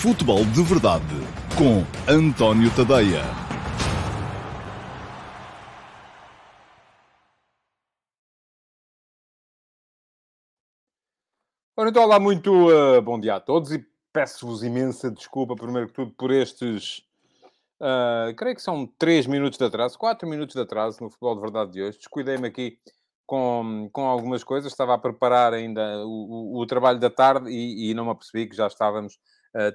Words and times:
Futebol 0.00 0.46
de 0.46 0.62
Verdade 0.62 1.04
com 1.58 1.84
António 2.10 2.74
Tadeia. 2.74 3.20
Ora, 11.76 11.90
então, 11.90 12.02
olá, 12.02 12.18
muito 12.18 12.50
uh, 12.50 13.02
bom 13.02 13.20
dia 13.20 13.34
a 13.34 13.40
todos 13.40 13.72
e 13.72 13.86
peço-vos 14.10 14.62
imensa 14.62 15.10
desculpa, 15.10 15.54
primeiro 15.54 15.88
que 15.88 15.92
tudo, 15.92 16.12
por 16.12 16.30
estes, 16.30 17.00
uh, 17.78 18.34
creio 18.38 18.56
que 18.56 18.62
são 18.62 18.86
3 18.98 19.26
minutos 19.26 19.58
de 19.58 19.66
atraso, 19.66 19.98
4 19.98 20.26
minutos 20.26 20.54
de 20.54 20.62
atraso 20.62 21.04
no 21.04 21.10
Futebol 21.10 21.34
de 21.34 21.42
Verdade 21.42 21.72
de 21.72 21.82
hoje. 21.82 21.98
Descuidei-me 21.98 22.48
aqui 22.48 22.78
com, 23.26 23.90
com 23.92 24.06
algumas 24.06 24.42
coisas, 24.42 24.72
estava 24.72 24.94
a 24.94 24.98
preparar 24.98 25.52
ainda 25.52 26.06
o, 26.06 26.56
o, 26.56 26.60
o 26.62 26.66
trabalho 26.66 26.98
da 26.98 27.10
tarde 27.10 27.50
e, 27.50 27.90
e, 27.90 27.94
não 27.94 28.06
me 28.06 28.12
apercebi 28.12 28.48
que 28.48 28.56
já 28.56 28.66
estávamos 28.66 29.18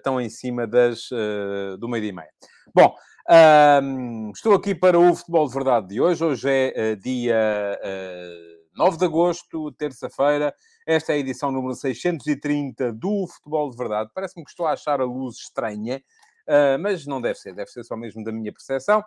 tão 0.04 0.20
em 0.22 0.30
cima 0.30 0.66
das, 0.66 1.10
uh, 1.12 1.78
do 1.78 1.88
meio-dia 1.88 2.12
e 2.12 2.16
meia. 2.16 2.30
Bom, 2.74 2.96
uh, 3.30 4.32
estou 4.32 4.54
aqui 4.54 4.76
para 4.76 5.00
o 5.00 5.16
Futebol 5.16 5.48
de 5.48 5.54
Verdade 5.54 5.88
de 5.88 6.02
hoje. 6.02 6.24
Hoje 6.24 6.50
é 6.50 6.94
uh, 6.94 6.96
dia 6.98 7.80
uh, 7.82 8.78
9 8.78 8.98
de 8.98 9.06
agosto, 9.06 9.72
terça-feira. 9.74 10.54
Esta 10.86 11.14
é 11.14 11.16
a 11.16 11.20
edição 11.20 11.52
número 11.52 11.74
630 11.74 12.92
do 12.94 13.28
Futebol 13.28 13.70
de 13.70 13.78
Verdade. 13.78 14.10
Parece-me 14.14 14.44
que 14.44 14.50
estou 14.50 14.66
a 14.66 14.74
achar 14.74 15.00
a 15.00 15.06
luz 15.06 15.38
estranha, 15.38 16.02
uh, 16.48 16.80
mas 16.80 17.06
não 17.06 17.22
deve 17.22 17.40
ser, 17.40 17.54
deve 17.54 17.70
ser 17.70 17.84
só 17.84 17.96
mesmo 17.96 18.24
da 18.24 18.32
minha 18.32 18.52
percepção. 18.52 19.04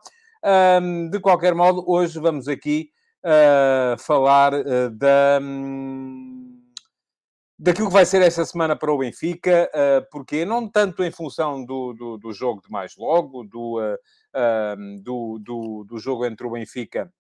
de 1.11 1.21
qualquer 1.21 1.55
modo, 1.55 1.85
hoje 1.87 2.19
vamos 2.19 2.49
aqui 2.49 2.91
falar 3.99 4.53
da, 4.93 5.41
um, 5.43 6.48
daquilo 7.59 7.89
que 7.89 7.93
vai 7.93 8.07
ser 8.07 8.23
esta 8.23 8.45
semana 8.45 8.77
para 8.77 8.93
o 8.93 8.99
Benfica, 8.99 9.69
uh, 9.75 10.09
porque 10.11 10.45
não 10.45 10.69
tanto 10.69 11.03
em 11.03 11.11
função 11.11 11.65
do, 11.65 11.93
do, 11.93 12.19
do 12.19 12.33
jogo 12.33 12.63
de 12.63 12.71
mais 12.71 12.97
logo, 12.97 13.43
do, 13.43 13.81
do, 15.03 15.39
do, 15.41 15.85
do, 15.85 15.99
jogo 15.99 16.25
entre 16.25 16.47
o 16.47 16.51
Benfica 16.51 17.13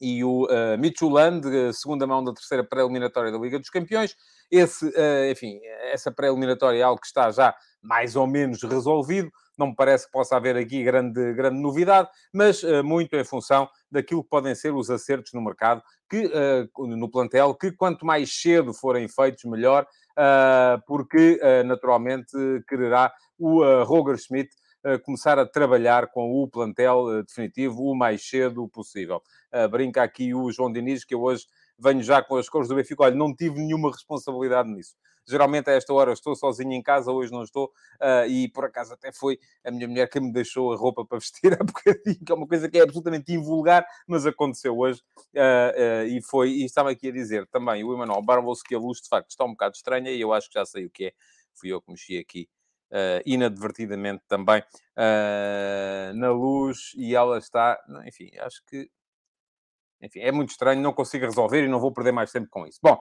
e 0.00 0.24
o 0.24 0.46
uh, 0.46 0.78
Midtjylland, 0.78 1.74
segunda 1.74 2.06
mão 2.06 2.24
da 2.24 2.32
terceira 2.32 2.64
pré-eliminatória 2.64 3.30
da 3.30 3.38
Liga 3.38 3.58
dos 3.58 3.68
Campeões. 3.68 4.16
Esse, 4.50 4.86
uh, 4.86 5.30
enfim, 5.30 5.60
essa 5.92 6.10
pré-eliminatória 6.10 6.78
é 6.78 6.82
algo 6.82 7.00
que 7.00 7.06
está 7.06 7.30
já 7.30 7.54
mais 7.82 8.16
ou 8.16 8.26
menos 8.26 8.62
resolvido. 8.62 9.30
Não 9.60 9.66
me 9.66 9.74
parece 9.74 10.06
que 10.06 10.12
possa 10.12 10.36
haver 10.36 10.56
aqui 10.56 10.82
grande, 10.82 11.34
grande 11.34 11.60
novidade, 11.60 12.08
mas 12.32 12.62
uh, 12.62 12.82
muito 12.82 13.14
em 13.14 13.22
função 13.22 13.68
daquilo 13.90 14.24
que 14.24 14.30
podem 14.30 14.54
ser 14.54 14.72
os 14.72 14.88
acertos 14.88 15.34
no 15.34 15.42
mercado, 15.42 15.82
que, 16.08 16.24
uh, 16.24 16.86
no 16.86 17.10
plantel, 17.10 17.54
que 17.54 17.70
quanto 17.70 18.06
mais 18.06 18.32
cedo 18.32 18.72
forem 18.72 19.06
feitos, 19.06 19.44
melhor, 19.44 19.86
uh, 20.12 20.82
porque 20.86 21.38
naturalmente 21.66 22.32
quererá 22.66 23.12
o 23.38 23.62
Roger 23.84 24.16
Schmidt 24.16 24.50
começar 25.04 25.38
a 25.38 25.44
trabalhar 25.44 26.06
com 26.06 26.42
o 26.42 26.48
plantel 26.48 27.22
definitivo 27.22 27.82
o 27.82 27.94
mais 27.94 28.26
cedo 28.26 28.66
possível. 28.68 29.20
brinca 29.70 30.02
aqui 30.02 30.34
o 30.34 30.50
João 30.50 30.72
Diniz, 30.72 31.04
que 31.04 31.14
eu 31.14 31.20
hoje 31.20 31.44
venho 31.78 32.02
já 32.02 32.22
com 32.22 32.36
as 32.36 32.48
cores 32.48 32.68
do 32.68 32.74
Benfica. 32.74 33.02
Olha, 33.02 33.14
não 33.14 33.34
tive 33.34 33.60
nenhuma 33.60 33.90
responsabilidade 33.90 34.70
nisso. 34.70 34.94
Geralmente 35.30 35.70
a 35.70 35.74
esta 35.74 35.92
hora 35.92 36.12
estou 36.12 36.34
sozinho 36.34 36.72
em 36.72 36.82
casa, 36.82 37.12
hoje 37.12 37.32
não 37.32 37.42
estou, 37.42 37.66
uh, 38.00 38.26
e 38.28 38.48
por 38.48 38.64
acaso 38.64 38.92
até 38.94 39.12
foi 39.12 39.38
a 39.64 39.70
minha 39.70 39.86
mulher 39.86 40.08
que 40.08 40.18
me 40.18 40.32
deixou 40.32 40.72
a 40.72 40.76
roupa 40.76 41.04
para 41.04 41.18
vestir 41.18 41.52
há 41.60 41.64
bocadinho, 41.64 42.24
que 42.24 42.32
é 42.32 42.34
uma 42.34 42.46
coisa 42.46 42.68
que 42.68 42.78
é 42.78 42.82
absolutamente 42.82 43.32
invulgar, 43.32 43.86
mas 44.06 44.26
aconteceu 44.26 44.76
hoje, 44.76 45.00
uh, 45.34 46.02
uh, 46.02 46.06
e 46.06 46.20
foi, 46.22 46.50
e 46.50 46.64
estava 46.64 46.90
aqui 46.90 47.08
a 47.08 47.12
dizer 47.12 47.46
também, 47.46 47.84
o 47.84 47.94
Emanuel 47.94 48.22
Barbosa, 48.22 48.62
que 48.66 48.74
a 48.74 48.78
luz 48.78 49.00
de 49.00 49.08
facto 49.08 49.30
está 49.30 49.44
um 49.44 49.50
bocado 49.50 49.76
estranha, 49.76 50.10
e 50.10 50.20
eu 50.20 50.32
acho 50.32 50.48
que 50.48 50.58
já 50.58 50.66
sei 50.66 50.86
o 50.86 50.90
que 50.90 51.06
é, 51.06 51.12
fui 51.54 51.72
eu 51.72 51.80
que 51.80 51.90
mexi 51.90 52.18
aqui. 52.18 52.48
Uh, 52.92 53.22
inadvertidamente 53.24 54.24
também 54.26 54.60
uh, 54.60 56.12
na 56.12 56.32
luz 56.32 56.90
e 56.96 57.14
ela 57.14 57.38
está, 57.38 57.78
enfim, 58.04 58.32
acho 58.40 58.64
que 58.66 58.90
enfim, 60.02 60.20
é 60.20 60.32
muito 60.32 60.50
estranho, 60.50 60.80
não 60.80 60.92
consigo 60.92 61.24
resolver 61.24 61.64
e 61.64 61.68
não 61.68 61.80
vou 61.80 61.92
perder 61.92 62.12
mais 62.12 62.32
tempo 62.32 62.48
com 62.50 62.66
isso. 62.66 62.78
Bom, 62.82 63.00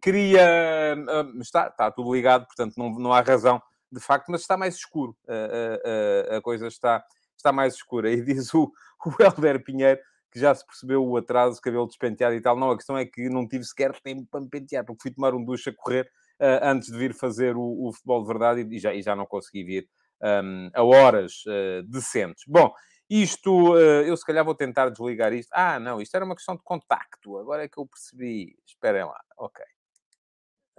queria. 0.00 0.96
Está, 1.40 1.68
está 1.68 1.90
tudo 1.90 2.14
ligado, 2.14 2.46
portanto 2.46 2.74
não, 2.76 2.90
não 2.90 3.12
há 3.12 3.20
razão 3.20 3.60
de 3.90 4.00
facto, 4.00 4.30
mas 4.30 4.40
está 4.40 4.56
mais 4.56 4.74
escuro. 4.76 5.14
A, 5.28 6.36
a, 6.36 6.40
coisa 6.40 6.66
está, 6.66 7.04
está 7.36 7.52
mais 7.52 7.74
escura. 7.74 8.10
E 8.10 8.22
diz 8.24 8.52
o, 8.54 8.72
o 9.04 9.22
Helder 9.22 9.62
Pinheiro 9.62 10.00
que 10.32 10.40
já 10.40 10.54
se 10.54 10.66
percebeu 10.66 11.06
o 11.06 11.16
atraso, 11.18 11.60
cabelo 11.60 11.86
despenteado 11.86 12.34
e 12.34 12.40
tal. 12.40 12.58
Não, 12.58 12.70
a 12.70 12.76
questão 12.76 12.96
é 12.96 13.04
que 13.04 13.28
não 13.28 13.46
tive 13.46 13.64
sequer 13.64 13.92
tempo 14.00 14.26
para 14.30 14.40
me 14.40 14.48
pentear, 14.48 14.82
porque 14.82 15.02
fui 15.02 15.10
tomar 15.10 15.34
um 15.34 15.44
duche 15.44 15.68
a 15.68 15.74
correr 15.74 16.10
uh, 16.40 16.64
antes 16.64 16.90
de 16.90 16.96
vir 16.96 17.12
fazer 17.12 17.54
o, 17.54 17.88
o, 17.88 17.92
futebol 17.92 18.22
de 18.22 18.28
verdade 18.28 18.66
e 18.74 18.78
já, 18.78 18.94
e 18.94 19.02
já 19.02 19.14
não 19.14 19.26
consegui 19.26 19.62
vir 19.62 19.88
um, 20.22 20.70
a 20.72 20.82
horas 20.82 21.44
uh, 21.46 21.82
decentes. 21.86 22.44
Bom, 22.48 22.72
isto, 23.12 23.76
eh, 23.76 24.08
eu 24.08 24.16
se 24.16 24.24
calhar 24.24 24.42
vou 24.42 24.54
tentar 24.54 24.88
desligar 24.88 25.34
isto. 25.34 25.50
Ah, 25.52 25.78
não, 25.78 26.00
isto 26.00 26.14
era 26.14 26.24
uma 26.24 26.34
questão 26.34 26.56
de 26.56 26.62
contacto. 26.62 27.36
Agora 27.36 27.62
é 27.64 27.68
que 27.68 27.78
eu 27.78 27.86
percebi. 27.86 28.56
Esperem 28.66 29.04
lá. 29.04 29.20
Ok. 29.36 29.62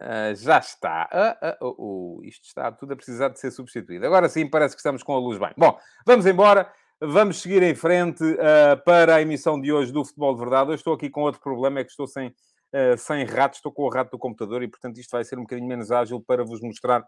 Uh, 0.02 0.36
já 0.36 0.58
está. 0.58 1.48
Uh, 1.62 2.18
uh, 2.18 2.24
isto 2.24 2.46
está 2.46 2.72
tudo 2.72 2.94
a 2.94 2.96
precisar 2.96 3.30
de 3.30 3.40
ser 3.40 3.52
substituído. 3.52 4.06
Agora 4.08 4.28
sim, 4.28 4.50
parece 4.50 4.76
que 4.76 4.80
estamos 4.80 5.04
com 5.04 5.14
a 5.14 5.20
luz 5.20 5.38
bem. 5.38 5.52
Bom, 5.56 5.78
vamos 6.08 6.26
embora. 6.26 6.74
Vamos 7.00 7.42
seguir 7.42 7.62
em 7.62 7.76
frente 7.76 8.24
para 8.86 9.16
a 9.16 9.22
emissão 9.22 9.60
de 9.60 9.74
hoje 9.74 9.92
do 9.92 10.06
Futebol 10.06 10.34
de 10.34 10.40
Verdade. 10.40 10.72
Eu 10.72 10.76
estou 10.76 10.94
aqui 10.94 11.10
com 11.10 11.24
outro 11.24 11.42
problema, 11.42 11.82
é 11.82 11.84
que 11.84 11.90
estou 11.90 12.08
sem, 12.08 12.34
sem 12.98 13.26
rato, 13.26 13.56
estou 13.56 13.74
com 13.74 13.84
o 13.84 13.90
rato 13.90 14.12
do 14.12 14.18
computador 14.18 14.64
e, 14.64 14.70
portanto, 14.70 14.98
isto 15.00 15.12
vai 15.12 15.26
ser 15.26 15.38
um 15.38 15.42
bocadinho 15.42 15.68
menos 15.68 15.92
ágil 15.92 16.22
para 16.22 16.46
vos 16.46 16.62
mostrar 16.62 17.06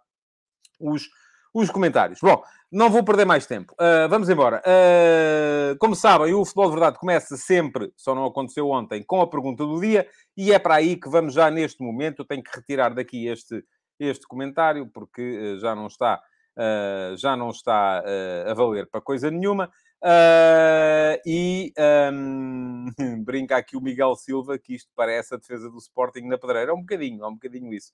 os 0.81 1.07
os 1.55 1.69
comentários. 1.71 2.19
Bom, 2.21 2.43
não 2.69 2.89
vou 2.89 3.01
perder 3.01 3.23
mais 3.23 3.45
tempo. 3.45 3.73
Uh, 3.75 4.09
vamos 4.09 4.27
embora. 4.27 4.61
Uh, 4.61 5.77
como 5.77 5.95
sabem, 5.95 6.33
o 6.33 6.43
Futebol 6.43 6.65
de 6.65 6.71
Verdade 6.71 6.99
começa 6.99 7.37
sempre, 7.37 7.93
só 7.95 8.13
não 8.13 8.25
aconteceu 8.25 8.69
ontem, 8.69 9.01
com 9.01 9.21
a 9.21 9.29
pergunta 9.29 9.65
do 9.65 9.79
dia, 9.79 10.05
e 10.35 10.51
é 10.51 10.59
para 10.59 10.75
aí 10.75 10.97
que 10.97 11.07
vamos 11.07 11.33
já 11.33 11.49
neste 11.49 11.81
momento. 11.81 12.19
Eu 12.19 12.25
tenho 12.25 12.43
que 12.43 12.53
retirar 12.53 12.93
daqui 12.93 13.27
este, 13.27 13.63
este 13.97 14.27
comentário, 14.27 14.85
porque 14.93 15.21
uh, 15.55 15.59
já 15.59 15.73
não 15.73 15.87
está, 15.87 16.21
já 17.17 17.35
não 17.35 17.49
está 17.49 18.01
a 18.49 18.53
valer 18.53 18.87
para 18.89 19.01
coisa 19.01 19.31
nenhuma. 19.31 19.69
e 21.25 21.73
um, 22.11 22.85
brinca 23.23 23.55
aqui 23.55 23.77
o 23.77 23.81
Miguel 23.81 24.15
Silva 24.15 24.57
que 24.57 24.75
isto 24.75 24.89
parece 24.93 25.33
a 25.33 25.37
defesa 25.37 25.69
do 25.69 25.77
Sporting 25.77 26.27
na 26.27 26.37
pedreira. 26.37 26.71
É 26.71 26.73
um 26.73 26.81
bocadinho, 26.81 27.23
é 27.23 27.27
um 27.27 27.33
bocadinho 27.33 27.73
isso. 27.73 27.93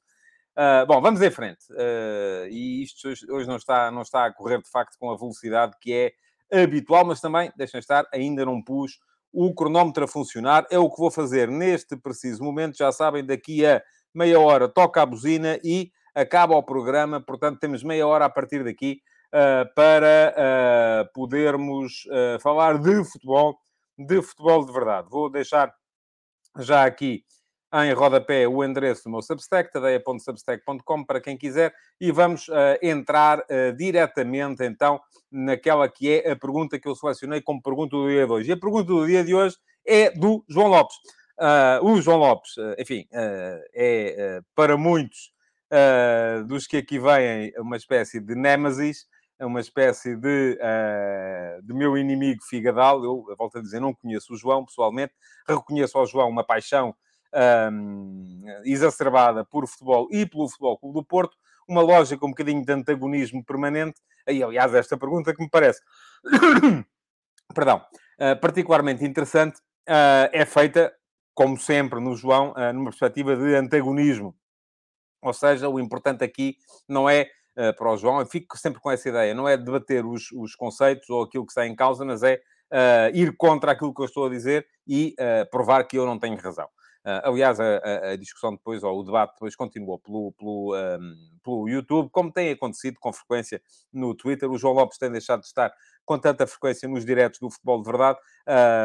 Uh, 0.57 0.85
bom, 0.85 1.01
vamos 1.01 1.21
em 1.21 1.31
frente. 1.31 1.71
Uh, 1.71 2.47
e 2.49 2.83
isto 2.83 3.07
hoje, 3.07 3.47
não, 3.47 3.55
está, 3.55 3.89
não 3.89 4.01
está 4.01 4.25
a 4.25 4.33
correr, 4.33 4.61
de 4.61 4.69
facto, 4.69 4.97
com 4.99 5.09
a 5.09 5.17
velocidade 5.17 5.75
que 5.79 5.93
é 5.93 6.61
habitual, 6.63 7.05
mas 7.05 7.21
também, 7.21 7.51
deixem 7.55 7.79
estar, 7.79 8.05
ainda 8.13 8.45
não 8.45 8.61
pus 8.61 8.99
o 9.31 9.53
cronómetro 9.53 10.03
a 10.03 10.07
funcionar. 10.07 10.67
É 10.69 10.77
o 10.77 10.89
que 10.89 10.99
vou 10.99 11.09
fazer 11.09 11.47
neste 11.47 11.95
preciso 11.95 12.43
momento. 12.43 12.77
Já 12.77 12.91
sabem, 12.91 13.25
daqui 13.25 13.65
a 13.65 13.81
meia 14.13 14.39
hora 14.39 14.67
toca 14.67 15.01
a 15.01 15.05
buzina 15.05 15.57
e 15.63 15.89
acaba 16.13 16.55
o 16.55 16.63
programa. 16.63 17.21
Portanto, 17.21 17.59
temos 17.59 17.81
meia 17.81 18.05
hora 18.05 18.25
a 18.25 18.29
partir 18.29 18.61
daqui 18.63 19.01
uh, 19.33 19.73
para 19.73 21.09
podermos 21.13 22.05
falar 22.41 22.77
de 22.77 23.05
futebol, 23.05 23.57
de 23.97 24.21
futebol 24.21 24.65
de 24.65 24.73
verdade. 24.73 25.07
Vou 25.09 25.29
deixar 25.29 25.73
já 26.59 26.83
aqui 26.83 27.23
em 27.73 27.93
rodapé 27.93 28.47
o 28.47 28.63
endereço 28.63 29.05
do 29.05 29.11
meu 29.11 29.21
Substack, 29.21 29.71
tadeia.substack.com, 29.71 31.05
para 31.05 31.21
quem 31.21 31.37
quiser, 31.37 31.73
e 31.99 32.11
vamos 32.11 32.49
uh, 32.49 32.77
entrar 32.81 33.39
uh, 33.39 33.73
diretamente, 33.77 34.63
então, 34.63 34.99
naquela 35.31 35.87
que 35.87 36.11
é 36.11 36.31
a 36.31 36.35
pergunta 36.35 36.77
que 36.77 36.87
eu 36.87 36.95
selecionei 36.95 37.41
como 37.41 37.61
pergunta 37.61 37.95
do 37.95 38.09
dia 38.09 38.25
de 38.25 38.31
hoje. 38.31 38.49
E 38.49 38.53
a 38.53 38.57
pergunta 38.57 38.85
do 38.85 39.05
dia 39.05 39.23
de 39.23 39.33
hoje 39.33 39.55
é 39.85 40.11
do 40.11 40.43
João 40.49 40.67
Lopes. 40.67 40.97
Uh, 41.39 41.85
o 41.85 42.01
João 42.01 42.17
Lopes, 42.17 42.55
enfim, 42.77 43.07
é 43.73 44.41
para 44.53 44.77
muitos 44.77 45.31
dos 46.47 46.67
que 46.67 46.77
aqui 46.77 46.99
vêm 46.99 47.53
uma 47.57 47.77
espécie 47.77 48.19
de 48.19 48.35
némesis, 48.35 49.07
uma 49.39 49.61
espécie 49.61 50.15
de, 50.17 50.59
de 51.63 51.73
meu 51.73 51.97
inimigo 51.97 52.43
figadal. 52.43 53.03
Eu, 53.03 53.25
volto 53.39 53.57
a 53.57 53.61
dizer, 53.61 53.79
não 53.79 53.93
conheço 53.93 54.33
o 54.33 54.37
João 54.37 54.65
pessoalmente, 54.65 55.13
reconheço 55.47 55.97
ao 55.97 56.05
João 56.05 56.29
uma 56.29 56.43
paixão 56.43 56.93
um, 57.33 58.43
exacerbada 58.63 59.45
por 59.45 59.67
futebol 59.67 60.07
e 60.11 60.25
pelo 60.25 60.49
Futebol 60.49 60.77
Clube 60.77 60.95
do 60.95 61.05
Porto, 61.05 61.37
uma 61.67 61.81
lógica 61.81 62.25
um 62.25 62.29
bocadinho 62.29 62.63
de 62.65 62.71
antagonismo 62.71 63.43
permanente. 63.43 64.01
Aí, 64.27 64.43
aliás, 64.43 64.73
esta 64.73 64.97
pergunta 64.97 65.33
que 65.33 65.41
me 65.41 65.49
parece, 65.49 65.81
perdão, 67.55 67.77
uh, 68.19 68.39
particularmente 68.39 69.05
interessante, 69.05 69.59
uh, 69.87 70.29
é 70.31 70.45
feita, 70.45 70.93
como 71.33 71.57
sempre, 71.57 71.99
no 71.99 72.15
João, 72.15 72.51
uh, 72.51 72.73
numa 72.73 72.89
perspectiva 72.89 73.35
de 73.35 73.55
antagonismo. 73.55 74.35
Ou 75.21 75.33
seja, 75.33 75.69
o 75.69 75.79
importante 75.79 76.23
aqui 76.23 76.57
não 76.87 77.09
é 77.09 77.29
para 77.77 77.91
o 77.91 77.97
João, 77.97 78.21
eu 78.21 78.25
fico 78.25 78.57
sempre 78.57 78.79
com 78.79 78.89
essa 78.89 79.09
ideia, 79.09 79.35
não 79.35 79.47
é 79.47 79.57
debater 79.57 80.05
os, 80.05 80.31
os 80.31 80.55
conceitos 80.55 81.07
ou 81.09 81.21
aquilo 81.21 81.45
que 81.45 81.51
está 81.51 81.67
em 81.67 81.75
causa, 81.75 82.03
mas 82.03 82.23
é 82.23 82.41
ir 83.13 83.35
contra 83.37 83.73
aquilo 83.73 83.93
que 83.93 84.01
eu 84.01 84.05
estou 84.05 84.25
a 84.25 84.29
dizer 84.29 84.65
e 84.87 85.13
provar 85.51 85.83
que 85.83 85.97
eu 85.97 86.05
não 86.05 86.17
tenho 86.17 86.37
razão. 86.37 86.67
Uh, 87.03 87.21
aliás, 87.23 87.59
a, 87.59 87.77
a, 87.77 88.11
a, 88.11 88.15
discussão 88.15 88.51
depois, 88.51 88.83
ou 88.83 88.99
o 88.99 89.03
debate 89.03 89.33
depois 89.33 89.55
continuou 89.55 89.97
pelo, 89.97 90.31
pelo, 90.33 90.75
um, 90.75 91.15
pelo 91.43 91.67
YouTube, 91.67 92.09
como 92.11 92.31
tem 92.31 92.51
acontecido 92.51 92.97
com 92.99 93.11
frequência 93.11 93.59
no 93.91 94.13
Twitter. 94.13 94.49
O 94.51 94.57
João 94.57 94.73
Lopes 94.75 94.99
tem 94.99 95.11
deixado 95.11 95.39
de 95.39 95.47
estar 95.47 95.73
com 96.05 96.19
tanta 96.19 96.45
frequência 96.45 96.87
nos 96.87 97.03
diretos 97.03 97.39
do 97.39 97.49
futebol 97.49 97.81
de 97.81 97.89
verdade, 97.89 98.19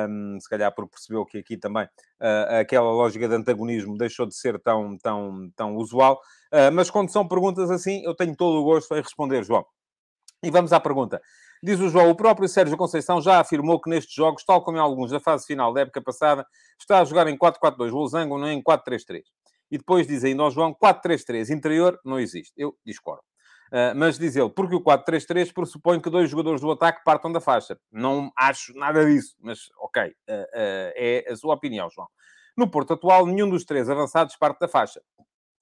um, 0.08 0.38
se 0.40 0.48
calhar 0.48 0.74
porque 0.74 0.92
percebeu 0.92 1.26
que 1.26 1.38
aqui 1.38 1.56
também 1.56 1.84
uh, 1.84 2.60
aquela 2.60 2.90
lógica 2.90 3.28
de 3.28 3.34
antagonismo 3.34 3.96
deixou 3.98 4.26
de 4.26 4.34
ser 4.34 4.58
tão, 4.60 4.96
tão, 4.98 5.50
tão 5.54 5.76
usual. 5.76 6.20
Uh, 6.52 6.72
mas 6.72 6.90
quando 6.90 7.10
são 7.10 7.26
perguntas 7.26 7.70
assim, 7.70 8.02
eu 8.04 8.14
tenho 8.14 8.34
todo 8.34 8.58
o 8.60 8.64
gosto 8.64 8.94
em 8.94 9.02
responder, 9.02 9.44
João. 9.44 9.64
E 10.42 10.50
vamos 10.50 10.72
à 10.72 10.80
pergunta. 10.80 11.20
Diz 11.62 11.80
o 11.80 11.88
João, 11.88 12.10
o 12.10 12.14
próprio 12.14 12.48
Sérgio 12.48 12.76
Conceição 12.76 13.20
já 13.20 13.40
afirmou 13.40 13.80
que 13.80 13.88
nestes 13.88 14.14
jogos, 14.14 14.44
tal 14.44 14.62
como 14.62 14.76
em 14.76 14.80
alguns 14.80 15.10
da 15.10 15.20
fase 15.20 15.46
final 15.46 15.72
da 15.72 15.80
época 15.80 16.02
passada, 16.02 16.46
está 16.78 17.00
a 17.00 17.04
jogar 17.04 17.26
em 17.28 17.36
4-4-2 17.36 17.90
losango, 17.90 18.38
não 18.38 18.50
em 18.50 18.62
4-3-3. 18.62 19.22
E 19.70 19.78
depois 19.78 20.06
diz 20.06 20.22
ainda 20.22 20.42
ao 20.42 20.50
João, 20.50 20.74
4-3-3 20.74 21.50
interior 21.50 21.98
não 22.04 22.20
existe. 22.20 22.52
Eu 22.56 22.76
discordo. 22.84 23.22
Uh, 23.66 23.96
mas 23.96 24.16
diz 24.16 24.36
ele, 24.36 24.50
porque 24.50 24.76
o 24.76 24.80
4-3-3 24.80 25.52
pressupõe 25.52 26.00
que 26.00 26.08
dois 26.08 26.30
jogadores 26.30 26.60
do 26.60 26.70
ataque 26.70 27.02
partam 27.04 27.32
da 27.32 27.40
faixa. 27.40 27.76
Não 27.90 28.30
acho 28.36 28.72
nada 28.74 29.04
disso, 29.04 29.34
mas 29.40 29.58
ok, 29.80 30.04
uh, 30.04 30.06
uh, 30.06 30.92
é 30.94 31.24
a 31.28 31.36
sua 31.36 31.54
opinião, 31.54 31.88
João. 31.90 32.06
No 32.56 32.70
Porto 32.70 32.92
atual, 32.92 33.26
nenhum 33.26 33.50
dos 33.50 33.64
três 33.64 33.90
avançados 33.90 34.36
parte 34.36 34.60
da 34.60 34.68
faixa. 34.68 35.00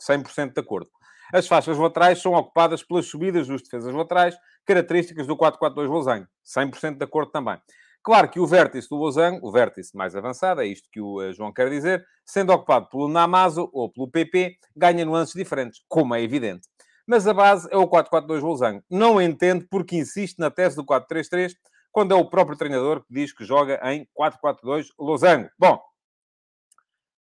100% 0.00 0.52
de 0.52 0.60
acordo. 0.60 0.90
As 1.32 1.46
faixas 1.46 1.78
laterais 1.78 2.20
são 2.20 2.34
ocupadas 2.34 2.82
pelas 2.82 3.06
subidas 3.06 3.48
dos 3.48 3.62
defesas 3.62 3.92
laterais, 3.94 4.36
características 4.64 5.26
do 5.26 5.36
4-4-2 5.36 5.88
Losango. 5.88 6.28
100% 6.44 6.98
de 6.98 7.04
acordo 7.04 7.32
também. 7.32 7.58
Claro 8.02 8.28
que 8.28 8.38
o 8.38 8.46
vértice 8.46 8.88
do 8.88 8.96
Losango, 8.96 9.46
o 9.46 9.50
vértice 9.50 9.96
mais 9.96 10.14
avançado, 10.14 10.60
é 10.60 10.66
isto 10.66 10.88
que 10.92 11.00
o 11.00 11.32
João 11.32 11.52
quer 11.52 11.70
dizer, 11.70 12.04
sendo 12.24 12.52
ocupado 12.52 12.88
pelo 12.90 13.08
Namazo 13.08 13.70
ou 13.72 13.90
pelo 13.90 14.10
PP, 14.10 14.58
ganha 14.76 15.04
nuances 15.04 15.34
diferentes, 15.34 15.82
como 15.88 16.14
é 16.14 16.22
evidente 16.22 16.68
mas 17.06 17.26
a 17.26 17.34
base 17.34 17.68
é 17.70 17.76
o 17.76 17.88
4-4-2 17.88 18.40
Losango. 18.40 18.84
Não 18.90 19.20
entendo 19.20 19.66
porque 19.68 19.96
insiste 19.96 20.38
na 20.38 20.50
tese 20.50 20.76
do 20.76 20.84
4-3-3, 20.84 21.54
quando 21.92 22.12
é 22.12 22.14
o 22.14 22.28
próprio 22.28 22.56
treinador 22.56 23.04
que 23.04 23.12
diz 23.12 23.32
que 23.32 23.44
joga 23.44 23.80
em 23.92 24.08
4-4-2 24.18 24.88
Losango. 24.98 25.50
Bom, 25.58 25.80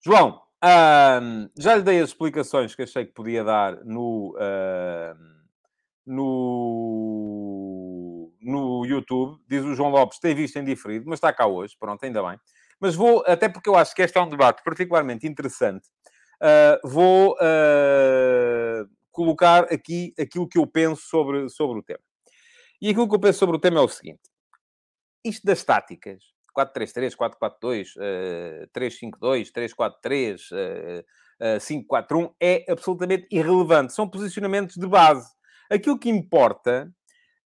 João, 0.04 0.42
já 1.58 1.76
lhe 1.76 1.84
dei 1.84 2.00
as 2.00 2.10
explicações 2.10 2.74
que 2.76 2.84
achei 2.84 3.06
que 3.06 3.14
podia 3.14 3.44
dar 3.44 3.84
no, 3.86 4.36
no, 6.06 7.58
no 8.42 8.86
YouTube. 8.86 9.40
Diz 9.48 9.64
o 9.64 9.76
João 9.76 9.90
Lopes, 9.90 10.20
tem 10.20 10.34
visto 10.34 10.58
em 10.58 10.64
diferido, 10.64 11.06
mas 11.08 11.18
está 11.18 11.32
cá 11.34 11.46
hoje, 11.46 11.76
pronto, 11.80 12.04
ainda 12.04 12.24
bem. 12.24 12.40
Mas 12.80 12.96
vou, 12.96 13.24
até 13.26 13.50
porque 13.50 13.70
eu 13.70 13.76
acho 13.76 13.94
que 13.94 14.02
este 14.02 14.18
é 14.18 14.22
um 14.22 14.30
debate 14.30 14.64
particularmente 14.64 15.28
interessante, 15.28 15.88
uh, 16.42 16.88
vou 16.88 17.34
uh, 17.34 18.88
colocar 19.12 19.64
aqui 19.74 20.14
aquilo 20.20 20.48
que 20.48 20.60
eu 20.60 20.68
penso 20.68 21.02
sobre, 21.04 21.50
sobre 21.50 21.80
o 21.80 21.84
tema. 21.84 22.00
E 22.82 22.90
aquilo 22.90 23.10
que 23.10 23.16
eu 23.16 23.20
penso 23.20 23.40
sobre 23.40 23.56
o 23.56 23.60
tema 23.60 23.80
é 23.80 23.82
o 23.82 23.88
seguinte: 23.88 24.22
isto 25.26 25.46
das 25.46 25.64
táticas, 25.64 26.24
4-3-3, 26.58 27.16
4-4-2, 27.16 27.88
uh, 27.98 28.68
3-5-2, 28.74 29.52
3-4-3, 29.52 30.40
uh, 30.52 31.04
uh, 31.56 31.60
5-4-1, 31.60 32.34
é 32.42 32.66
absolutamente 32.70 33.28
irrelevante. 33.32 33.94
São 33.94 34.10
posicionamentos 34.10 34.76
de 34.76 34.88
base. 34.88 35.30
Aquilo 35.70 36.00
que 36.00 36.10
importa 36.10 36.92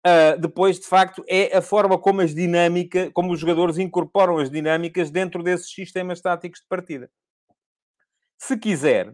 Uh, 0.06 0.40
depois, 0.40 0.78
de 0.78 0.86
facto, 0.86 1.24
é 1.28 1.56
a 1.56 1.60
forma 1.60 1.98
como 1.98 2.20
as 2.20 2.32
dinâmicas, 2.34 3.10
como 3.12 3.32
os 3.32 3.40
jogadores 3.40 3.78
incorporam 3.78 4.38
as 4.38 4.48
dinâmicas 4.48 5.10
dentro 5.10 5.42
desses 5.42 5.70
sistemas 5.70 6.20
táticos 6.20 6.60
de 6.60 6.66
partida. 6.68 7.10
Se 8.38 8.56
quiser, 8.56 9.12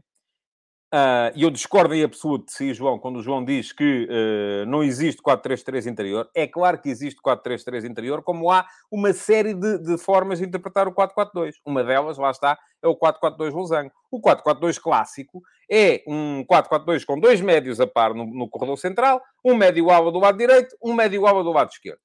e 1.34 1.42
eu 1.42 1.50
discordo 1.50 1.92
em 1.92 2.04
absoluto 2.04 2.46
de 2.46 2.52
si, 2.52 2.72
João, 2.72 3.00
quando 3.00 3.16
o 3.16 3.22
João 3.22 3.44
diz 3.44 3.72
que 3.72 4.06
uh, 4.08 4.66
não 4.66 4.82
existe 4.82 5.20
4-3-3 5.20 5.90
interior. 5.90 6.30
É 6.32 6.46
claro 6.46 6.80
que 6.80 6.88
existe 6.88 7.20
4-3-3 7.20 7.84
interior, 7.84 8.22
como 8.22 8.48
há 8.48 8.64
uma 8.90 9.12
série 9.12 9.54
de, 9.54 9.78
de 9.78 9.98
formas 9.98 10.38
de 10.38 10.44
interpretar 10.44 10.86
o 10.86 10.94
4-4-2. 10.94 11.54
Uma 11.66 11.82
delas, 11.82 12.16
lá 12.16 12.30
está, 12.30 12.56
é 12.80 12.86
o 12.86 12.96
4-4-2 12.96 13.52
losango. 13.52 13.90
O 14.08 14.20
4-4-2 14.20 14.80
clássico 14.80 15.42
é 15.68 16.04
um 16.06 16.44
4-4-2 16.44 17.04
com 17.04 17.18
dois 17.18 17.40
médios 17.40 17.80
a 17.80 17.88
par 17.88 18.14
no, 18.14 18.24
no 18.24 18.48
corredor 18.48 18.78
central, 18.78 19.20
um 19.44 19.56
médio 19.56 19.90
ala 19.90 20.12
do 20.12 20.20
lado 20.20 20.38
direito, 20.38 20.76
um 20.80 20.94
médio 20.94 21.26
ala 21.26 21.42
do 21.42 21.50
lado 21.50 21.70
esquerdo. 21.70 21.98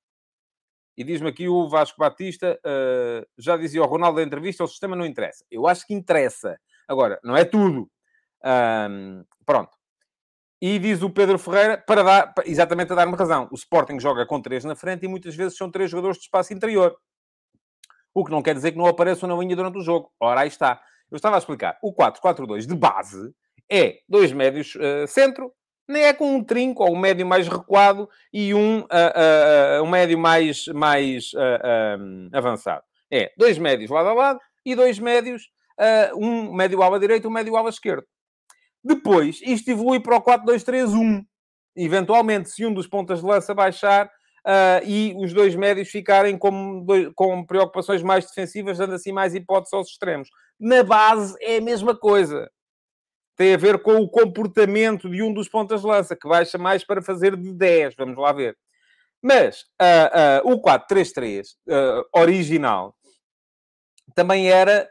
E 0.97 1.03
diz-me 1.03 1.29
aqui 1.29 1.47
o 1.47 1.69
Vasco 1.69 1.99
Batista, 1.99 2.59
uh, 2.65 3.25
já 3.37 3.55
dizia 3.55 3.83
o 3.83 3.85
Ronaldo 3.85 4.17
da 4.17 4.23
entrevista, 4.23 4.63
o 4.63 4.67
sistema 4.67 4.95
não 4.95 5.05
interessa. 5.05 5.45
Eu 5.51 5.67
acho 5.67 5.85
que 5.85 5.93
interessa. 5.93 6.59
Agora, 6.87 7.19
não 7.23 7.37
é 7.37 7.45
tudo 7.45 7.87
um, 8.45 9.23
pronto. 9.45 9.71
E 10.61 10.77
diz 10.77 11.01
o 11.01 11.09
Pedro 11.09 11.39
Ferreira, 11.39 11.77
para 11.77 12.03
dar, 12.03 12.33
exatamente 12.45 12.91
a 12.91 12.95
dar-me 12.95 13.15
razão, 13.15 13.47
o 13.49 13.55
Sporting 13.55 13.97
joga 13.99 14.25
com 14.25 14.41
três 14.41 14.65
na 14.65 14.75
frente 14.75 15.05
e 15.05 15.07
muitas 15.07 15.33
vezes 15.33 15.57
são 15.57 15.71
três 15.71 15.89
jogadores 15.89 16.17
de 16.17 16.23
espaço 16.23 16.53
interior. 16.53 16.97
O 18.13 18.25
que 18.25 18.31
não 18.31 18.41
quer 18.41 18.55
dizer 18.55 18.73
que 18.73 18.77
não 18.77 18.85
apareçam 18.85 19.29
na 19.29 19.35
linha 19.35 19.55
durante 19.55 19.77
o 19.77 19.81
jogo. 19.81 20.11
Ora, 20.19 20.41
aí 20.41 20.49
está. 20.49 20.81
Eu 21.09 21.15
estava 21.15 21.37
a 21.37 21.39
explicar. 21.39 21.77
O 21.81 21.93
4-4-2 21.93 22.67
de 22.67 22.75
base 22.75 23.33
é 23.71 23.99
dois 24.07 24.33
médios 24.33 24.75
uh, 24.75 25.07
centro, 25.07 25.53
nem 25.87 26.03
é 26.03 26.13
com 26.13 26.35
um 26.35 26.43
trinco 26.43 26.83
ou 26.83 26.93
um 26.93 26.99
médio 26.99 27.25
mais 27.25 27.47
recuado 27.47 28.09
e 28.33 28.53
um, 28.53 28.79
uh, 28.79 28.83
uh, 28.83 29.83
um 29.83 29.89
médio 29.89 30.17
mais, 30.17 30.65
mais 30.67 31.31
avançado. 32.33 32.83
É 33.11 33.31
dois 33.37 33.57
médios 33.57 33.89
lado 33.89 34.09
a 34.09 34.13
lado 34.13 34.39
e 34.65 34.75
dois 34.75 34.99
médios, 34.99 35.49
um 36.15 36.53
médio 36.53 36.83
ala 36.83 36.99
direito 36.99 37.23
e 37.23 37.27
um 37.27 37.31
médio 37.31 37.55
ala 37.55 37.69
esquerdo. 37.69 38.05
Depois, 38.83 39.39
isto 39.43 39.69
evolui 39.69 39.99
para 39.99 40.17
o 40.17 40.21
4-2-3-1. 40.21 41.23
Eventualmente, 41.75 42.49
se 42.49 42.65
um 42.65 42.73
dos 42.73 42.87
pontas 42.87 43.19
de 43.19 43.25
lança 43.25 43.53
baixar 43.53 44.07
uh, 44.07 44.85
e 44.85 45.13
os 45.17 45.33
dois 45.33 45.55
médios 45.55 45.89
ficarem 45.89 46.37
com, 46.37 46.85
com 47.15 47.45
preocupações 47.45 48.01
mais 48.01 48.25
defensivas, 48.25 48.77
dando 48.77 48.93
assim 48.93 49.11
mais 49.11 49.35
hipóteses 49.35 49.73
aos 49.73 49.89
extremos. 49.89 50.29
Na 50.59 50.83
base, 50.83 51.35
é 51.41 51.57
a 51.57 51.61
mesma 51.61 51.95
coisa. 51.95 52.49
Tem 53.35 53.53
a 53.53 53.57
ver 53.57 53.81
com 53.81 53.95
o 53.95 54.09
comportamento 54.09 55.09
de 55.09 55.21
um 55.21 55.33
dos 55.33 55.47
pontas 55.47 55.81
de 55.81 55.87
lança, 55.87 56.15
que 56.15 56.27
baixa 56.27 56.57
mais 56.57 56.83
para 56.83 57.01
fazer 57.01 57.37
de 57.37 57.53
10. 57.53 57.95
Vamos 57.95 58.17
lá 58.17 58.33
ver. 58.33 58.57
Mas 59.21 59.61
uh, 59.81 60.47
uh, 60.47 60.53
o 60.53 60.61
4-3-3 60.61 61.45
original 62.13 62.95
também 64.15 64.49
era 64.49 64.89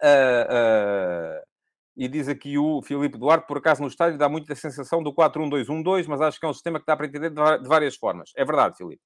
e 1.98 2.06
diz 2.06 2.28
aqui 2.28 2.56
o 2.56 2.80
Filipe 2.80 3.18
Duarte, 3.18 3.48
por 3.48 3.58
acaso 3.58 3.82
no 3.82 3.88
estádio 3.88 4.16
dá 4.16 4.28
muito 4.28 4.50
a 4.52 4.54
sensação 4.54 5.02
do 5.02 5.12
4-1-2-1-2, 5.12 6.06
mas 6.06 6.20
acho 6.20 6.38
que 6.38 6.46
é 6.46 6.48
um 6.48 6.54
sistema 6.54 6.78
que 6.78 6.86
dá 6.86 6.96
para 6.96 7.06
entender 7.06 7.30
de 7.30 7.68
várias 7.68 7.96
formas. 7.96 8.30
É 8.36 8.44
verdade, 8.44 8.76
Filipe. 8.76 9.02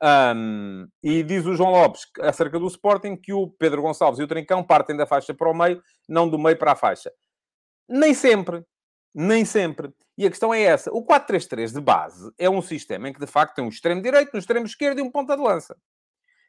Um, 0.00 0.86
e 1.02 1.24
diz 1.24 1.44
o 1.44 1.56
João 1.56 1.72
Lopes, 1.72 2.02
acerca 2.20 2.56
do 2.60 2.68
Sporting, 2.68 3.16
que 3.16 3.32
o 3.32 3.48
Pedro 3.48 3.82
Gonçalves 3.82 4.20
e 4.20 4.22
o 4.22 4.28
Trincão 4.28 4.62
partem 4.62 4.96
da 4.96 5.04
faixa 5.04 5.34
para 5.34 5.50
o 5.50 5.54
meio, 5.54 5.82
não 6.08 6.28
do 6.28 6.38
meio 6.38 6.56
para 6.56 6.72
a 6.72 6.76
faixa. 6.76 7.10
Nem 7.88 8.14
sempre. 8.14 8.62
Nem 9.12 9.44
sempre. 9.44 9.92
E 10.16 10.24
a 10.24 10.30
questão 10.30 10.54
é 10.54 10.62
essa. 10.62 10.92
O 10.92 11.04
4-3-3 11.04 11.72
de 11.72 11.80
base 11.80 12.30
é 12.38 12.48
um 12.48 12.62
sistema 12.62 13.08
em 13.08 13.12
que, 13.12 13.18
de 13.18 13.26
facto, 13.26 13.56
tem 13.56 13.64
um 13.64 13.68
extremo 13.68 14.00
direito, 14.00 14.32
um 14.32 14.38
extremo 14.38 14.64
esquerdo 14.64 15.00
e 15.00 15.02
um 15.02 15.10
ponta 15.10 15.36
de 15.36 15.42
lança. 15.42 15.76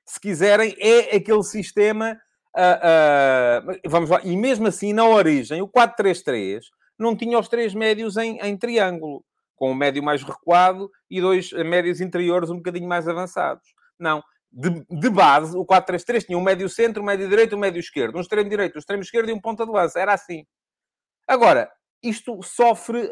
Se 0.06 0.20
quiserem, 0.20 0.76
é 0.78 1.16
aquele 1.16 1.42
sistema 1.42 2.16
Uh, 2.56 3.70
uh, 3.76 3.80
vamos 3.88 4.10
lá, 4.10 4.22
e 4.24 4.36
mesmo 4.36 4.68
assim, 4.68 4.92
na 4.92 5.06
origem, 5.06 5.62
o 5.62 5.68
4-3-3 5.68 6.62
não 6.98 7.16
tinha 7.16 7.38
os 7.38 7.48
três 7.48 7.74
médios 7.74 8.18
em, 8.18 8.38
em 8.40 8.58
triângulo, 8.58 9.24
com 9.56 9.72
o 9.72 9.76
médio 9.76 10.04
mais 10.04 10.24
recuado 10.24 10.90
e 11.10 11.22
dois 11.22 11.52
médios 11.52 12.02
interiores 12.02 12.50
um 12.50 12.58
bocadinho 12.58 12.88
mais 12.88 13.08
avançados. 13.08 13.68
Não. 13.98 14.24
De, 14.52 14.84
de 14.90 15.10
base, 15.10 15.56
o 15.56 15.64
4-3-3 15.64 16.26
tinha 16.26 16.38
um 16.38 16.44
médio 16.44 16.68
centro, 16.68 17.04
um 17.04 17.06
médio 17.06 17.30
direito, 17.30 17.56
um 17.56 17.60
médio 17.60 17.80
esquerdo, 17.80 18.18
um 18.18 18.22
extremo 18.22 18.50
direito, 18.50 18.76
um 18.76 18.80
extremo 18.80 19.04
esquerdo 19.04 19.30
e 19.30 19.34
um 19.34 19.40
ponta 19.40 19.66
de 19.66 19.72
lança. 19.72 20.00
Era 20.00 20.14
assim. 20.14 20.44
Agora, 21.28 21.72
isto 22.02 22.42
sofre 22.42 22.98
uh, 22.98 23.12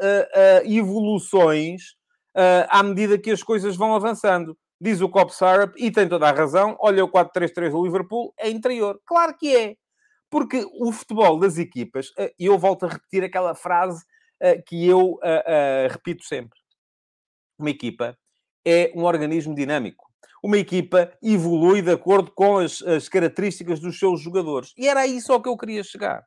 evoluções 0.65 1.96
à 2.70 2.84
medida 2.84 3.17
que 3.17 3.32
as 3.32 3.41
coisas 3.41 3.75
vão 3.75 3.96
avançando 3.96 4.56
diz 4.79 5.01
o 5.01 5.10
Cop 5.10 5.34
Syrup, 5.34 5.75
e 5.77 5.91
tem 5.91 6.07
toda 6.07 6.27
a 6.27 6.31
razão, 6.31 6.77
olha 6.79 7.03
o 7.03 7.10
4-3-3 7.10 7.72
do 7.72 7.84
Liverpool, 7.84 8.34
é 8.38 8.50
interior. 8.50 9.00
Claro 9.05 9.36
que 9.38 9.55
é. 9.55 9.75
Porque 10.29 10.65
o 10.79 10.91
futebol 10.91 11.39
das 11.39 11.57
equipas, 11.57 12.12
eh, 12.17 12.34
e 12.38 12.46
eu 12.46 12.57
volto 12.57 12.86
a 12.86 12.89
repetir 12.89 13.24
aquela 13.24 13.55
frase 13.55 14.03
eh, 14.41 14.62
que 14.62 14.86
eu 14.86 15.17
eh, 15.24 15.88
repito 15.89 16.24
sempre. 16.25 16.60
Uma 17.57 17.69
equipa 17.69 18.17
é 18.65 18.91
um 18.93 19.03
organismo 19.03 19.55
dinâmico. 19.55 20.05
Uma 20.43 20.57
equipa 20.57 21.12
evolui 21.24 21.81
de 21.81 21.91
acordo 21.91 22.31
com 22.31 22.57
as, 22.57 22.81
as 22.84 23.10
características 23.10 23.79
dos 23.79 23.98
seus 23.98 24.22
jogadores. 24.22 24.74
E 24.77 24.88
era 24.88 25.07
isso 25.07 25.31
ao 25.31 25.41
que 25.41 25.50
eu 25.50 25.57
queria 25.57 25.84
chegar. 25.84 26.24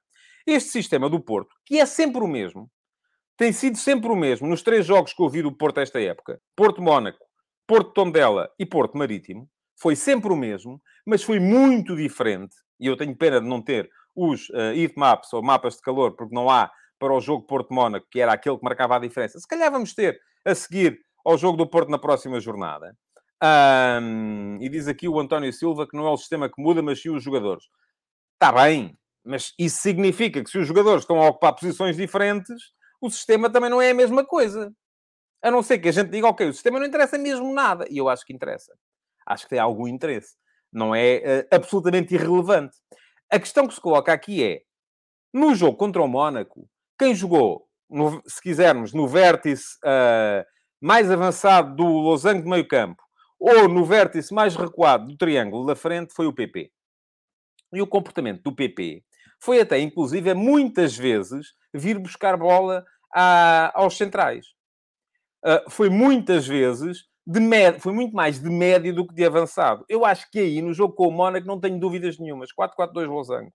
Este 0.47 0.71
sistema 0.71 1.09
do 1.09 1.21
Porto, 1.21 1.55
que 1.65 1.79
é 1.79 1.87
sempre 1.87 2.23
o 2.23 2.27
mesmo, 2.27 2.71
tem 3.37 3.53
sido 3.53 3.79
sempre 3.79 4.11
o 4.11 4.17
mesmo 4.17 4.49
nos 4.49 4.63
três 4.63 4.85
jogos 4.85 5.13
que 5.13 5.23
eu 5.23 5.29
vi 5.29 5.43
do 5.43 5.53
Porto 5.53 5.81
esta 5.81 6.01
época. 6.01 6.41
Porto-Mónaco, 6.57 7.25
Porto 7.71 7.93
Tondela 7.93 8.51
e 8.59 8.67
Porto 8.67 8.99
Marítimo, 8.99 9.49
foi 9.81 9.95
sempre 9.95 10.33
o 10.33 10.37
mesmo, 10.37 10.83
mas 11.07 11.23
foi 11.23 11.39
muito 11.39 11.95
diferente, 11.95 12.57
e 12.81 12.89
eu 12.89 12.97
tenho 12.97 13.17
pena 13.17 13.41
de 13.41 13.47
não 13.47 13.63
ter 13.63 13.89
os 14.13 14.49
uh, 14.49 14.75
heat 14.75 14.95
maps 14.97 15.33
ou 15.33 15.41
mapas 15.41 15.77
de 15.77 15.83
calor, 15.83 16.17
porque 16.17 16.35
não 16.35 16.51
há 16.51 16.69
para 16.99 17.15
o 17.15 17.21
jogo 17.21 17.47
Porto-Mónaco, 17.47 18.09
que 18.11 18.21
era 18.21 18.33
aquele 18.33 18.59
que 18.59 18.65
marcava 18.65 18.97
a 18.97 18.99
diferença. 18.99 19.39
Se 19.39 19.47
calhar 19.47 19.71
vamos 19.71 19.95
ter 19.95 20.21
a 20.45 20.53
seguir 20.53 20.99
ao 21.25 21.39
jogo 21.39 21.57
do 21.57 21.65
Porto 21.65 21.91
na 21.91 21.99
próxima 22.01 22.41
jornada. 22.41 22.93
Um, 24.03 24.59
e 24.61 24.69
diz 24.69 24.89
aqui 24.89 25.09
o 25.09 25.21
António 25.21 25.53
Silva 25.53 25.87
que 25.87 25.97
não 25.97 26.09
é 26.09 26.11
o 26.11 26.17
sistema 26.17 26.49
que 26.49 26.61
muda, 26.61 26.83
mas 26.83 27.01
sim 27.01 27.11
os 27.11 27.23
jogadores. 27.23 27.63
Está 28.33 28.51
bem, 28.51 28.99
mas 29.25 29.55
isso 29.57 29.81
significa 29.81 30.43
que 30.43 30.51
se 30.51 30.59
os 30.59 30.67
jogadores 30.67 31.05
estão 31.05 31.23
a 31.23 31.29
ocupar 31.29 31.55
posições 31.55 31.97
diferentes, 31.97 32.73
o 33.01 33.09
sistema 33.09 33.49
também 33.49 33.71
não 33.71 33.81
é 33.81 33.91
a 33.91 33.95
mesma 33.95 34.27
coisa. 34.27 34.73
A 35.43 35.51
não 35.51 35.63
ser 35.63 35.79
que 35.79 35.89
a 35.89 35.93
gente 35.93 36.11
diga, 36.11 36.29
ok, 36.29 36.49
o 36.49 36.53
sistema 36.53 36.79
não 36.79 36.87
interessa 36.87 37.17
mesmo 37.17 37.53
nada. 37.53 37.87
E 37.91 37.97
eu 37.99 38.09
acho 38.09 38.25
que 38.25 38.33
interessa. 38.33 38.73
Acho 39.27 39.45
que 39.45 39.51
tem 39.51 39.59
algum 39.59 39.89
interesse. 39.89 40.37
Não 40.73 40.95
é 40.95 41.47
uh, 41.51 41.55
absolutamente 41.55 42.15
irrelevante. 42.15 42.77
A 43.31 43.39
questão 43.39 43.67
que 43.67 43.75
se 43.75 43.81
coloca 43.81 44.13
aqui 44.13 44.45
é, 44.45 44.63
no 45.33 45.55
jogo 45.55 45.77
contra 45.77 46.03
o 46.03 46.09
Mónaco, 46.09 46.69
quem 46.99 47.15
jogou, 47.15 47.67
no, 47.89 48.23
se 48.27 48.41
quisermos, 48.43 48.93
no 48.93 49.09
vértice 49.09 49.77
uh, 49.85 50.45
mais 50.81 51.11
avançado 51.11 51.75
do 51.75 51.85
losango 51.85 52.43
de 52.43 52.49
meio 52.49 52.67
campo, 52.67 53.03
ou 53.39 53.69
no 53.69 53.85
vértice 53.85 54.35
mais 54.35 54.55
recuado 54.55 55.07
do 55.07 55.17
triângulo 55.17 55.67
da 55.67 55.75
frente, 55.75 56.13
foi 56.13 56.27
o 56.27 56.33
PP. 56.33 56.71
E 57.73 57.81
o 57.81 57.87
comportamento 57.87 58.43
do 58.43 58.55
PP 58.55 59.03
foi 59.41 59.61
até, 59.61 59.79
inclusive, 59.79 60.35
muitas 60.35 60.97
vezes 60.97 61.55
vir 61.73 61.99
buscar 61.99 62.37
bola 62.37 62.85
a, 63.15 63.73
aos 63.75 63.97
centrais. 63.97 64.47
Uh, 65.45 65.71
foi 65.71 65.89
muitas 65.89 66.47
vezes 66.47 67.09
de 67.27 67.41
médio, 67.41 67.81
foi 67.81 67.93
muito 67.93 68.15
mais 68.15 68.41
de 68.41 68.51
médio 68.51 68.95
do 68.95 69.07
que 69.07 69.15
de 69.15 69.25
avançado. 69.25 69.85
Eu 69.89 70.05
acho 70.05 70.31
que 70.31 70.39
aí, 70.39 70.61
no 70.61 70.73
jogo 70.73 70.95
com 70.95 71.09
o 71.09 71.13
Mónaco, 71.13 71.47
não 71.47 71.61
tenho 71.61 71.79
dúvidas 71.79 72.19
nenhumas. 72.19 72.51
4-4-2 72.53 73.07
losango. 73.07 73.53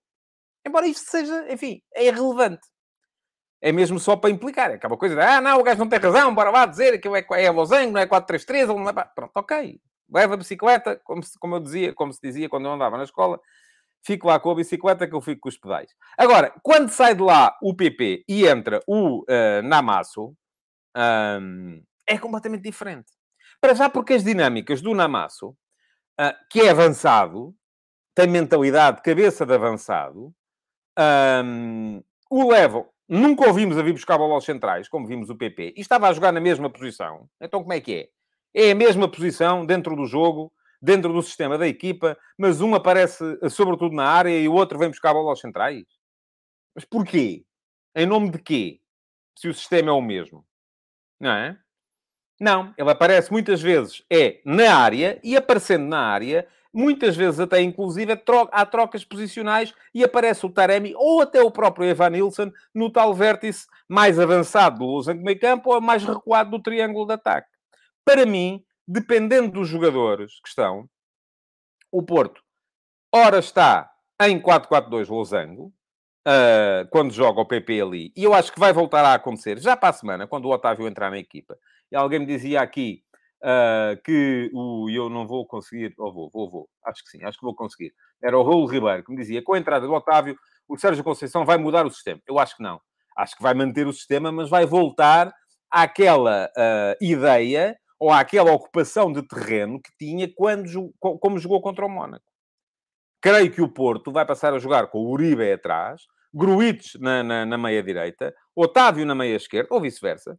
Embora 0.66 0.86
isto 0.86 1.08
seja, 1.10 1.52
enfim, 1.52 1.82
é 1.94 2.06
irrelevante. 2.06 2.66
É 3.60 3.72
mesmo 3.72 3.98
só 3.98 4.16
para 4.16 4.30
implicar. 4.30 4.70
É 4.70 4.74
aquela 4.74 4.96
coisa 4.96 5.14
de, 5.14 5.20
ah, 5.20 5.40
não, 5.40 5.60
o 5.60 5.62
gajo 5.62 5.78
não 5.78 5.88
tem 5.88 5.98
razão, 5.98 6.34
bora 6.34 6.50
lá 6.50 6.66
dizer 6.66 6.98
que 6.98 7.08
é, 7.08 7.44
é 7.44 7.50
losango, 7.50 7.92
não 7.92 8.00
é 8.00 8.06
4-3-3, 8.06 8.66
não 8.66 8.88
é... 8.88 8.92
Pronto, 9.14 9.36
ok. 9.36 9.80
Leva 10.12 10.34
a 10.34 10.36
bicicleta, 10.36 11.00
como, 11.04 11.22
se, 11.22 11.38
como 11.38 11.56
eu 11.56 11.60
dizia, 11.60 11.92
como 11.92 12.12
se 12.12 12.20
dizia 12.22 12.48
quando 12.48 12.66
eu 12.66 12.72
andava 12.72 12.96
na 12.96 13.04
escola, 13.04 13.40
fico 14.04 14.28
lá 14.28 14.38
com 14.38 14.50
a 14.50 14.54
bicicleta 14.54 15.06
que 15.06 15.14
eu 15.14 15.20
fico 15.20 15.42
com 15.42 15.48
os 15.48 15.58
pedais. 15.58 15.90
Agora, 16.16 16.54
quando 16.62 16.88
sai 16.88 17.14
de 17.14 17.22
lá 17.22 17.56
o 17.60 17.74
PP 17.74 18.24
e 18.28 18.46
entra 18.46 18.80
o 18.86 19.22
uh, 19.22 19.62
Namasso, 19.64 20.34
um, 20.96 21.82
é 22.06 22.18
completamente 22.18 22.62
diferente. 22.62 23.12
Para 23.60 23.74
já 23.74 23.88
porque 23.88 24.14
as 24.14 24.24
dinâmicas 24.24 24.80
do 24.80 24.94
Namasso, 24.94 25.50
uh, 25.50 26.34
que 26.50 26.60
é 26.60 26.70
avançado, 26.70 27.54
tem 28.14 28.26
mentalidade, 28.26 29.02
cabeça 29.02 29.44
de 29.44 29.54
avançado, 29.54 30.34
um, 31.44 32.02
o 32.30 32.50
levam. 32.50 32.88
Nunca 33.08 33.46
ouvimos 33.46 33.78
a 33.78 33.82
vir 33.82 33.92
buscar 33.92 34.18
bola 34.18 34.34
aos 34.34 34.44
centrais, 34.44 34.88
como 34.88 35.06
vimos 35.06 35.30
o 35.30 35.36
PP, 35.36 35.74
e 35.76 35.80
estava 35.80 36.08
a 36.08 36.12
jogar 36.12 36.32
na 36.32 36.40
mesma 36.40 36.70
posição. 36.70 37.28
Então 37.40 37.60
como 37.60 37.72
é 37.72 37.80
que 37.80 38.10
é? 38.54 38.68
É 38.68 38.70
a 38.72 38.74
mesma 38.74 39.08
posição 39.08 39.64
dentro 39.64 39.94
do 39.94 40.06
jogo, 40.06 40.52
dentro 40.80 41.12
do 41.12 41.22
sistema 41.22 41.58
da 41.58 41.68
equipa, 41.68 42.18
mas 42.38 42.60
um 42.60 42.74
aparece 42.74 43.22
eh, 43.42 43.48
sobretudo 43.48 43.94
na 43.94 44.04
área 44.08 44.30
e 44.30 44.48
o 44.48 44.54
outro 44.54 44.78
vem 44.78 44.88
buscar 44.88 45.12
bola 45.12 45.30
aos 45.30 45.40
centrais? 45.40 45.84
Mas 46.74 46.84
porquê? 46.84 47.44
Em 47.94 48.06
nome 48.06 48.30
de 48.30 48.38
quê? 48.38 48.80
Se 49.38 49.48
o 49.48 49.54
sistema 49.54 49.90
é 49.90 49.92
o 49.92 50.00
mesmo. 50.00 50.44
Não 51.20 51.30
é? 51.30 51.58
Não, 52.38 52.74
ele 52.76 52.90
aparece 52.90 53.32
muitas 53.32 53.62
vezes 53.62 54.04
é 54.10 54.40
na 54.44 54.76
área 54.76 55.18
e 55.24 55.36
aparecendo 55.36 55.86
na 55.86 56.00
área, 56.00 56.46
muitas 56.72 57.16
vezes 57.16 57.40
até 57.40 57.62
inclusive 57.62 58.12
há 58.52 58.66
trocas 58.66 59.02
posicionais 59.04 59.72
e 59.94 60.04
aparece 60.04 60.44
o 60.44 60.50
Taremi 60.50 60.92
ou 60.94 61.22
até 61.22 61.42
o 61.42 61.50
próprio 61.50 61.88
Evan 61.88 62.10
Nilsson 62.10 62.52
no 62.74 62.92
tal 62.92 63.14
vértice 63.14 63.66
mais 63.88 64.18
avançado 64.18 64.80
do 64.80 64.84
losango 64.84 65.24
meio 65.24 65.40
campo 65.40 65.72
ou 65.72 65.80
mais 65.80 66.04
recuado 66.04 66.50
do 66.50 66.62
triângulo 66.62 67.06
de 67.06 67.14
ataque. 67.14 67.48
Para 68.04 68.26
mim, 68.26 68.62
dependendo 68.86 69.50
dos 69.50 69.68
jogadores 69.68 70.38
que 70.42 70.48
estão, 70.48 70.86
o 71.90 72.02
Porto, 72.02 72.42
ora 73.14 73.38
está 73.38 73.90
em 74.20 74.38
4-4-2 74.38 75.08
losango, 75.08 75.72
uh, 76.26 76.88
quando 76.90 77.12
joga 77.12 77.40
o 77.40 77.46
PP 77.46 77.80
ali, 77.80 78.12
e 78.16 78.24
eu 78.24 78.34
acho 78.34 78.52
que 78.52 78.58
vai 78.58 78.72
voltar 78.72 79.04
a 79.04 79.14
acontecer 79.14 79.58
já 79.58 79.76
para 79.76 79.90
a 79.90 79.92
semana, 79.92 80.26
quando 80.26 80.46
o 80.46 80.50
Otávio 80.50 80.88
entrar 80.88 81.10
na 81.10 81.18
equipa. 81.18 81.56
E 81.90 81.96
alguém 81.96 82.18
me 82.18 82.26
dizia 82.26 82.60
aqui 82.60 83.02
uh, 83.42 84.02
que 84.02 84.50
o 84.52 84.90
eu 84.90 85.08
não 85.08 85.26
vou 85.26 85.46
conseguir, 85.46 85.94
ou 85.98 86.12
vou, 86.12 86.30
vou, 86.30 86.50
vou, 86.50 86.68
acho 86.84 87.04
que 87.04 87.10
sim, 87.10 87.24
acho 87.24 87.38
que 87.38 87.44
vou 87.44 87.54
conseguir. 87.54 87.92
Era 88.22 88.36
o 88.36 88.42
Raul 88.42 88.66
Ribeiro 88.66 89.04
que 89.04 89.12
me 89.12 89.18
dizia 89.18 89.42
com 89.42 89.54
a 89.54 89.58
entrada 89.58 89.86
do 89.86 89.94
Otávio, 89.94 90.36
o 90.68 90.76
Sérgio 90.76 91.04
Conceição 91.04 91.44
vai 91.44 91.56
mudar 91.56 91.86
o 91.86 91.90
sistema. 91.90 92.20
Eu 92.26 92.38
acho 92.38 92.56
que 92.56 92.62
não. 92.62 92.80
Acho 93.16 93.36
que 93.36 93.42
vai 93.42 93.54
manter 93.54 93.86
o 93.86 93.92
sistema, 93.92 94.32
mas 94.32 94.50
vai 94.50 94.66
voltar 94.66 95.32
àquela 95.70 96.50
uh, 96.56 97.04
ideia 97.04 97.76
ou 97.98 98.10
àquela 98.10 98.52
ocupação 98.52 99.10
de 99.12 99.22
terreno 99.22 99.80
que 99.80 99.90
tinha 99.98 100.30
quando, 100.34 100.92
como 100.98 101.38
jogou 101.38 101.62
contra 101.62 101.86
o 101.86 101.88
Mónaco. 101.88 102.26
Creio 103.22 103.50
que 103.50 103.62
o 103.62 103.72
Porto 103.72 104.12
vai 104.12 104.26
passar 104.26 104.52
a 104.52 104.58
jogar 104.58 104.88
com 104.88 104.98
o 104.98 105.10
Uribe 105.10 105.50
atrás, 105.50 106.02
Gruites 106.36 107.00
na, 107.00 107.22
na, 107.22 107.46
na 107.46 107.56
meia-direita, 107.56 108.34
Otávio 108.54 109.06
na 109.06 109.14
meia-esquerda, 109.14 109.74
ou 109.74 109.80
vice-versa. 109.80 110.38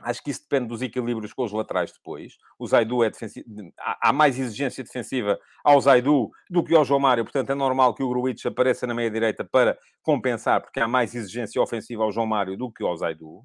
Acho 0.00 0.20
que 0.20 0.32
isso 0.32 0.42
depende 0.42 0.66
dos 0.66 0.82
equilíbrios 0.82 1.32
com 1.32 1.44
os 1.44 1.52
laterais 1.52 1.92
depois. 1.92 2.36
O 2.58 2.66
Zaidu 2.66 3.04
é 3.04 3.10
defensivo. 3.10 3.46
Há 3.78 4.12
mais 4.12 4.36
exigência 4.36 4.82
defensiva 4.82 5.38
ao 5.62 5.80
Zaidu 5.80 6.28
do 6.50 6.64
que 6.64 6.74
ao 6.74 6.84
João 6.84 6.98
Mário. 6.98 7.22
Portanto, 7.22 7.50
é 7.50 7.54
normal 7.54 7.94
que 7.94 8.02
o 8.02 8.08
Gruitch 8.08 8.44
apareça 8.46 8.84
na 8.84 8.94
meia-direita 8.94 9.44
para 9.44 9.78
compensar, 10.02 10.60
porque 10.60 10.80
há 10.80 10.88
mais 10.88 11.14
exigência 11.14 11.62
ofensiva 11.62 12.02
ao 12.02 12.10
João 12.10 12.26
Mário 12.26 12.56
do 12.56 12.72
que 12.72 12.82
ao 12.82 12.96
Zaidu. 12.96 13.38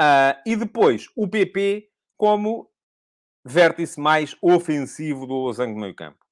Uh, 0.00 0.34
e 0.46 0.56
depois, 0.56 1.08
o 1.14 1.28
PP 1.28 1.88
como 2.16 2.70
vértice 3.44 4.00
mais 4.00 4.34
ofensivo 4.40 5.26
do 5.26 5.34
losango 5.34 5.74
de 5.74 5.80
meio 5.80 5.94
campo. 5.94 6.25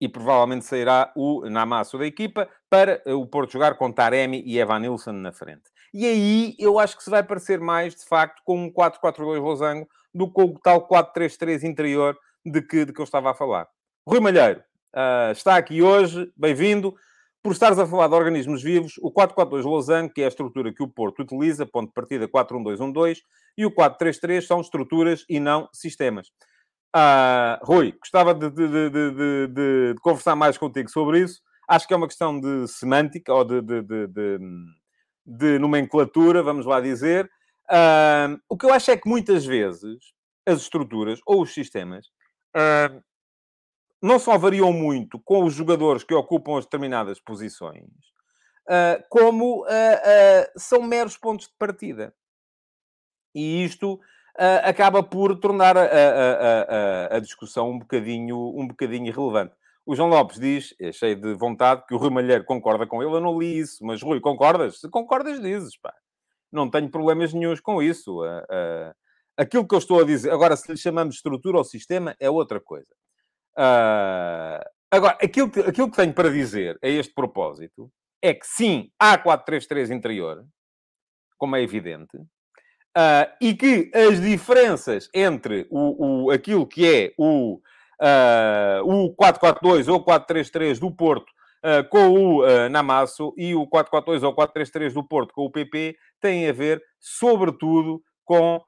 E 0.00 0.08
provavelmente 0.08 0.64
sairá 0.64 1.12
o 1.16 1.48
Namasso 1.48 1.98
da 1.98 2.06
equipa 2.06 2.48
para 2.70 3.02
o 3.06 3.26
Porto 3.26 3.52
jogar 3.52 3.74
com 3.74 3.90
Taremi 3.90 4.42
e 4.46 4.58
Evan 4.58 4.80
Nilsson 4.80 5.12
na 5.12 5.32
frente. 5.32 5.64
E 5.92 6.06
aí 6.06 6.54
eu 6.58 6.78
acho 6.78 6.96
que 6.96 7.02
se 7.02 7.10
vai 7.10 7.22
parecer 7.22 7.60
mais, 7.60 7.94
de 7.94 8.04
facto, 8.04 8.42
com 8.44 8.64
um 8.64 8.72
4-4-2 8.72 9.40
losango 9.40 9.88
do 10.14 10.30
que 10.30 10.40
o 10.40 10.58
tal 10.62 10.86
4-3-3 10.86 11.64
interior 11.64 12.16
de 12.44 12.62
que, 12.62 12.84
de 12.84 12.92
que 12.92 13.00
eu 13.00 13.04
estava 13.04 13.30
a 13.30 13.34
falar. 13.34 13.66
Rui 14.06 14.20
Malheiro 14.20 14.60
uh, 14.94 15.32
está 15.32 15.56
aqui 15.56 15.82
hoje, 15.82 16.30
bem-vindo. 16.36 16.94
Por 17.42 17.52
estares 17.52 17.78
a 17.78 17.86
falar 17.86 18.08
de 18.08 18.14
organismos 18.14 18.62
vivos, 18.62 18.94
o 19.00 19.12
4-4-2 19.12 19.62
losango, 19.62 20.12
que 20.12 20.22
é 20.22 20.24
a 20.24 20.28
estrutura 20.28 20.72
que 20.72 20.82
o 20.82 20.88
Porto 20.88 21.22
utiliza, 21.22 21.64
ponto 21.64 21.88
de 21.88 21.94
partida 21.94 22.28
4-1-2-1-2, 22.28 23.18
e 23.56 23.64
o 23.64 23.70
4-3-3 23.70 24.42
são 24.42 24.60
estruturas 24.60 25.24
e 25.28 25.38
não 25.38 25.68
sistemas. 25.72 26.30
Uh, 26.96 27.58
Rui, 27.64 27.92
gostava 27.92 28.32
de, 28.34 28.48
de, 28.50 28.90
de, 28.90 29.46
de, 29.48 29.94
conversar 30.00 30.34
mais 30.34 30.56
contigo 30.56 30.88
sobre 30.90 31.20
isso. 31.20 31.42
Acho 31.68 31.86
que 31.86 31.92
é 31.92 31.96
uma 31.96 32.08
questão 32.08 32.40
de 32.40 32.66
semântica 32.66 33.32
ou 33.32 33.44
de, 33.44 33.60
nomenclatura, 35.58 36.42
vamos 36.42 36.64
lá 36.64 36.80
dizer. 36.80 37.30
Uh, 37.70 38.40
o 38.48 38.56
que 38.56 38.64
eu 38.64 38.72
acho 38.72 38.90
é 38.90 38.96
que 38.96 39.06
muitas 39.08 39.44
vezes 39.44 39.98
as 40.46 40.62
estruturas 40.62 41.20
ou 41.26 41.42
os 41.42 41.52
sistemas 41.52 42.06
uh, 42.56 43.02
não 44.02 44.18
só 44.18 44.38
variam 44.38 44.72
muito 44.72 45.20
com 45.20 45.44
os 45.44 45.52
jogadores 45.52 46.02
que 46.02 46.14
ocupam 46.14 46.56
as 46.56 46.64
determinadas 46.64 47.20
posições, 47.20 47.90
como 49.08 49.66
são 50.56 50.82
meros 50.82 51.16
pontos 51.16 51.48
de 51.48 51.54
partida. 51.58 52.14
E 53.34 53.64
isto 53.64 54.00
uh, 54.38 54.68
acaba 54.68 55.02
por 55.02 55.38
tornar 55.38 55.76
a, 55.76 55.82
a, 55.82 57.12
a, 57.12 57.16
a, 57.16 57.18
discussão 57.18 57.70
um 57.70 57.78
bocadinho, 57.78 58.36
um 58.56 58.66
bocadinho 58.66 59.06
irrelevante. 59.06 59.54
O 59.84 59.96
João 59.96 60.08
Lopes 60.08 60.38
diz, 60.38 60.74
é 60.80 60.92
cheio 60.92 61.16
de 61.20 61.34
vontade, 61.34 61.84
que 61.86 61.94
o 61.94 61.98
Rui 61.98 62.10
Malheiro 62.10 62.44
concorda 62.44 62.86
com 62.86 63.02
ele. 63.02 63.12
Eu 63.12 63.20
não 63.20 63.38
li 63.38 63.58
isso, 63.58 63.84
mas 63.84 64.02
Rui, 64.02 64.20
concordas? 64.20 64.80
Se 64.80 64.88
concordas, 64.88 65.40
dizes, 65.40 65.76
pá. 65.78 65.92
Não 66.52 66.70
tenho 66.70 66.90
problemas 66.90 67.32
nenhums 67.32 67.60
com 67.60 67.82
isso. 67.82 68.22
Uh, 68.24 68.94
aquilo 69.36 69.66
que 69.66 69.74
eu 69.74 69.78
estou 69.78 70.00
a 70.00 70.04
dizer, 70.04 70.30
agora, 70.30 70.56
se 70.56 70.70
lhe 70.70 70.78
chamamos 70.78 71.16
estrutura 71.16 71.58
ou 71.58 71.64
sistema, 71.64 72.14
é 72.20 72.30
outra 72.30 72.60
coisa. 72.60 72.94
Agora, 74.90 75.18
aquilo 75.20 75.50
que, 75.50 75.60
aquilo 75.60 75.90
que 75.90 75.96
tenho 75.96 76.14
para 76.14 76.30
dizer 76.30 76.78
a 76.82 76.88
este 76.88 77.12
propósito 77.12 77.90
é 78.22 78.32
que 78.32 78.46
sim, 78.46 78.90
há 78.98 79.18
4-3-3 79.18 79.94
interior, 79.94 80.44
como 81.36 81.56
é 81.56 81.62
evidente, 81.62 82.18
Uh, 82.98 83.30
e 83.40 83.54
que 83.54 83.92
as 83.94 84.20
diferenças 84.20 85.08
entre 85.14 85.68
o, 85.70 86.24
o, 86.24 86.30
aquilo 86.32 86.66
que 86.66 86.84
é 86.84 87.14
o, 87.16 87.60
uh, 88.02 88.82
o 88.82 89.14
4-4-2 89.14 89.86
ou 89.86 90.04
4-3-3 90.04 90.80
do 90.80 90.90
Porto 90.90 91.30
uh, 91.62 91.88
com 91.90 92.08
o 92.08 92.42
uh, 92.42 92.68
Namasso 92.68 93.32
e 93.36 93.54
o 93.54 93.68
4-4-2 93.68 94.24
ou 94.24 94.34
4-3-3 94.34 94.94
do 94.94 95.06
Porto 95.06 95.32
com 95.32 95.44
o 95.44 95.50
PP 95.50 95.96
têm 96.20 96.48
a 96.48 96.52
ver, 96.52 96.82
sobretudo, 96.98 98.02
com 98.24 98.60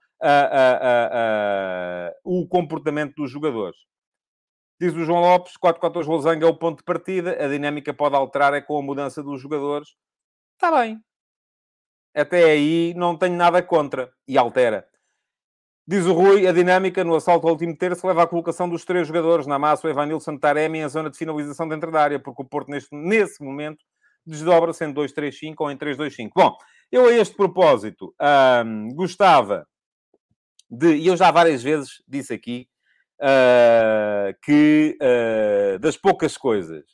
o 2.24 2.46
comportamento 2.46 3.16
dos 3.16 3.32
jogadores. 3.32 3.78
Diz 4.80 4.94
o 4.94 5.04
João 5.04 5.22
Lopes, 5.22 5.54
4-4-2 5.60 6.06
Losango 6.06 6.44
é 6.44 6.48
o 6.48 6.54
ponto 6.54 6.78
de 6.78 6.84
partida, 6.84 7.32
a 7.44 7.48
dinâmica 7.48 7.92
pode 7.92 8.14
alterar 8.14 8.54
é 8.54 8.60
com 8.60 8.78
a 8.78 8.82
mudança 8.82 9.24
dos 9.24 9.40
jogadores. 9.40 9.88
Está 10.54 10.70
bem. 10.78 11.02
Até 12.14 12.44
aí 12.44 12.94
não 12.96 13.16
tenho 13.16 13.36
nada 13.36 13.62
contra. 13.62 14.12
E 14.26 14.36
altera. 14.36 14.86
Diz 15.86 16.06
o 16.06 16.12
Rui, 16.12 16.46
a 16.46 16.52
dinâmica 16.52 17.02
no 17.02 17.16
assalto 17.16 17.46
ao 17.46 17.52
último 17.52 17.76
terço 17.76 18.06
leva 18.06 18.22
à 18.22 18.26
colocação 18.26 18.68
dos 18.68 18.84
três 18.84 19.08
jogadores, 19.08 19.46
na 19.46 19.58
massa, 19.58 19.86
o 19.86 19.90
Evanilson 19.90 20.38
Taremi, 20.38 20.78
em 20.78 20.88
zona 20.88 21.10
de 21.10 21.18
finalização 21.18 21.68
dentro 21.68 21.90
da 21.90 22.00
área, 22.00 22.20
porque 22.20 22.42
o 22.42 22.44
Porto, 22.44 22.70
neste, 22.70 22.94
nesse 22.94 23.42
momento, 23.42 23.84
desdobra-se 24.24 24.84
em 24.84 24.94
2-3-5 24.94 25.54
ou 25.58 25.70
em 25.70 25.76
3-2-5. 25.76 26.30
Bom, 26.34 26.56
eu 26.92 27.06
a 27.06 27.12
este 27.12 27.34
propósito 27.34 28.14
hum, 28.64 28.88
gostava 28.94 29.66
de, 30.70 30.94
e 30.94 31.08
eu 31.08 31.16
já 31.16 31.30
várias 31.32 31.62
vezes 31.62 32.02
disse 32.06 32.32
aqui, 32.32 32.68
uh, 33.20 34.32
que 34.42 34.96
uh, 35.02 35.78
das 35.80 35.96
poucas 35.96 36.36
coisas 36.36 36.84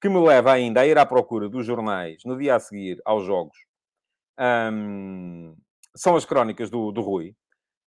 que 0.00 0.08
me 0.08 0.18
leva 0.18 0.52
ainda 0.52 0.80
a 0.80 0.86
ir 0.86 0.98
à 0.98 1.06
procura 1.06 1.48
dos 1.48 1.64
jornais 1.64 2.22
no 2.24 2.36
dia 2.36 2.56
a 2.56 2.60
seguir 2.60 3.00
aos 3.04 3.24
jogos 3.24 3.69
um, 4.40 5.54
são 5.94 6.16
as 6.16 6.24
crónicas 6.24 6.70
do, 6.70 6.90
do 6.90 7.00
Rui. 7.00 7.34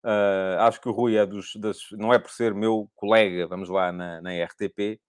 Uh, 0.04 0.60
acho 0.60 0.80
que 0.80 0.88
o 0.88 0.92
Rui 0.92 1.16
é 1.16 1.26
dos, 1.26 1.56
das, 1.56 1.78
não 1.92 2.14
é 2.14 2.18
por 2.18 2.30
ser 2.30 2.54
meu 2.54 2.88
colega, 2.94 3.46
vamos 3.48 3.68
lá, 3.68 3.90
na, 3.90 4.20
na 4.20 4.30
RTP, 4.44 5.00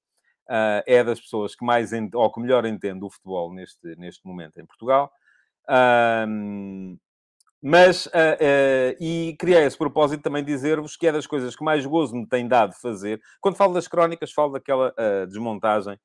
uh, 0.50 0.82
é 0.88 1.04
das 1.04 1.22
pessoas 1.22 1.56
que 1.56 1.64
mais, 1.64 1.94
ent, 1.94 2.16
ou 2.16 2.32
que 2.32 2.40
melhor 2.40 2.66
entende 2.66 3.06
o 3.06 3.10
futebol 3.10 3.54
neste, 3.54 3.96
neste 3.98 4.26
momento 4.26 4.60
em 4.60 4.66
Portugal. 4.66 5.12
Um, 6.28 6.98
mas, 7.62 8.08
uh, 8.08 8.98
e 9.00 9.36
queria 9.40 9.64
esse 9.66 9.78
propósito 9.78 10.24
também 10.24 10.44
dizer-vos 10.44 10.96
que 10.96 11.06
é 11.06 11.12
das 11.12 11.28
coisas 11.28 11.56
que 11.56 11.64
mais 11.64 11.86
gozo 11.86 12.16
me 12.16 12.28
tem 12.28 12.48
dado 12.48 12.74
fazer. 12.74 13.22
Quando 13.40 13.58
falo 13.58 13.74
das 13.74 13.88
crónicas, 13.88 14.32
falo 14.32 14.54
daquela 14.54 14.94
desmontagem 15.28 16.00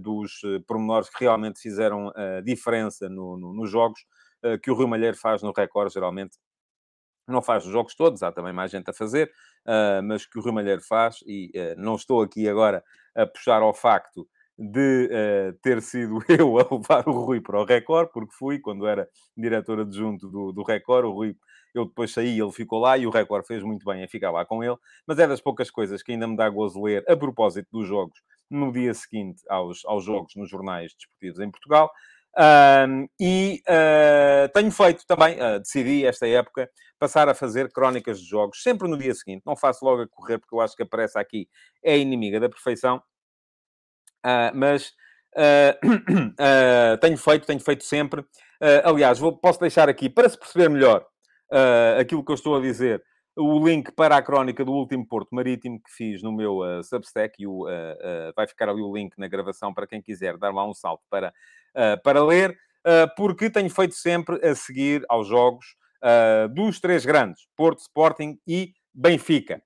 dos 0.00 0.40
pormenores 0.66 1.10
que 1.10 1.20
realmente 1.20 1.60
fizeram 1.60 2.10
diferença 2.42 3.06
no, 3.06 3.36
no, 3.36 3.52
nos 3.52 3.70
jogos, 3.70 4.00
que 4.62 4.70
o 4.70 4.74
Rui 4.74 4.86
Malheiro 4.86 5.16
faz 5.16 5.42
no 5.42 5.52
Record, 5.52 5.92
geralmente. 5.92 6.36
Não 7.26 7.42
faz 7.42 7.66
os 7.66 7.72
jogos 7.72 7.94
todos, 7.94 8.22
há 8.22 8.32
também 8.32 8.52
mais 8.52 8.70
gente 8.70 8.88
a 8.90 8.94
fazer, 8.94 9.30
mas 10.04 10.26
que 10.26 10.38
o 10.38 10.42
Rui 10.42 10.52
Malheiro 10.52 10.80
faz, 10.80 11.18
e 11.26 11.52
não 11.76 11.94
estou 11.96 12.22
aqui 12.22 12.48
agora 12.48 12.82
a 13.14 13.26
puxar 13.26 13.60
ao 13.60 13.74
facto 13.74 14.26
de 14.58 15.54
ter 15.62 15.80
sido 15.82 16.18
eu 16.28 16.58
a 16.58 16.66
levar 16.74 17.08
o 17.08 17.12
Rui 17.12 17.40
para 17.40 17.60
o 17.60 17.64
Record, 17.64 18.08
porque 18.12 18.34
fui, 18.34 18.58
quando 18.58 18.86
era 18.86 19.08
diretor 19.36 19.80
adjunto 19.80 20.28
do, 20.28 20.52
do 20.52 20.62
Record, 20.62 21.06
o 21.06 21.12
Rui, 21.12 21.36
eu 21.74 21.84
depois 21.84 22.12
saí, 22.12 22.40
ele 22.40 22.50
ficou 22.50 22.80
lá 22.80 22.98
e 22.98 23.06
o 23.06 23.10
Record 23.10 23.46
fez 23.46 23.62
muito 23.62 23.84
bem 23.84 24.02
em 24.02 24.08
ficar 24.08 24.30
lá 24.30 24.44
com 24.44 24.64
ele, 24.64 24.76
mas 25.06 25.18
é 25.18 25.26
das 25.26 25.40
poucas 25.40 25.70
coisas 25.70 26.02
que 26.02 26.12
ainda 26.12 26.26
me 26.26 26.36
dá 26.36 26.48
gozo 26.48 26.82
ler 26.82 27.04
a 27.08 27.16
propósito 27.16 27.68
dos 27.70 27.86
jogos 27.86 28.18
no 28.50 28.72
dia 28.72 28.94
seguinte 28.94 29.42
aos, 29.48 29.84
aos 29.84 30.04
jogos 30.04 30.34
nos 30.34 30.48
jornais 30.48 30.94
desportivos 30.94 31.38
em 31.40 31.50
Portugal. 31.50 31.90
Um, 32.38 33.08
e 33.20 33.60
uh, 33.68 34.48
tenho 34.54 34.70
feito 34.70 35.04
também, 35.08 35.34
uh, 35.42 35.58
decidi 35.58 36.06
esta 36.06 36.24
época, 36.28 36.70
passar 36.96 37.28
a 37.28 37.34
fazer 37.34 37.72
crónicas 37.72 38.20
de 38.20 38.28
jogos, 38.28 38.62
sempre 38.62 38.88
no 38.88 38.96
dia 38.96 39.12
seguinte. 39.12 39.42
Não 39.44 39.56
faço 39.56 39.84
logo 39.84 40.02
a 40.02 40.08
correr, 40.08 40.38
porque 40.38 40.54
eu 40.54 40.60
acho 40.60 40.76
que 40.76 40.84
a 40.84 40.86
pressa 40.86 41.18
aqui 41.18 41.48
é 41.82 41.98
inimiga 41.98 42.38
da 42.38 42.48
perfeição. 42.48 43.02
Uh, 44.24 44.54
mas 44.54 44.92
tenho 47.00 47.18
feito, 47.18 47.46
tenho 47.46 47.60
feito 47.60 47.84
sempre. 47.84 48.24
aliás, 48.84 49.18
vou, 49.18 49.36
posso 49.36 49.60
deixar 49.60 49.88
aqui, 49.88 50.08
para 50.08 50.28
se 50.28 50.38
perceber 50.38 50.68
melhor 50.68 51.06
aquilo 52.00 52.24
que 52.24 52.32
eu 52.32 52.34
estou 52.34 52.56
a 52.56 52.60
dizer, 52.60 53.02
o 53.38 53.66
link 53.66 53.92
para 53.92 54.16
a 54.16 54.22
crónica 54.22 54.64
do 54.64 54.72
último 54.72 55.06
Porto 55.06 55.34
Marítimo 55.34 55.80
que 55.80 55.90
fiz 55.90 56.22
no 56.22 56.32
meu 56.32 56.60
Substack. 56.82 57.42
E 57.42 57.46
o, 57.46 57.66
vai 58.34 58.46
ficar 58.46 58.68
ali 58.68 58.82
o 58.82 58.94
link 58.94 59.16
na 59.16 59.28
gravação 59.28 59.72
para 59.72 59.86
quem 59.86 60.02
quiser 60.02 60.36
dar 60.36 60.52
lá 60.52 60.68
um 60.68 60.74
salto 60.74 61.02
para, 61.08 61.32
para 62.02 62.24
ler, 62.24 62.58
porque 63.16 63.50
tenho 63.50 63.70
feito 63.70 63.94
sempre 63.94 64.44
a 64.46 64.54
seguir 64.54 65.04
aos 65.08 65.28
jogos 65.28 65.76
dos 66.54 66.80
três 66.80 67.04
grandes, 67.06 67.46
Porto, 67.56 67.78
Sporting 67.80 68.38
e 68.46 68.72
Benfica 68.92 69.62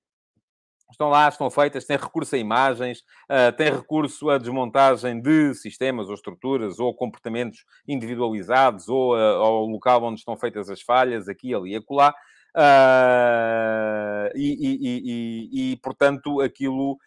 estão 0.93 1.09
lá, 1.09 1.27
estão 1.27 1.49
feitas, 1.49 1.85
têm 1.85 1.97
recurso 1.97 2.35
a 2.35 2.37
imagens, 2.37 2.99
uh, 3.29 3.55
têm 3.55 3.71
recurso 3.71 4.29
a 4.29 4.37
desmontagem 4.37 5.21
de 5.21 5.53
sistemas 5.55 6.07
ou 6.07 6.13
estruturas 6.13 6.79
ou 6.79 6.95
comportamentos 6.95 7.65
individualizados 7.87 8.87
ou 8.87 9.15
uh, 9.15 9.17
ao 9.17 9.65
local 9.65 10.03
onde 10.03 10.19
estão 10.19 10.37
feitas 10.37 10.69
as 10.69 10.81
falhas, 10.81 11.27
aqui, 11.27 11.53
ali 11.53 11.71
e 11.71 11.75
acolá. 11.75 12.13
Uh, 12.55 14.29
e, 14.35 15.71
e, 15.71 15.77
portanto, 15.77 16.39
aquilo 16.41 16.93
uh, 16.93 16.97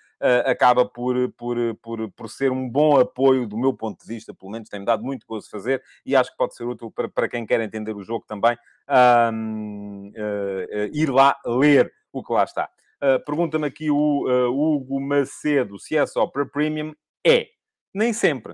acaba 0.47 0.85
por, 0.85 1.31
por, 1.33 1.57
por, 1.77 2.11
por 2.13 2.31
ser 2.31 2.51
um 2.51 2.69
bom 2.69 2.99
apoio 2.99 3.47
do 3.47 3.57
meu 3.57 3.73
ponto 3.73 4.01
de 4.01 4.07
vista, 4.07 4.35
pelo 4.35 4.51
menos 4.51 4.69
tem-me 4.69 4.87
dado 4.87 5.05
muito 5.05 5.27
gozo 5.27 5.49
fazer 5.49 5.83
e 6.05 6.17
acho 6.17 6.31
que 6.31 6.37
pode 6.37 6.55
ser 6.55 6.65
útil 6.65 6.91
para, 6.91 7.09
para 7.09 7.29
quem 7.29 7.47
quer 7.47 7.61
entender 7.61 7.95
o 7.95 8.03
jogo 8.03 8.25
também, 8.27 8.57
uh, 8.89 10.13
ir 10.93 11.11
lá 11.11 11.37
ler 11.45 11.93
o 12.13 12.23
que 12.23 12.33
lá 12.33 12.45
está. 12.45 12.69
Uh, 12.97 13.23
Pergunta-me 13.25 13.67
aqui 13.67 13.91
o 13.91 14.25
uh, 14.27 14.49
Hugo 14.51 15.01
Macedo 15.01 15.79
se 15.79 15.97
é 15.97 16.07
só 16.07 16.27
para 16.27 16.47
premium. 16.47 16.95
É, 17.25 17.49
nem 17.95 18.13
sempre. 18.13 18.53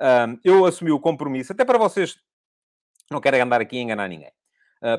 Uh, 0.00 0.38
eu 0.44 0.64
assumi 0.64 0.90
o 0.90 1.00
compromisso, 1.00 1.52
até 1.52 1.64
para 1.64 1.78
vocês, 1.78 2.16
não 3.10 3.20
quero 3.20 3.42
andar 3.42 3.60
aqui 3.60 3.78
a 3.78 3.82
enganar 3.82 4.08
ninguém, 4.08 4.32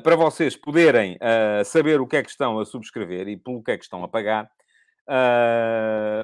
para 0.02 0.16
vocês 0.16 0.56
poderem 0.56 1.18
saber 1.64 2.00
o 2.00 2.06
que 2.06 2.16
é 2.16 2.22
que 2.22 2.30
estão 2.30 2.58
a 2.58 2.64
subscrever 2.64 3.28
e 3.28 3.36
pelo 3.36 3.62
que 3.62 3.70
é 3.70 3.78
que 3.78 3.84
estão 3.84 4.02
a 4.04 4.08
pagar. 4.08 4.50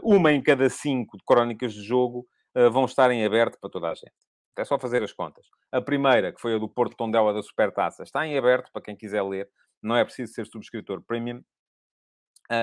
uma 0.02 0.32
em 0.32 0.42
cada 0.42 0.68
cinco 0.68 1.16
crónicas 1.26 1.72
de 1.72 1.82
jogo 1.82 2.26
vão 2.72 2.84
estar 2.84 3.10
em 3.10 3.24
aberto 3.24 3.58
para 3.58 3.70
toda 3.70 3.88
a 3.88 3.94
gente. 3.94 4.12
É 4.56 4.64
só 4.64 4.78
fazer 4.78 5.02
as 5.02 5.12
contas. 5.12 5.46
A 5.72 5.80
primeira, 5.80 6.32
que 6.32 6.40
foi 6.40 6.54
a 6.54 6.58
do 6.58 6.68
Porto 6.68 6.96
Tondela 6.96 7.32
da 7.32 7.42
Supertaça, 7.42 8.02
está 8.04 8.26
em 8.26 8.38
aberto 8.38 8.70
para 8.72 8.82
quem 8.82 8.94
quiser 8.94 9.22
ler. 9.22 9.48
Não 9.82 9.96
é 9.96 10.04
preciso 10.04 10.32
ser 10.32 10.46
subscritor 10.46 11.02
premium. 11.02 11.42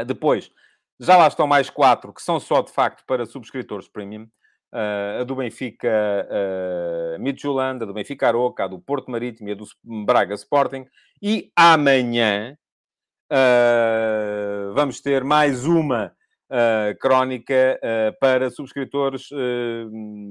Depois, 0.05 0.49
já 0.99 1.17
lá 1.17 1.27
estão 1.27 1.47
mais 1.47 1.69
quatro 1.69 2.13
que 2.13 2.21
são 2.21 2.39
só 2.39 2.61
de 2.61 2.71
facto 2.71 3.03
para 3.05 3.25
subscritores 3.25 3.87
premium. 3.89 4.27
Uh, 4.73 5.19
a 5.19 5.23
do 5.25 5.35
Benfica 5.35 5.89
uh, 6.29 7.21
Midtjylland, 7.21 7.83
a 7.83 7.85
do 7.85 7.93
Benfica 7.93 8.27
Aroca, 8.27 8.63
a 8.63 8.67
do 8.67 8.79
Porto 8.79 9.11
Marítimo 9.11 9.49
e 9.49 9.51
a 9.51 9.55
do 9.55 9.65
Braga 9.83 10.33
Sporting. 10.35 10.85
E 11.21 11.51
amanhã 11.55 12.57
uh, 13.31 14.73
vamos 14.73 14.99
ter 15.01 15.23
mais 15.23 15.65
uma 15.65 16.13
uh, 16.49 16.97
crónica 16.99 17.79
uh, 17.79 18.19
para 18.19 18.49
subscritores 18.49 19.29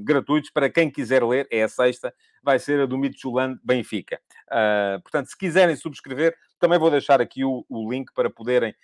gratuitos, 0.04 0.50
para 0.50 0.70
quem 0.70 0.90
quiser 0.90 1.22
ler, 1.22 1.46
é 1.50 1.62
a 1.62 1.68
sexta, 1.68 2.12
vai 2.42 2.58
ser 2.58 2.80
a 2.80 2.86
do 2.86 2.98
Midtjylland 2.98 3.58
Benfica. 3.64 4.20
portanto, 5.02 5.28
se 5.28 5.36
quiserem 5.36 5.76
subscrever, 5.76 6.34
também 6.58 6.78
vou 6.78 6.90
deixar 6.90 7.20
aqui 7.20 7.44
o, 7.44 7.64
o 7.68 7.90
link 7.90 8.12
para 8.14 8.28
poderem 8.28 8.74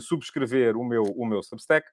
subscrever 0.00 0.76
o 0.76 0.84
meu, 0.84 1.02
o 1.02 1.26
meu 1.26 1.42
Substack. 1.42 1.86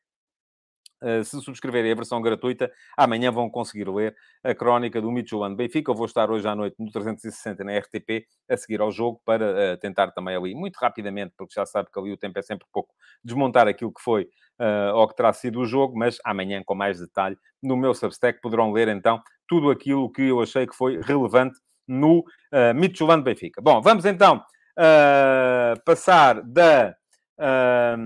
Uh, 1.01 1.23
se 1.23 1.41
subscreverem 1.41 1.91
a 1.91 1.95
versão 1.95 2.21
gratuita, 2.21 2.71
amanhã 2.95 3.31
vão 3.31 3.49
conseguir 3.49 3.89
ler 3.89 4.15
a 4.43 4.53
crónica 4.53 5.01
do 5.01 5.11
Midtjylland 5.11 5.55
Benfica. 5.55 5.91
Eu 5.91 5.95
vou 5.95 6.05
estar 6.05 6.29
hoje 6.29 6.47
à 6.47 6.55
noite 6.55 6.75
no 6.77 6.91
360 6.91 7.63
na 7.63 7.77
RTP 7.77 8.25
a 8.49 8.55
seguir 8.55 8.81
ao 8.81 8.91
jogo 8.91 9.21
para 9.25 9.73
uh, 9.73 9.77
tentar 9.79 10.11
também 10.11 10.35
ali, 10.35 10.53
muito 10.53 10.77
rapidamente, 10.77 11.33
porque 11.37 11.53
já 11.53 11.65
sabe 11.65 11.89
que 11.91 11.99
ali 11.99 12.11
o 12.11 12.17
tempo 12.17 12.37
é 12.37 12.41
sempre 12.41 12.67
pouco, 12.71 12.93
desmontar 13.23 13.67
aquilo 13.67 13.91
que 13.91 14.01
foi 14.01 14.23
uh, 14.59 14.95
ou 14.95 15.07
que 15.07 15.15
terá 15.15 15.33
sido 15.33 15.59
o 15.59 15.65
jogo, 15.65 15.97
mas 15.97 16.17
amanhã, 16.23 16.61
com 16.63 16.75
mais 16.75 16.99
detalhe, 16.99 17.35
no 17.61 17.75
meu 17.75 17.93
Substack 17.93 18.39
poderão 18.41 18.71
ler 18.71 18.87
então 18.87 19.21
tudo 19.47 19.69
aquilo 19.69 20.11
que 20.11 20.21
eu 20.21 20.41
achei 20.41 20.65
que 20.65 20.75
foi 20.75 21.01
relevante 21.01 21.59
no 21.87 22.19
uh, 22.19 22.73
Midtjylland 22.75 23.23
Benfica. 23.23 23.61
Bom, 23.61 23.81
vamos 23.81 24.05
então 24.05 24.37
uh, 24.37 25.83
passar 25.83 26.41
da, 26.41 26.95
uh, 27.37 27.97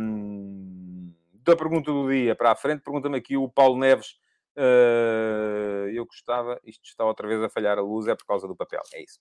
da 1.45 1.55
pergunta 1.55 1.91
do 1.91 2.09
dia 2.09 2.35
para 2.35 2.51
a 2.51 2.55
frente. 2.55 2.81
Pergunta-me 2.81 3.17
aqui 3.17 3.37
o 3.37 3.49
Paulo 3.49 3.77
Neves. 3.77 4.17
Uh, 4.57 5.89
eu 5.93 6.05
gostava, 6.05 6.59
isto 6.63 6.85
está 6.85 7.03
outra 7.03 7.27
vez 7.27 7.41
a 7.43 7.49
falhar 7.49 7.77
a 7.77 7.81
luz, 7.81 8.07
é 8.07 8.15
por 8.15 8.25
causa 8.25 8.47
do 8.47 8.55
papel, 8.55 8.81
é 8.93 9.03
isso. 9.03 9.19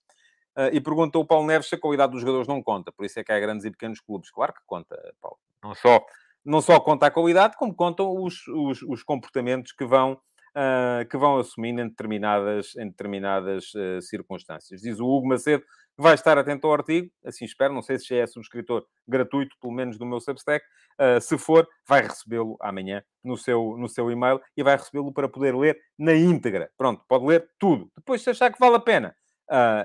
Uh, 0.56 0.70
e 0.72 0.80
perguntou 0.80 1.22
o 1.22 1.26
Paulo 1.26 1.46
Neves 1.46 1.68
se 1.68 1.74
a 1.74 1.80
qualidade 1.80 2.12
dos 2.12 2.20
jogadores 2.20 2.46
não 2.46 2.62
conta, 2.62 2.92
por 2.92 3.04
isso 3.04 3.18
é 3.18 3.24
que 3.24 3.32
há 3.32 3.40
grandes 3.40 3.64
e 3.64 3.70
pequenos 3.70 4.00
clubes. 4.00 4.30
Claro 4.30 4.52
que 4.52 4.60
conta, 4.64 4.96
Paulo. 5.20 5.38
Não 5.62 5.74
só, 5.74 6.06
não 6.44 6.60
só 6.60 6.78
conta 6.78 7.06
a 7.06 7.10
qualidade, 7.10 7.56
como 7.56 7.74
contam 7.74 8.14
os, 8.22 8.46
os, 8.46 8.82
os 8.82 9.02
comportamentos 9.02 9.72
que 9.72 9.84
vão 9.84 10.20
uh, 10.56 11.08
que 11.08 11.16
vão 11.16 11.38
assumindo 11.38 11.80
em 11.80 11.88
determinadas, 11.88 12.74
em 12.76 12.88
determinadas 12.88 13.72
uh, 13.74 14.00
circunstâncias. 14.00 14.80
Diz 14.80 15.00
o 15.00 15.06
Hugo 15.06 15.28
Macedo 15.28 15.62
que 15.62 16.02
vai 16.02 16.14
estar 16.14 16.36
atento 16.36 16.66
ao 16.66 16.72
artigo, 16.72 17.08
assim 17.24 17.44
espero, 17.44 17.72
não 17.72 17.82
sei 17.82 17.98
se 17.98 18.08
já 18.08 18.16
é 18.16 18.26
subscritor 18.26 18.84
gratuito, 19.06 19.56
pelo 19.60 19.72
menos 19.72 19.96
do 19.96 20.04
meu 20.04 20.20
Substack. 20.20 20.64
Uh, 21.00 21.20
se 21.20 21.38
for, 21.38 21.68
vai 21.88 22.02
recebê-lo 22.02 22.56
amanhã 22.60 23.02
no 23.22 23.36
seu, 23.36 23.76
no 23.76 23.88
seu 23.88 24.10
e-mail 24.10 24.40
e 24.56 24.62
vai 24.62 24.76
recebê-lo 24.76 25.12
para 25.12 25.28
poder 25.28 25.54
ler 25.54 25.78
na 25.98 26.14
íntegra. 26.14 26.70
Pronto, 26.76 27.04
pode 27.08 27.24
ler 27.24 27.48
tudo. 27.58 27.90
Depois, 27.96 28.22
se 28.22 28.30
achar 28.30 28.52
que 28.52 28.58
vale 28.58 28.76
a 28.76 28.80
pena, 28.80 29.14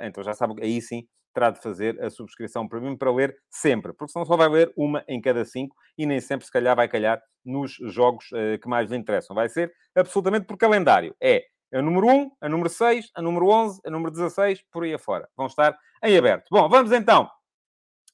então 0.02 0.24
já 0.24 0.34
sabe, 0.34 0.64
aí 0.64 0.82
sim 0.82 1.08
terá 1.34 1.52
de 1.52 1.62
fazer 1.62 2.02
a 2.04 2.10
subscrição 2.10 2.68
premium 2.68 2.98
para 2.98 3.12
ler 3.12 3.36
sempre, 3.50 3.94
porque 3.94 4.12
senão 4.12 4.26
só 4.26 4.36
vai 4.36 4.50
ler 4.50 4.74
uma 4.76 5.04
em 5.08 5.22
cada 5.22 5.46
cinco 5.46 5.76
e 5.98 6.06
nem 6.06 6.20
sempre, 6.20 6.46
se 6.46 6.52
calhar, 6.52 6.76
vai 6.76 6.88
calhar 6.88 7.22
nos 7.46 7.74
jogos 7.82 8.26
uh, 8.32 8.60
que 8.62 8.68
mais 8.68 8.90
lhe 8.90 8.98
interessam. 8.98 9.36
Vai 9.36 9.50
ser 9.50 9.72
absolutamente 9.96 10.46
por 10.46 10.58
calendário. 10.58 11.16
É 11.22 11.44
a 11.74 11.82
número 11.82 12.08
1, 12.08 12.32
a 12.42 12.50
número 12.50 12.70
6, 12.70 13.12
a 13.16 13.22
número 13.22 13.48
11, 13.48 13.82
a 13.86 13.90
número 13.90 14.12
16, 14.12 14.64
por 14.72 14.84
aí 14.84 14.94
afora. 14.94 15.30
Vão 15.38 15.48
estar 15.48 15.78
em 16.04 16.18
aberto. 16.18 16.48
Bom, 16.52 16.68
vamos 16.68 16.92
então 16.92 17.30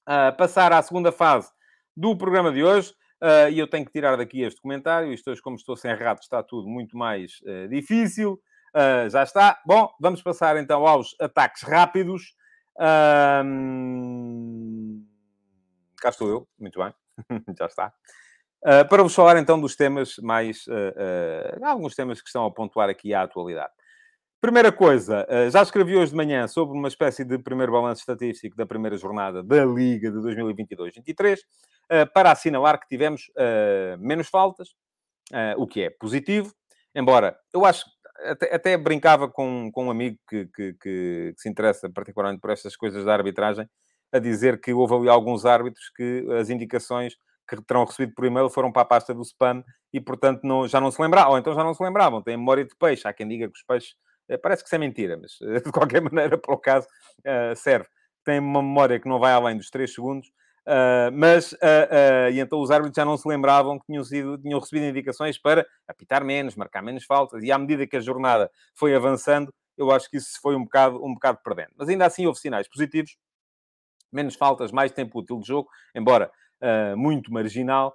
uh, 0.07 0.35
passar 0.37 0.73
à 0.73 0.81
segunda 0.81 1.11
fase 1.11 1.49
do 1.95 2.17
programa 2.17 2.51
de 2.51 2.63
hoje. 2.63 2.93
Uh, 3.23 3.49
e 3.49 3.57
eu 3.57 3.67
tenho 3.67 3.85
que 3.85 3.91
tirar 3.91 4.17
daqui 4.17 4.41
este 4.41 4.59
comentário. 4.61 5.13
Isto 5.13 5.31
hoje, 5.31 5.41
como 5.41 5.55
estou 5.55 5.77
sem 5.77 5.93
rato, 5.95 6.21
está 6.21 6.43
tudo 6.43 6.67
muito 6.67 6.97
mais 6.97 7.39
uh, 7.43 7.67
difícil. 7.69 8.33
Uh, 8.75 9.09
já 9.09 9.23
está. 9.23 9.59
Bom, 9.65 9.89
vamos 10.01 10.21
passar 10.21 10.57
então 10.57 10.85
aos 10.85 11.15
ataques 11.19 11.63
rápidos. 11.63 12.35
Cá 15.97 16.09
estou 16.09 16.29
eu. 16.29 16.47
Muito 16.59 16.79
bem. 16.79 16.93
já 17.57 17.65
está. 17.65 17.93
para 18.89 19.03
vos 19.03 19.15
falar 19.15 19.37
então 19.37 19.59
dos 19.59 19.75
temas 19.75 20.17
mais... 20.17 20.65
alguns 21.63 21.95
temas 21.95 22.21
que 22.21 22.27
estão 22.27 22.45
a 22.45 22.51
pontuar 22.51 22.89
aqui 22.89 23.13
à 23.13 23.23
atualidade. 23.23 23.73
Primeira 24.41 24.71
coisa, 24.71 25.25
já 25.51 25.61
escrevi 25.63 25.95
hoje 25.95 26.11
de 26.11 26.17
manhã 26.17 26.47
sobre 26.47 26.77
uma 26.77 26.87
espécie 26.87 27.23
de 27.23 27.37
primeiro 27.39 27.71
balanço 27.71 28.01
estatístico 28.01 28.55
da 28.55 28.65
primeira 28.65 28.97
jornada 28.97 29.41
da 29.41 29.65
Liga 29.65 30.11
de 30.11 30.17
2022-23. 30.17 31.39
Eh, 31.89 32.05
para 32.05 32.31
assinalar 32.31 32.79
que 32.79 32.87
tivemos 32.87 33.29
uh, 33.29 33.97
menos 33.99 34.27
faltas, 34.27 34.69
uh, 35.31 35.53
o 35.57 35.67
que 35.67 35.83
é 35.83 35.89
positivo, 35.89 36.51
embora 36.95 37.37
eu 37.53 37.63
acho 37.63 37.85
até, 38.23 38.55
até 38.55 38.77
brincava 38.77 39.29
com, 39.29 39.69
com 39.71 39.87
um 39.87 39.91
amigo 39.91 40.17
que, 40.27 40.45
que, 40.47 40.73
que, 40.73 41.33
que, 41.33 41.33
se 41.37 41.49
interessa 41.49 41.89
particularmente 41.89 42.41
por 42.41 42.49
estas 42.49 42.75
coisas 42.75 43.03
da 43.03 43.13
arbitragem, 43.13 43.67
a 44.11 44.19
dizer 44.19 44.59
que 44.61 44.73
houve 44.73 44.95
ali 44.95 45.09
alguns 45.09 45.45
árbitros 45.45 45.89
que 45.95 46.25
as 46.39 46.49
indicações 46.49 47.15
que 47.47 47.61
terão 47.61 47.85
recebido 47.85 48.13
por 48.15 48.25
e-mail 48.25 48.49
foram 48.49 48.71
para 48.71 48.81
a 48.81 48.85
pasta 48.85 49.13
do 49.13 49.21
spam 49.21 49.63
e, 49.93 50.01
portanto, 50.01 50.41
não, 50.43 50.67
já 50.67 50.81
não 50.81 50.89
se 50.89 51.01
lembravam, 51.01 51.33
ou 51.33 51.37
então 51.37 51.53
já 51.53 51.63
não 51.63 51.73
se 51.73 51.83
lembravam, 51.83 52.21
têm 52.21 52.37
memória 52.37 52.65
de 52.65 52.75
peixe. 52.75 53.07
Há 53.07 53.13
quem 53.13 53.27
diga 53.27 53.47
que 53.47 53.57
os 53.57 53.63
peixes, 53.63 53.95
parece 54.41 54.63
que 54.63 54.67
isso 54.67 54.75
é 54.75 54.79
mentira, 54.79 55.17
mas 55.17 55.37
de 55.63 55.71
qualquer 55.71 56.01
maneira, 56.01 56.37
para 56.37 56.53
o 56.53 56.57
caso, 56.57 56.87
serve. 57.55 57.87
Tem 58.23 58.39
uma 58.39 58.63
memória 58.63 58.99
que 58.99 59.07
não 59.07 59.19
vai 59.19 59.33
além 59.33 59.57
dos 59.57 59.69
3 59.69 59.93
segundos 59.93 60.27
Uh, 60.67 61.13
mas, 61.13 61.51
uh, 61.53 61.57
uh, 61.57 62.31
e 62.31 62.39
então 62.39 62.59
os 62.59 62.71
árbitros 62.71 62.95
já 62.95 63.05
não 63.05 63.15
se 63.17 63.27
lembravam 63.27 63.77
que 63.77 63.85
tinham, 63.85 64.03
sido, 64.03 64.35
tinham 64.39 64.59
recebido 64.59 64.87
indicações 64.87 65.37
para 65.37 65.63
apitar 65.87 66.25
menos, 66.25 66.55
marcar 66.55 66.81
menos 66.81 67.05
faltas, 67.05 67.43
e 67.43 67.51
à 67.51 67.57
medida 67.57 67.85
que 67.85 67.95
a 67.95 67.99
jornada 67.99 68.49
foi 68.73 68.95
avançando, 68.95 69.53
eu 69.77 69.91
acho 69.91 70.09
que 70.09 70.17
isso 70.17 70.39
foi 70.41 70.55
um 70.55 70.63
bocado, 70.63 71.05
um 71.05 71.13
bocado 71.13 71.39
perdendo. 71.43 71.69
Mas 71.77 71.87
ainda 71.87 72.05
assim 72.05 72.25
houve 72.25 72.39
sinais 72.39 72.67
positivos, 72.67 73.15
menos 74.11 74.33
faltas, 74.33 74.71
mais 74.71 74.91
tempo 74.91 75.19
útil 75.19 75.39
de 75.39 75.47
jogo, 75.47 75.69
embora 75.93 76.31
muito 76.95 77.31
marginal, 77.31 77.93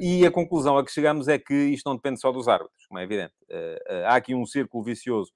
e 0.00 0.26
a 0.26 0.30
conclusão 0.30 0.78
a 0.78 0.84
que 0.84 0.90
chegamos 0.90 1.28
é 1.28 1.38
que 1.38 1.54
isto 1.54 1.86
não 1.86 1.94
depende 1.94 2.18
só 2.18 2.32
dos 2.32 2.48
árbitros, 2.48 2.86
como 2.88 2.98
é 2.98 3.04
evidente. 3.04 3.34
há 4.06 4.16
aqui 4.16 4.34
um 4.34 4.46
círculo 4.46 4.82
vicioso 4.82 5.30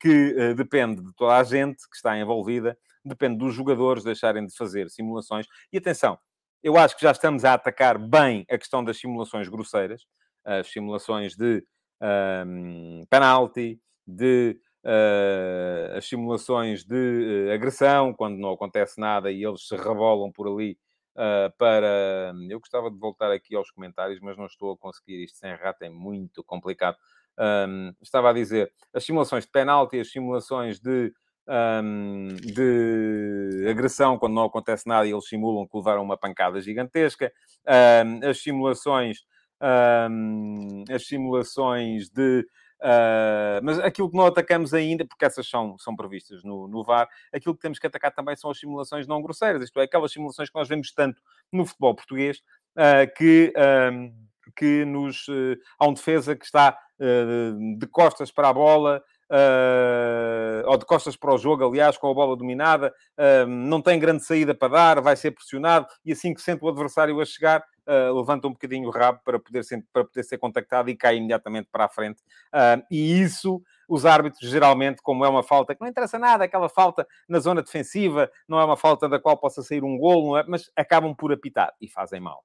que 0.00 0.52
depende 0.54 1.00
de 1.00 1.14
toda 1.14 1.36
a 1.36 1.44
gente 1.44 1.88
que 1.88 1.96
está 1.96 2.18
envolvida, 2.18 2.76
depende 3.08 3.38
dos 3.38 3.54
jogadores 3.54 4.04
deixarem 4.04 4.46
de 4.46 4.54
fazer 4.56 4.90
simulações. 4.90 5.46
E 5.72 5.78
atenção, 5.78 6.18
eu 6.62 6.76
acho 6.76 6.96
que 6.96 7.02
já 7.02 7.12
estamos 7.12 7.44
a 7.44 7.54
atacar 7.54 7.98
bem 7.98 8.44
a 8.50 8.58
questão 8.58 8.84
das 8.84 8.98
simulações 8.98 9.48
grosseiras, 9.48 10.06
as 10.44 10.70
simulações 10.70 11.36
de 11.36 11.64
um, 12.46 13.04
penalty, 13.08 13.80
de 14.06 14.58
uh, 14.84 15.96
as 15.96 16.08
simulações 16.08 16.84
de 16.84 17.48
uh, 17.48 17.52
agressão, 17.52 18.12
quando 18.12 18.38
não 18.38 18.52
acontece 18.52 19.00
nada 19.00 19.30
e 19.30 19.44
eles 19.44 19.66
se 19.66 19.76
rebolam 19.76 20.32
por 20.32 20.48
ali 20.48 20.78
uh, 21.16 21.52
para. 21.56 22.32
Eu 22.48 22.58
gostava 22.58 22.90
de 22.90 22.98
voltar 22.98 23.30
aqui 23.30 23.54
aos 23.54 23.70
comentários, 23.70 24.20
mas 24.20 24.36
não 24.36 24.46
estou 24.46 24.72
a 24.72 24.78
conseguir 24.78 25.24
isto 25.24 25.38
sem 25.38 25.54
rato, 25.54 25.82
é 25.82 25.88
muito 25.88 26.42
complicado. 26.44 26.96
Um, 27.40 27.92
estava 28.02 28.30
a 28.30 28.32
dizer 28.32 28.72
as 28.92 29.04
simulações 29.04 29.44
de 29.44 29.50
penalti, 29.50 30.00
as 30.00 30.10
simulações 30.10 30.80
de 30.80 31.12
um, 31.48 32.28
de 32.36 33.66
agressão 33.68 34.18
quando 34.18 34.34
não 34.34 34.44
acontece 34.44 34.86
nada 34.86 35.06
e 35.06 35.12
eles 35.12 35.26
simulam 35.26 35.66
que 35.66 35.76
levaram 35.76 36.02
uma 36.02 36.16
pancada 36.16 36.60
gigantesca, 36.60 37.32
um, 37.66 38.28
as 38.28 38.42
simulações, 38.42 39.18
um, 40.10 40.84
as 40.90 41.06
simulações 41.06 42.10
de 42.10 42.46
Uh, 42.80 43.58
mas 43.60 43.76
aquilo 43.80 44.08
que 44.08 44.16
não 44.16 44.26
atacamos 44.26 44.72
ainda, 44.72 45.04
porque 45.04 45.24
essas 45.24 45.48
são, 45.48 45.76
são 45.78 45.96
previstas 45.96 46.44
no, 46.44 46.68
no 46.68 46.84
VAR, 46.84 47.08
aquilo 47.32 47.52
que 47.56 47.60
temos 47.60 47.76
que 47.76 47.88
atacar 47.88 48.14
também 48.14 48.36
são 48.36 48.52
as 48.52 48.58
simulações 48.60 49.04
não 49.04 49.20
grosseiras, 49.20 49.64
isto 49.64 49.80
é, 49.80 49.82
aquelas 49.82 50.12
simulações 50.12 50.48
que 50.48 50.54
nós 50.54 50.68
vemos 50.68 50.92
tanto 50.92 51.20
no 51.52 51.66
futebol 51.66 51.92
português, 51.96 52.38
uh, 52.76 53.12
que, 53.16 53.52
que 54.54 54.84
nos. 54.84 55.26
Uh, 55.26 55.58
há 55.76 55.88
um 55.88 55.92
defesa 55.92 56.36
que 56.36 56.44
está 56.44 56.78
de 57.78 57.86
costas 57.88 58.30
para 58.30 58.48
a 58.48 58.52
bola, 58.52 59.02
uh, 59.30 60.68
ou 60.68 60.76
de 60.76 60.84
costas 60.84 61.16
para 61.16 61.34
o 61.34 61.38
jogo, 61.38 61.66
aliás, 61.66 61.96
com 61.96 62.10
a 62.10 62.14
bola 62.14 62.36
dominada, 62.36 62.94
uh, 63.18 63.46
não 63.46 63.80
tem 63.80 63.98
grande 63.98 64.24
saída 64.24 64.54
para 64.54 64.68
dar, 64.68 65.00
vai 65.00 65.16
ser 65.16 65.32
pressionado 65.32 65.86
e 66.04 66.12
assim 66.12 66.34
que 66.34 66.40
sente 66.40 66.64
o 66.64 66.68
adversário 66.68 67.20
a 67.20 67.24
chegar, 67.24 67.64
uh, 67.86 68.14
levanta 68.14 68.46
um 68.46 68.52
bocadinho 68.52 68.88
o 68.88 68.90
rabo 68.90 69.20
para 69.24 69.38
poder 69.38 69.64
ser, 69.64 69.84
para 69.92 70.04
poder 70.04 70.22
ser 70.22 70.38
contactado 70.38 70.90
e 70.90 70.96
cai 70.96 71.16
imediatamente 71.16 71.68
para 71.70 71.84
a 71.84 71.88
frente. 71.88 72.22
e 72.90 73.20
isso 73.20 73.62
os 73.88 74.04
árbitros, 74.04 74.50
geralmente, 74.50 75.00
como 75.02 75.24
é 75.24 75.28
uma 75.28 75.42
falta 75.42 75.74
que 75.74 75.80
não 75.80 75.88
interessa 75.88 76.18
nada, 76.18 76.44
aquela 76.44 76.68
falta 76.68 77.06
na 77.26 77.38
zona 77.38 77.62
defensiva, 77.62 78.30
não 78.46 78.60
é 78.60 78.64
uma 78.64 78.76
falta 78.76 79.08
da 79.08 79.18
qual 79.18 79.38
possa 79.38 79.62
sair 79.62 79.82
um 79.82 79.96
golo, 79.96 80.36
é? 80.36 80.44
mas 80.46 80.70
acabam 80.76 81.14
por 81.14 81.32
apitar 81.32 81.72
e 81.80 81.88
fazem 81.88 82.20
mal. 82.20 82.44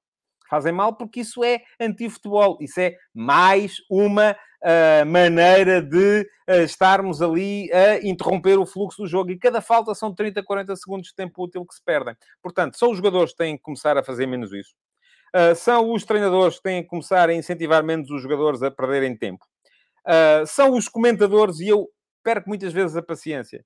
Fazem 0.54 0.72
mal 0.72 0.94
porque 0.94 1.18
isso 1.18 1.42
é 1.42 1.62
anti-futebol. 1.80 2.56
Isso 2.60 2.78
é 2.78 2.94
mais 3.12 3.78
uma 3.90 4.30
uh, 4.30 5.04
maneira 5.04 5.82
de 5.82 6.20
uh, 6.48 6.62
estarmos 6.62 7.20
ali 7.20 7.68
a 7.72 7.98
interromper 8.06 8.56
o 8.56 8.64
fluxo 8.64 9.02
do 9.02 9.08
jogo. 9.08 9.32
E 9.32 9.36
cada 9.36 9.60
falta 9.60 9.92
são 9.96 10.14
30, 10.14 10.44
40 10.44 10.76
segundos 10.76 11.08
de 11.08 11.14
tempo 11.16 11.42
útil 11.42 11.66
que 11.66 11.74
se 11.74 11.82
perdem. 11.82 12.14
Portanto, 12.40 12.78
são 12.78 12.92
os 12.92 12.98
jogadores 12.98 13.32
que 13.32 13.38
têm 13.38 13.56
que 13.56 13.64
começar 13.64 13.98
a 13.98 14.04
fazer 14.04 14.26
menos 14.26 14.52
isso. 14.52 14.76
Uh, 15.34 15.56
são 15.56 15.92
os 15.92 16.04
treinadores 16.04 16.58
que 16.58 16.62
têm 16.62 16.84
que 16.84 16.88
começar 16.88 17.28
a 17.28 17.34
incentivar 17.34 17.82
menos 17.82 18.08
os 18.12 18.22
jogadores 18.22 18.62
a 18.62 18.70
perderem 18.70 19.16
tempo. 19.16 19.44
são 20.46 20.76
os 20.76 20.88
comentadores, 20.88 21.58
e 21.58 21.66
eu 21.66 21.88
perco 22.22 22.48
muitas 22.48 22.72
vezes 22.72 22.96
a 22.96 23.02
paciência. 23.02 23.64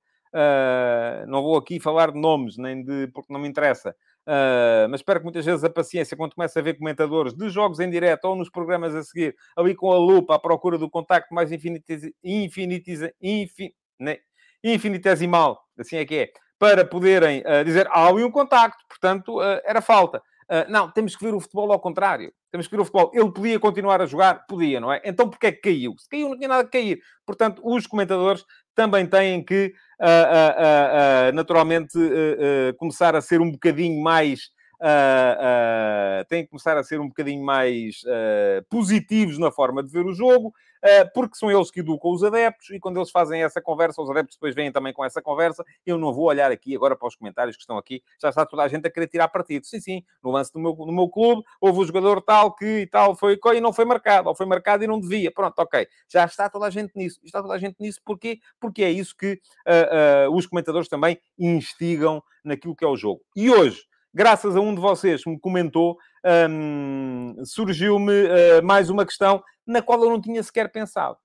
não 1.26 1.42
vou 1.42 1.58
aqui 1.58 1.78
falar 1.78 2.12
de 2.12 2.18
nomes, 2.18 2.56
nem 2.56 2.82
de 2.82 3.08
porque 3.08 3.30
não 3.30 3.40
me 3.40 3.48
interessa. 3.48 3.94
Uh, 4.28 4.84
mas 4.90 5.00
espero 5.00 5.20
que 5.20 5.24
muitas 5.24 5.46
vezes 5.46 5.64
a 5.64 5.70
paciência, 5.70 6.14
quando 6.14 6.34
começa 6.34 6.58
a 6.58 6.62
ver 6.62 6.76
comentadores 6.76 7.32
de 7.32 7.48
jogos 7.48 7.80
em 7.80 7.88
direto 7.88 8.26
ou 8.26 8.36
nos 8.36 8.50
programas 8.50 8.94
a 8.94 9.02
seguir, 9.02 9.34
ali 9.56 9.74
com 9.74 9.90
a 9.90 9.96
lupa 9.96 10.34
à 10.34 10.38
procura 10.38 10.76
do 10.76 10.90
contacto 10.90 11.34
mais 11.34 11.50
infinitiz... 11.50 12.02
Infinitiz... 12.22 13.00
Infin... 13.22 13.70
Né? 13.98 14.18
infinitesimal, 14.62 15.62
assim 15.78 15.96
é 15.96 16.04
que 16.04 16.14
é, 16.16 16.30
para 16.58 16.84
poderem 16.84 17.40
uh, 17.40 17.64
dizer, 17.64 17.88
há 17.90 18.06
ali 18.06 18.22
um 18.22 18.30
contacto, 18.30 18.84
portanto, 18.86 19.38
uh, 19.38 19.60
era 19.64 19.80
falta. 19.80 20.20
não, 20.68 20.90
temos 20.90 21.16
que 21.16 21.24
ver 21.24 21.32
o 21.32 21.40
futebol 21.40 21.72
ao 21.72 21.80
contrário. 21.80 22.32
Temos 22.50 22.66
que 22.66 22.74
ver 22.74 22.82
o 22.82 22.84
futebol. 22.84 23.10
Ele 23.14 23.30
podia 23.30 23.60
continuar 23.60 24.00
a 24.02 24.06
jogar? 24.06 24.46
Podia, 24.46 24.80
não 24.80 24.92
é? 24.92 25.00
Então 25.04 25.28
porquê 25.28 25.48
é 25.48 25.52
que 25.52 25.60
caiu? 25.60 25.94
Se 25.98 26.08
caiu, 26.08 26.28
não 26.28 26.36
tinha 26.36 26.48
nada 26.48 26.64
que 26.64 26.70
cair. 26.70 27.00
Portanto, 27.26 27.62
os 27.64 27.86
comentadores 27.86 28.44
também 28.78 29.04
têm 29.04 29.42
que 29.42 29.74
uh, 30.00 31.30
uh, 31.30 31.34
naturalmente 31.34 31.98
começar 32.78 33.16
a 33.16 33.20
ser 33.20 33.40
um 33.40 33.50
bocadinho 33.50 34.00
mais 34.00 34.50
uh, 34.80 36.22
uh, 36.22 36.24
têm 36.26 36.44
que 36.44 36.50
começar 36.50 36.76
a 36.76 36.82
ser 36.82 37.00
um 37.00 37.08
bocadinho 37.08 37.44
mais 37.44 38.02
uh, 38.04 38.64
positivos 38.68 39.38
na 39.38 39.50
forma 39.50 39.82
de 39.82 39.90
ver 39.90 40.06
o 40.06 40.14
jogo, 40.14 40.52
porque 41.12 41.34
são 41.34 41.50
eles 41.50 41.72
que 41.72 41.80
educam 41.80 42.12
os 42.12 42.22
adeptos 42.22 42.70
e 42.70 42.78
quando 42.78 42.98
eles 42.98 43.10
fazem 43.10 43.42
essa 43.42 43.60
conversa, 43.60 44.00
os 44.00 44.08
adeptos 44.08 44.36
depois 44.36 44.54
vêm 44.54 44.70
também 44.70 44.92
com 44.92 45.04
essa 45.04 45.20
conversa. 45.20 45.64
Eu 45.84 45.98
não 45.98 46.12
vou 46.12 46.26
olhar 46.26 46.52
aqui 46.52 46.76
agora 46.76 46.94
para 46.94 47.08
os 47.08 47.16
comentários 47.16 47.56
que 47.56 47.62
estão 47.62 47.76
aqui, 47.76 48.00
já 48.22 48.28
está 48.28 48.46
toda 48.46 48.62
a 48.62 48.68
gente 48.68 48.86
a 48.86 48.90
querer 48.90 49.08
tirar 49.08 49.26
partido. 49.26 49.66
Sim, 49.66 49.80
sim, 49.80 50.04
no 50.22 50.30
lance 50.30 50.52
do 50.52 50.60
meu, 50.60 50.72
do 50.72 50.92
meu 50.92 51.08
clube, 51.08 51.42
houve 51.60 51.80
um 51.80 51.84
jogador 51.84 52.22
tal 52.22 52.54
que 52.54 52.82
e 52.82 52.86
tal 52.86 53.16
foi 53.16 53.40
e 53.56 53.60
não 53.60 53.72
foi 53.72 53.84
marcado, 53.84 54.28
ou 54.28 54.36
foi 54.36 54.46
marcado 54.46 54.84
e 54.84 54.86
não 54.86 55.00
devia. 55.00 55.32
Pronto, 55.32 55.58
ok. 55.58 55.88
Já 56.08 56.24
está 56.24 56.48
toda 56.48 56.66
a 56.66 56.70
gente 56.70 56.92
nisso. 56.94 57.18
Está 57.24 57.42
toda 57.42 57.54
a 57.54 57.58
gente 57.58 57.74
nisso 57.80 58.00
porquê? 58.04 58.38
Porque 58.60 58.84
é 58.84 58.90
isso 58.90 59.16
que 59.16 59.40
os 60.32 60.46
comentadores 60.46 60.88
também 60.88 61.18
instigam 61.36 62.22
naquilo 62.44 62.76
que 62.76 62.84
é 62.84 62.88
o 62.88 62.96
jogo. 62.96 63.20
E 63.34 63.50
hoje, 63.50 63.88
graças 64.18 64.56
a 64.56 64.60
um 64.60 64.74
de 64.74 64.80
vocês 64.80 65.22
que 65.22 65.30
me 65.30 65.38
comentou, 65.38 65.96
um, 66.50 67.36
surgiu-me 67.44 68.24
uh, 68.24 68.64
mais 68.64 68.90
uma 68.90 69.06
questão 69.06 69.40
na 69.64 69.80
qual 69.80 70.02
eu 70.02 70.10
não 70.10 70.20
tinha 70.20 70.42
sequer 70.42 70.72
pensado, 70.72 71.16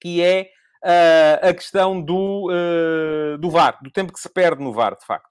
que 0.00 0.22
é 0.22 0.48
uh, 0.82 1.50
a 1.50 1.52
questão 1.52 2.00
do, 2.00 2.48
uh, 2.50 3.36
do 3.36 3.50
VAR, 3.50 3.78
do 3.82 3.90
tempo 3.90 4.14
que 4.14 4.18
se 4.18 4.30
perde 4.32 4.64
no 4.64 4.72
VAR, 4.72 4.96
de 4.96 5.04
facto. 5.04 5.28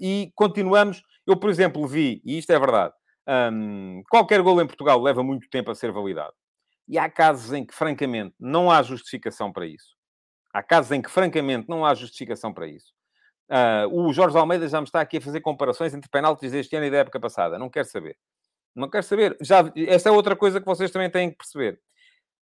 e 0.00 0.32
continuamos, 0.34 1.00
eu, 1.24 1.36
por 1.36 1.48
exemplo, 1.48 1.86
vi, 1.86 2.20
e 2.24 2.36
isto 2.36 2.50
é 2.50 2.58
verdade, 2.58 2.92
um, 3.52 4.02
qualquer 4.10 4.42
gol 4.42 4.60
em 4.60 4.66
Portugal 4.66 5.00
leva 5.00 5.22
muito 5.22 5.48
tempo 5.48 5.70
a 5.70 5.76
ser 5.76 5.92
validado. 5.92 6.34
E 6.88 6.98
há 6.98 7.08
casos 7.08 7.52
em 7.52 7.64
que, 7.64 7.72
francamente, 7.72 8.34
não 8.40 8.68
há 8.68 8.82
justificação 8.82 9.52
para 9.52 9.64
isso. 9.64 9.94
Há 10.52 10.60
casos 10.60 10.90
em 10.90 11.00
que, 11.00 11.08
francamente, 11.08 11.68
não 11.68 11.86
há 11.86 11.94
justificação 11.94 12.52
para 12.52 12.66
isso. 12.66 12.92
Uh, 13.50 13.86
o 13.92 14.12
Jorge 14.12 14.36
Almeida 14.36 14.66
já 14.68 14.80
me 14.80 14.86
está 14.86 15.00
aqui 15.00 15.18
a 15.18 15.20
fazer 15.20 15.40
comparações 15.40 15.92
entre 15.94 16.08
penaltis 16.08 16.52
deste 16.52 16.74
ano 16.76 16.86
e 16.86 16.90
da 16.90 16.98
época 16.98 17.20
passada. 17.20 17.58
Não 17.58 17.68
quero 17.68 17.86
saber. 17.86 18.16
Não 18.74 18.88
quero 18.88 19.04
saber. 19.04 19.36
Já, 19.40 19.70
esta 19.76 20.08
é 20.08 20.12
outra 20.12 20.34
coisa 20.34 20.60
que 20.60 20.66
vocês 20.66 20.90
também 20.90 21.10
têm 21.10 21.30
que 21.30 21.36
perceber. 21.36 21.78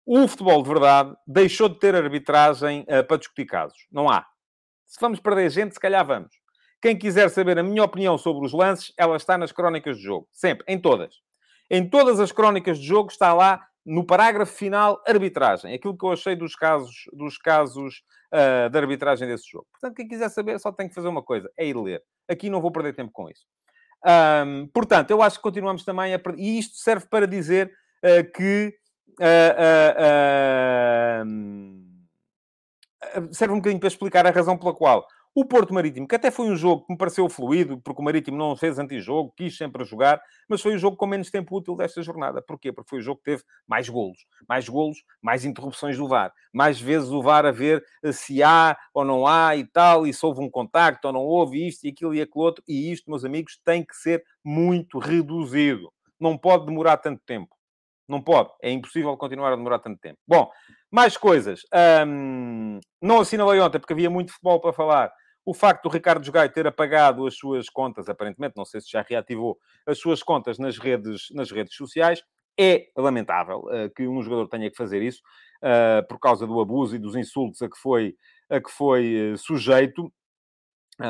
O 0.05 0.27
futebol 0.27 0.61
de 0.61 0.69
verdade 0.69 1.15
deixou 1.25 1.69
de 1.69 1.79
ter 1.79 1.95
arbitragem 1.95 2.81
uh, 2.81 3.05
para 3.05 3.17
discutir 3.17 3.45
casos. 3.45 3.87
Não 3.91 4.09
há. 4.09 4.25
Se 4.85 4.99
vamos 4.99 5.19
perder 5.19 5.49
gente, 5.49 5.73
se 5.73 5.79
calhar 5.79 6.05
vamos. 6.05 6.33
Quem 6.81 6.97
quiser 6.97 7.29
saber 7.29 7.57
a 7.59 7.63
minha 7.63 7.83
opinião 7.83 8.17
sobre 8.17 8.45
os 8.45 8.51
lances, 8.51 8.91
ela 8.97 9.15
está 9.15 9.37
nas 9.37 9.51
crónicas 9.51 9.97
de 9.97 10.03
jogo. 10.03 10.27
Sempre. 10.31 10.65
Em 10.67 10.79
todas. 10.79 11.15
Em 11.69 11.87
todas 11.87 12.19
as 12.19 12.31
crónicas 12.31 12.77
de 12.79 12.85
jogo 12.85 13.09
está 13.09 13.33
lá, 13.33 13.65
no 13.85 14.05
parágrafo 14.05 14.51
final, 14.51 15.01
arbitragem. 15.07 15.73
Aquilo 15.73 15.97
que 15.97 16.05
eu 16.05 16.11
achei 16.11 16.35
dos 16.35 16.55
casos, 16.55 17.05
dos 17.13 17.37
casos 17.37 18.03
uh, 18.33 18.69
de 18.69 18.77
arbitragem 18.77 19.27
desse 19.27 19.49
jogo. 19.49 19.67
Portanto, 19.71 19.95
quem 19.95 20.07
quiser 20.07 20.29
saber 20.29 20.59
só 20.59 20.71
tem 20.71 20.87
que 20.87 20.95
fazer 20.95 21.07
uma 21.07 21.23
coisa. 21.23 21.51
É 21.57 21.65
ir 21.65 21.75
ler. 21.75 22.03
Aqui 22.27 22.49
não 22.49 22.61
vou 22.61 22.71
perder 22.71 22.93
tempo 22.93 23.11
com 23.11 23.29
isso. 23.29 23.45
Um, 24.45 24.67
portanto, 24.67 25.11
eu 25.11 25.21
acho 25.21 25.37
que 25.37 25.43
continuamos 25.43 25.83
também 25.83 26.13
a... 26.13 26.21
E 26.37 26.57
isto 26.57 26.77
serve 26.77 27.07
para 27.07 27.27
dizer 27.27 27.71
uh, 28.03 28.31
que... 28.31 28.73
Uh, 29.19 29.21
serve 33.31 33.53
um 33.53 33.57
bocadinho 33.57 33.79
para 33.79 33.87
explicar 33.87 34.25
a 34.25 34.31
razão 34.31 34.57
pela 34.57 34.73
qual 34.73 35.05
o 35.33 35.45
Porto 35.45 35.73
Marítimo, 35.73 36.07
que 36.07 36.15
até 36.15 36.29
foi 36.29 36.49
um 36.49 36.55
jogo 36.57 36.85
que 36.85 36.91
me 36.91 36.97
pareceu 36.97 37.29
fluido, 37.29 37.79
porque 37.79 38.01
o 38.01 38.03
Marítimo 38.03 38.37
não 38.37 38.53
fez 38.55 38.77
antijogo, 38.77 39.33
quis 39.37 39.55
sempre 39.55 39.85
jogar, 39.85 40.21
mas 40.47 40.61
foi 40.61 40.75
o 40.75 40.77
jogo 40.77 40.97
com 40.97 41.05
menos 41.05 41.31
tempo 41.31 41.55
útil 41.55 41.73
desta 41.75 42.01
jornada. 42.01 42.41
Porquê? 42.41 42.71
Porque 42.73 42.89
foi 42.89 42.99
o 42.99 43.01
jogo 43.01 43.19
que 43.19 43.31
teve 43.31 43.43
mais 43.65 43.87
golos. 43.87 44.25
Mais 44.47 44.67
golos, 44.67 44.97
mais 45.21 45.45
interrupções 45.45 45.95
do 45.95 46.05
VAR. 46.05 46.33
Mais 46.53 46.81
vezes 46.81 47.09
o 47.09 47.21
VAR 47.21 47.45
a 47.45 47.51
ver 47.51 47.81
eh, 48.03 48.11
se 48.11 48.43
há 48.43 48.77
ou 48.93 49.05
não 49.05 49.25
há 49.25 49.55
e 49.55 49.65
tal, 49.65 50.05
e 50.05 50.13
se 50.13 50.25
houve 50.25 50.41
um 50.41 50.49
contacto 50.49 51.07
ou 51.07 51.13
não 51.13 51.21
houve, 51.21 51.65
isto 51.65 51.85
e 51.85 51.89
aquilo 51.91 52.13
e 52.13 52.21
aquilo 52.21 52.43
outro. 52.43 52.61
E 52.67 52.91
isto, 52.91 53.09
meus 53.09 53.23
amigos, 53.23 53.57
tem 53.63 53.85
que 53.85 53.95
ser 53.95 54.21
muito 54.43 54.99
reduzido. 54.99 55.93
Não 56.19 56.37
pode 56.37 56.65
demorar 56.65 56.97
tanto 56.97 57.21
tempo. 57.25 57.55
Não 58.05 58.21
pode. 58.21 58.49
É 58.61 58.69
impossível 58.69 59.15
continuar 59.15 59.53
a 59.53 59.55
demorar 59.55 59.79
tanto 59.79 59.97
tempo. 60.01 60.19
Bom, 60.27 60.51
mais 60.91 61.15
coisas. 61.15 61.61
não 63.01 63.21
assinalei 63.21 63.61
ontem 63.61 63.79
porque 63.79 63.93
havia 63.93 64.09
muito 64.09 64.33
futebol 64.33 64.59
para 64.59 64.73
falar 64.73 65.20
o 65.45 65.53
facto 65.53 65.83
do 65.83 65.89
Ricardo 65.89 66.31
Gaio 66.31 66.51
ter 66.51 66.67
apagado 66.67 67.25
as 67.25 67.35
suas 67.35 67.69
contas, 67.69 68.07
aparentemente, 68.07 68.55
não 68.55 68.65
sei 68.65 68.81
se 68.81 68.91
já 68.91 69.01
reativou 69.01 69.57
as 69.87 69.97
suas 69.97 70.21
contas 70.21 70.59
nas 70.59 70.77
redes, 70.77 71.27
nas 71.31 71.51
redes 71.51 71.75
sociais, 71.75 72.23
é 72.59 72.87
lamentável 72.95 73.59
uh, 73.59 73.89
que 73.95 74.07
um 74.07 74.21
jogador 74.21 74.47
tenha 74.47 74.69
que 74.69 74.77
fazer 74.77 75.01
isso 75.01 75.21
uh, 75.63 76.05
por 76.07 76.19
causa 76.19 76.45
do 76.45 76.59
abuso 76.59 76.95
e 76.95 76.99
dos 76.99 77.15
insultos 77.15 77.61
a 77.61 77.69
que 77.69 77.77
foi, 77.77 78.15
a 78.49 78.59
que 78.59 78.69
foi 78.69 79.33
uh, 79.33 79.37
sujeito, 79.37 80.11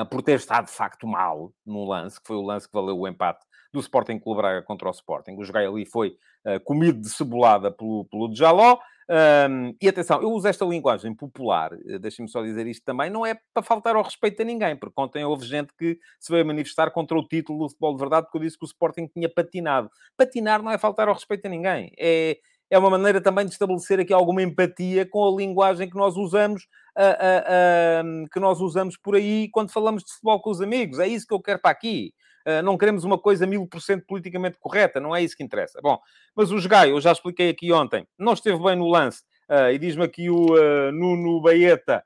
por 0.09 0.21
ter 0.21 0.35
estado 0.35 0.67
de 0.67 0.71
facto 0.71 1.05
mal 1.05 1.51
no 1.65 1.83
lance, 1.83 2.17
que 2.17 2.25
foi 2.25 2.37
o 2.37 2.41
lance 2.41 2.65
que 2.65 2.73
valeu 2.73 2.97
o 2.97 3.05
empate 3.05 3.45
do 3.73 3.79
Sporting 3.81 4.19
Clube 4.19 4.37
Braga 4.39 4.61
contra 4.61 4.87
o 4.87 4.91
Sporting. 4.91 5.35
O 5.35 5.43
Jogai 5.43 5.65
ali 5.65 5.85
foi 5.85 6.15
comido 6.63 7.01
de 7.01 7.09
cebolada 7.09 7.69
pelo, 7.69 8.05
pelo 8.05 8.29
Djaló. 8.29 8.79
Um, 9.09 9.75
e 9.81 9.89
atenção, 9.89 10.21
eu 10.21 10.31
uso 10.31 10.47
esta 10.47 10.63
linguagem 10.63 11.13
popular, 11.13 11.73
eh, 11.85 11.99
deixem-me 11.99 12.29
só 12.29 12.41
dizer 12.41 12.65
isto 12.67 12.85
também, 12.85 13.09
não 13.09 13.25
é 13.25 13.37
para 13.53 13.63
faltar 13.63 13.95
ao 13.95 14.03
respeito 14.03 14.41
a 14.41 14.45
ninguém, 14.45 14.75
porque 14.75 15.01
ontem 15.01 15.25
houve 15.25 15.45
gente 15.45 15.73
que 15.77 15.99
se 16.19 16.31
veio 16.31 16.45
manifestar 16.45 16.91
contra 16.91 17.17
o 17.17 17.27
título 17.27 17.59
do 17.59 17.69
futebol 17.69 17.93
de 17.93 17.99
verdade 17.99 18.25
porque 18.27 18.37
eu 18.37 18.41
disse 18.41 18.57
que 18.57 18.63
o 18.63 18.67
Sporting 18.67 19.07
tinha 19.07 19.27
patinado. 19.27 19.89
Patinar 20.15 20.63
não 20.63 20.71
é 20.71 20.77
faltar 20.77 21.07
ao 21.07 21.13
respeito 21.13 21.45
a 21.45 21.49
ninguém, 21.49 21.91
é, 21.99 22.37
é 22.71 22.79
uma 22.79 22.89
maneira 22.89 23.19
também 23.19 23.45
de 23.45 23.51
estabelecer 23.51 23.99
aqui 23.99 24.13
alguma 24.13 24.41
empatia 24.41 25.05
com 25.05 25.27
a 25.27 25.37
linguagem 25.37 25.89
que 25.89 25.97
nós 25.97 26.15
usamos, 26.15 26.63
uh, 26.97 27.01
uh, 27.01 28.23
uh, 28.23 28.29
que 28.31 28.39
nós 28.39 28.61
usamos 28.61 28.95
por 28.95 29.15
aí 29.15 29.49
quando 29.51 29.71
falamos 29.71 30.03
de 30.05 30.11
futebol 30.13 30.41
com 30.41 30.51
os 30.51 30.61
amigos. 30.61 30.97
É 30.97 31.05
isso 31.05 31.27
que 31.27 31.33
eu 31.33 31.41
quero 31.41 31.59
para 31.59 31.71
aqui. 31.71 32.13
Ah, 32.45 32.62
não 32.62 32.77
queremos 32.77 33.04
uma 33.04 33.17
coisa 33.17 33.45
mil 33.45 33.67
por 33.67 33.82
cento 33.82 34.06
politicamente 34.06 34.58
correta, 34.60 34.99
não 34.99 35.15
é 35.15 35.21
isso 35.21 35.36
que 35.36 35.43
interessa. 35.43 35.80
Bom, 35.82 35.99
mas 36.36 36.51
o 36.51 36.60
Jogai, 36.60 36.91
eu 36.91 36.99
já 36.99 37.12
expliquei 37.12 37.49
aqui 37.49 37.71
ontem, 37.71 38.08
não 38.17 38.34
esteve 38.34 38.62
bem 38.62 38.75
no 38.75 38.88
lance, 38.88 39.21
uh, 39.49 39.71
e 39.71 39.77
diz-me 39.77 40.04
aqui 40.04 40.30
o 40.30 40.54
uh, 40.54 40.91
Nuno 40.91 41.41
Baeta, 41.41 42.04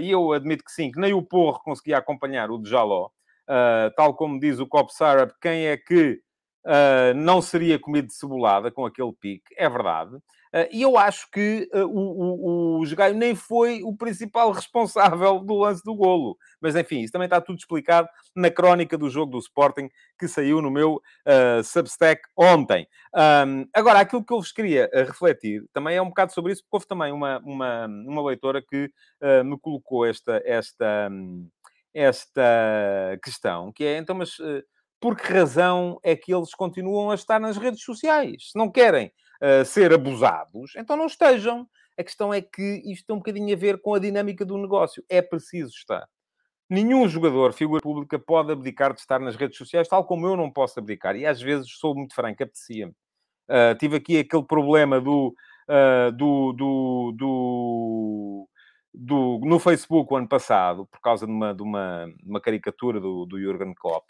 e 0.00 0.10
eu 0.10 0.32
admito 0.32 0.64
que 0.64 0.72
sim, 0.72 0.90
que 0.90 0.98
nem 0.98 1.12
o 1.12 1.22
Porro 1.22 1.60
conseguia 1.62 1.98
acompanhar 1.98 2.50
o 2.50 2.58
de 2.58 2.68
Jaló, 2.68 3.10
tal 3.96 4.14
como 4.14 4.40
diz 4.40 4.58
o 4.58 4.66
Cop 4.66 4.92
Sarab, 4.92 5.30
quem 5.40 5.66
é 5.66 5.76
que 5.76 6.20
não 7.14 7.40
seria 7.40 7.78
comido 7.78 8.08
de 8.08 8.14
cebolada 8.14 8.72
com 8.72 8.84
aquele 8.84 9.12
pique, 9.12 9.54
é 9.56 9.68
verdade. 9.68 10.16
Uh, 10.56 10.66
e 10.72 10.80
eu 10.80 10.96
acho 10.96 11.30
que 11.30 11.68
uh, 11.74 11.84
o, 11.84 12.78
o, 12.78 12.80
o 12.80 12.86
Jogaio 12.86 13.14
nem 13.14 13.34
foi 13.34 13.82
o 13.82 13.94
principal 13.94 14.50
responsável 14.52 15.38
do 15.40 15.54
lance 15.54 15.84
do 15.84 15.94
golo. 15.94 16.38
Mas, 16.62 16.74
enfim, 16.74 17.00
isso 17.00 17.12
também 17.12 17.26
está 17.26 17.42
tudo 17.42 17.58
explicado 17.58 18.08
na 18.34 18.50
crónica 18.50 18.96
do 18.96 19.10
jogo 19.10 19.32
do 19.32 19.38
Sporting, 19.38 19.90
que 20.18 20.26
saiu 20.26 20.62
no 20.62 20.70
meu 20.70 20.94
uh, 20.94 21.62
Substack 21.62 22.22
ontem. 22.34 22.88
Um, 23.14 23.66
agora, 23.74 24.00
aquilo 24.00 24.24
que 24.24 24.32
eu 24.32 24.38
vos 24.38 24.50
queria 24.50 24.88
refletir 24.94 25.62
também 25.74 25.96
é 25.96 26.00
um 26.00 26.08
bocado 26.08 26.32
sobre 26.32 26.52
isso, 26.52 26.62
porque 26.62 26.76
houve 26.76 26.86
também 26.86 27.12
uma, 27.12 27.38
uma, 27.40 27.86
uma 27.86 28.24
leitora 28.24 28.62
que 28.62 28.90
me 29.44 29.58
colocou 29.58 30.04
esta, 30.04 30.42
esta, 30.44 31.10
esta 31.94 33.18
questão, 33.22 33.72
que 33.72 33.84
é, 33.84 33.98
então, 33.98 34.14
mas 34.14 34.36
por 35.00 35.16
que 35.16 35.32
razão 35.32 35.98
é 36.02 36.14
que 36.14 36.34
eles 36.34 36.54
continuam 36.54 37.10
a 37.10 37.14
estar 37.14 37.40
nas 37.40 37.56
redes 37.56 37.82
sociais? 37.82 38.50
Se 38.52 38.58
não 38.58 38.70
querem 38.70 39.12
ser 39.64 39.92
abusados, 39.92 40.74
então 40.76 40.96
não 40.96 41.06
estejam. 41.06 41.68
A 41.98 42.04
questão 42.04 42.32
é 42.32 42.42
que 42.42 42.82
isto 42.84 43.06
tem 43.06 43.16
um 43.16 43.18
bocadinho 43.18 43.54
a 43.54 43.58
ver 43.58 43.80
com 43.80 43.94
a 43.94 43.98
dinâmica 43.98 44.44
do 44.44 44.58
negócio. 44.58 45.02
É 45.08 45.22
preciso 45.22 45.70
estar. 45.70 46.06
Nenhum 46.68 47.08
jogador, 47.08 47.52
figura 47.52 47.80
pública, 47.80 48.18
pode 48.18 48.52
abdicar 48.52 48.92
de 48.92 49.00
estar 49.00 49.20
nas 49.20 49.36
redes 49.36 49.56
sociais, 49.56 49.88
tal 49.88 50.04
como 50.04 50.26
eu 50.26 50.36
não 50.36 50.50
posso 50.50 50.78
abdicar. 50.78 51.14
E 51.14 51.24
às 51.24 51.40
vezes 51.40 51.70
sou 51.70 51.94
muito 51.94 52.14
franco, 52.14 52.42
apetecia-me. 52.42 52.92
Uh, 53.48 53.78
tive 53.78 53.96
aqui 53.96 54.18
aquele 54.18 54.42
problema 54.42 55.00
do, 55.00 55.32
uh, 55.68 56.10
do, 56.10 56.52
do, 56.52 57.12
do, 57.16 58.48
do, 58.92 59.40
no 59.44 59.60
Facebook 59.60 60.12
o 60.12 60.16
ano 60.16 60.28
passado, 60.28 60.86
por 60.86 61.00
causa 61.00 61.24
de 61.24 61.30
uma, 61.30 61.54
de 61.54 61.62
uma, 61.62 62.12
uma 62.24 62.40
caricatura 62.40 62.98
do, 62.98 63.24
do 63.24 63.40
Jurgen 63.40 63.72
Klopp, 63.72 64.04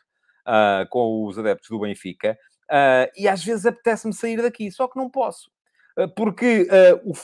uh, 0.47 0.89
com 0.89 1.27
os 1.27 1.39
adeptos 1.39 1.69
do 1.69 1.79
Benfica. 1.79 2.39
Uh, 2.71 3.07
e 3.17 3.29
às 3.29 3.45
vezes 3.45 3.65
apetece-me 3.65 4.13
sair 4.13 4.43
daqui, 4.43 4.71
só 4.71 4.89
que 4.89 4.97
não 4.97 5.09
posso. 5.09 5.51
Uh, 5.99 6.09
porque 6.15 6.63
uh, 6.63 7.11
o, 7.11 7.15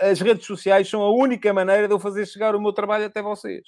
as 0.00 0.20
redes 0.20 0.46
sociais 0.46 0.88
são 0.88 1.02
a 1.02 1.10
única 1.10 1.52
maneira 1.52 1.86
de 1.86 1.94
eu 1.94 1.98
fazer 2.00 2.26
chegar 2.26 2.56
o 2.56 2.60
meu 2.60 2.72
trabalho 2.72 3.06
até 3.06 3.22
vocês. 3.22 3.62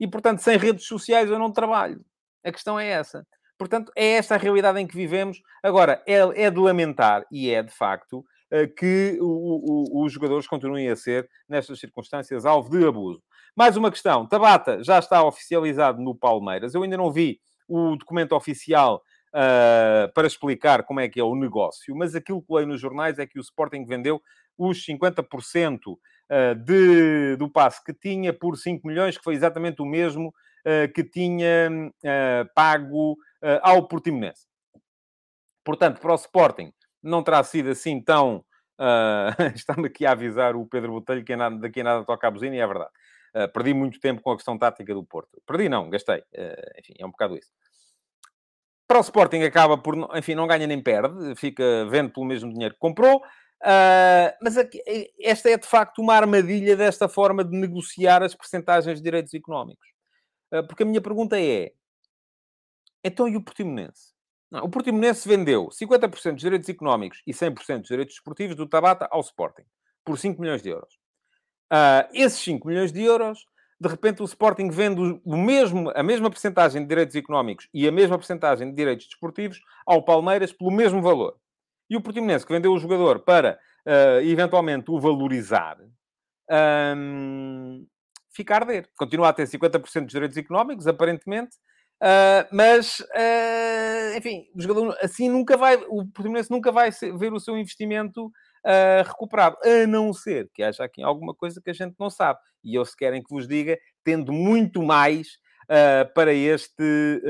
E, 0.00 0.06
portanto, 0.06 0.40
sem 0.40 0.56
redes 0.56 0.86
sociais 0.86 1.30
eu 1.30 1.38
não 1.38 1.52
trabalho. 1.52 2.04
A 2.44 2.52
questão 2.52 2.78
é 2.78 2.88
essa. 2.88 3.26
Portanto, 3.58 3.90
é 3.96 4.12
esta 4.12 4.34
a 4.34 4.38
realidade 4.38 4.80
em 4.80 4.86
que 4.86 4.96
vivemos. 4.96 5.40
Agora, 5.62 6.02
é, 6.06 6.44
é 6.44 6.50
de 6.50 6.58
lamentar, 6.58 7.24
e 7.30 7.50
é 7.50 7.62
de 7.62 7.72
facto, 7.72 8.22
que 8.76 9.18
o, 9.18 9.96
o, 10.00 10.04
os 10.04 10.12
jogadores 10.12 10.46
continuem 10.46 10.90
a 10.90 10.94
ser, 10.94 11.28
nestas 11.48 11.80
circunstâncias, 11.80 12.44
alvo 12.44 12.70
de 12.70 12.86
abuso. 12.86 13.22
Mais 13.56 13.74
uma 13.74 13.90
questão. 13.90 14.26
Tabata 14.26 14.84
já 14.84 14.98
está 14.98 15.24
oficializado 15.24 16.00
no 16.00 16.14
Palmeiras. 16.14 16.74
Eu 16.74 16.82
ainda 16.82 16.98
não 16.98 17.10
vi 17.10 17.40
o 17.66 17.96
documento 17.96 18.36
oficial 18.36 19.02
uh, 19.34 20.12
para 20.12 20.26
explicar 20.26 20.82
como 20.84 21.00
é 21.00 21.08
que 21.08 21.20
é 21.20 21.24
o 21.24 21.34
negócio, 21.34 21.94
mas 21.94 22.14
aquilo 22.14 22.42
que 22.42 22.52
leio 22.52 22.66
nos 22.68 22.80
jornais 22.80 23.18
é 23.18 23.26
que 23.26 23.38
o 23.38 23.42
Sporting 23.42 23.84
vendeu 23.84 24.20
os 24.58 24.84
50% 24.86 25.78
uh, 25.92 26.54
de, 26.64 27.36
do 27.36 27.50
passe 27.50 27.82
que 27.84 27.92
tinha 27.92 28.32
por 28.32 28.56
5 28.56 28.86
milhões, 28.86 29.16
que 29.16 29.24
foi 29.24 29.34
exatamente 29.34 29.82
o 29.82 29.86
mesmo 29.86 30.28
uh, 30.28 30.92
que 30.92 31.04
tinha 31.04 31.70
uh, 31.70 32.54
pago 32.54 33.16
ao 33.62 33.86
Portimonense. 33.86 34.48
Portanto, 35.62 36.00
para 36.00 36.10
o 36.10 36.16
Sporting 36.16 36.72
não 37.00 37.22
terá 37.22 37.44
sido 37.44 37.70
assim 37.70 38.00
tão... 38.00 38.44
Está-me 39.54 39.86
aqui 39.86 40.04
a 40.04 40.12
avisar 40.12 40.56
o 40.56 40.66
Pedro 40.66 40.92
Botelho 40.92 41.24
que 41.24 41.32
é 41.32 41.36
daqui 41.36 41.80
a 41.80 41.84
nada 41.84 42.04
toca 42.04 42.26
a 42.26 42.30
buzina 42.30 42.56
e 42.56 42.58
é 42.58 42.66
verdade. 42.66 42.90
perdi 43.54 43.72
muito 43.72 44.00
tempo 44.00 44.20
com 44.20 44.32
a 44.32 44.36
questão 44.36 44.58
tática 44.58 44.92
do 44.92 45.04
Porto. 45.04 45.40
Perdi 45.46 45.68
não, 45.68 45.88
gastei. 45.88 46.24
enfim, 46.78 46.94
é 46.98 47.06
um 47.06 47.10
bocado 47.10 47.36
isso. 47.36 47.50
Para 48.86 48.98
o 48.98 49.02
Sporting 49.02 49.42
acaba 49.42 49.76
por, 49.76 49.96
enfim, 50.16 50.34
não 50.34 50.46
ganha 50.46 50.66
nem 50.66 50.80
perde, 50.80 51.34
fica 51.36 51.86
vendo 51.90 52.12
pelo 52.12 52.26
mesmo 52.26 52.52
dinheiro 52.52 52.74
que 52.74 52.80
comprou. 52.80 53.20
Uh, 53.62 54.30
mas 54.42 54.56
aqui, 54.56 54.80
esta 55.20 55.50
é 55.50 55.56
de 55.56 55.66
facto 55.66 56.00
uma 56.00 56.14
armadilha 56.14 56.76
desta 56.76 57.08
forma 57.08 57.42
de 57.42 57.56
negociar 57.56 58.22
as 58.22 58.34
percentagens 58.34 58.98
de 58.98 59.04
direitos 59.04 59.34
económicos. 59.34 59.88
Uh, 60.52 60.66
porque 60.66 60.82
a 60.82 60.86
minha 60.86 61.00
pergunta 61.00 61.40
é: 61.40 61.72
então 63.02 63.26
e 63.26 63.36
o 63.36 63.42
Portimonense? 63.42 64.14
Não, 64.50 64.64
o 64.64 64.68
Portimonense 64.68 65.26
vendeu 65.26 65.68
50% 65.68 66.32
dos 66.32 66.42
direitos 66.42 66.68
económicos 66.68 67.22
e 67.26 67.32
100% 67.32 67.80
dos 67.80 67.88
direitos 67.88 68.14
esportivos 68.14 68.54
do 68.54 68.68
Tabata 68.68 69.08
ao 69.10 69.20
Sporting 69.20 69.64
por 70.04 70.18
5 70.18 70.40
milhões 70.40 70.62
de 70.62 70.68
euros. 70.68 70.94
Uh, 71.72 72.06
esses 72.12 72.38
5 72.40 72.68
milhões 72.68 72.92
de 72.92 73.02
euros 73.02 73.44
de 73.78 73.88
repente 73.88 74.22
o 74.22 74.24
Sporting 74.24 74.70
vende 74.70 75.20
o 75.24 75.36
mesmo, 75.36 75.90
a 75.94 76.02
mesma 76.02 76.30
percentagem 76.30 76.82
de 76.82 76.88
direitos 76.88 77.14
económicos 77.14 77.68
e 77.72 77.86
a 77.86 77.92
mesma 77.92 78.16
percentagem 78.16 78.70
de 78.70 78.74
direitos 78.74 79.06
desportivos 79.06 79.60
ao 79.86 80.02
Palmeiras 80.02 80.52
pelo 80.52 80.70
mesmo 80.70 81.02
valor. 81.02 81.36
E 81.88 81.96
o 81.96 82.00
Portimonense, 82.00 82.44
que 82.44 82.52
vendeu 82.52 82.72
o 82.72 82.78
jogador 82.78 83.20
para, 83.20 83.58
uh, 83.86 84.20
eventualmente, 84.22 84.90
o 84.90 84.98
valorizar, 84.98 85.78
um, 86.96 87.86
fica 88.32 88.54
a 88.54 88.56
arder. 88.58 88.88
Continua 88.96 89.28
a 89.28 89.32
ter 89.32 89.46
50% 89.46 90.04
dos 90.04 90.12
direitos 90.12 90.36
económicos, 90.36 90.86
aparentemente, 90.86 91.56
uh, 92.02 92.48
mas, 92.50 93.00
uh, 93.00 94.16
enfim, 94.16 94.46
o 94.54 94.60
jogador 94.60 94.96
assim 95.02 95.28
nunca 95.28 95.56
vai, 95.56 95.76
o 95.88 96.06
Portimonense 96.06 96.50
nunca 96.50 96.72
vai 96.72 96.90
ver 96.90 97.32
o 97.32 97.40
seu 97.40 97.56
investimento 97.56 98.32
uh, 98.66 99.06
recuperado, 99.06 99.56
a 99.64 99.86
não 99.86 100.12
ser 100.12 100.50
que 100.52 100.62
haja 100.62 100.84
aqui 100.84 101.02
alguma 101.02 101.34
coisa 101.34 101.60
que 101.62 101.70
a 101.70 101.74
gente 101.74 101.94
não 101.98 102.10
sabe. 102.10 102.40
E 102.64 102.74
eu, 102.74 102.84
se 102.84 102.96
querem 102.96 103.22
que 103.22 103.32
vos 103.32 103.46
diga, 103.46 103.78
tendo 104.04 104.32
muito 104.32 104.82
mais 104.82 105.38
para, 106.14 106.32
este, 106.32 107.20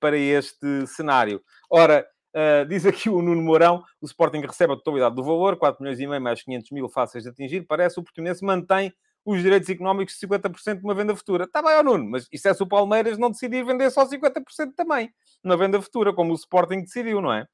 para 0.00 0.16
este 0.16 0.86
cenário. 0.86 1.42
Ora, 1.68 2.06
Uh, 2.34 2.66
diz 2.66 2.84
aqui 2.84 3.08
o 3.08 3.22
Nuno 3.22 3.40
Mourão, 3.40 3.84
o 4.00 4.06
Sporting 4.06 4.40
recebe 4.40 4.72
a 4.72 4.76
totalidade 4.76 5.14
do 5.14 5.22
valor, 5.22 5.56
4 5.56 5.80
milhões 5.80 6.00
e 6.00 6.06
meio 6.06 6.20
mais 6.20 6.42
500 6.42 6.70
mil 6.72 6.88
fáceis 6.88 7.22
de 7.22 7.30
atingir. 7.30 7.62
Parece 7.62 8.00
o 8.00 8.02
Portimonense 8.02 8.44
mantém 8.44 8.92
os 9.24 9.40
direitos 9.40 9.68
económicos 9.70 10.18
de 10.18 10.26
50% 10.26 10.78
de 10.78 10.84
uma 10.84 10.94
venda 10.94 11.16
futura. 11.16 11.44
Está 11.44 11.62
bem, 11.62 11.72
ó 11.72 11.82
Nuno, 11.82 12.10
mas 12.10 12.28
isso 12.30 12.46
é 12.46 12.52
se 12.52 12.62
o 12.62 12.66
Palmeiras 12.66 13.16
não 13.16 13.30
decidir 13.30 13.64
vender 13.64 13.90
só 13.90 14.06
50% 14.06 14.42
também, 14.76 15.10
na 15.42 15.56
venda 15.56 15.80
futura, 15.80 16.12
como 16.12 16.32
o 16.32 16.34
Sporting 16.34 16.82
decidiu, 16.82 17.22
não 17.22 17.32
é? 17.32 17.46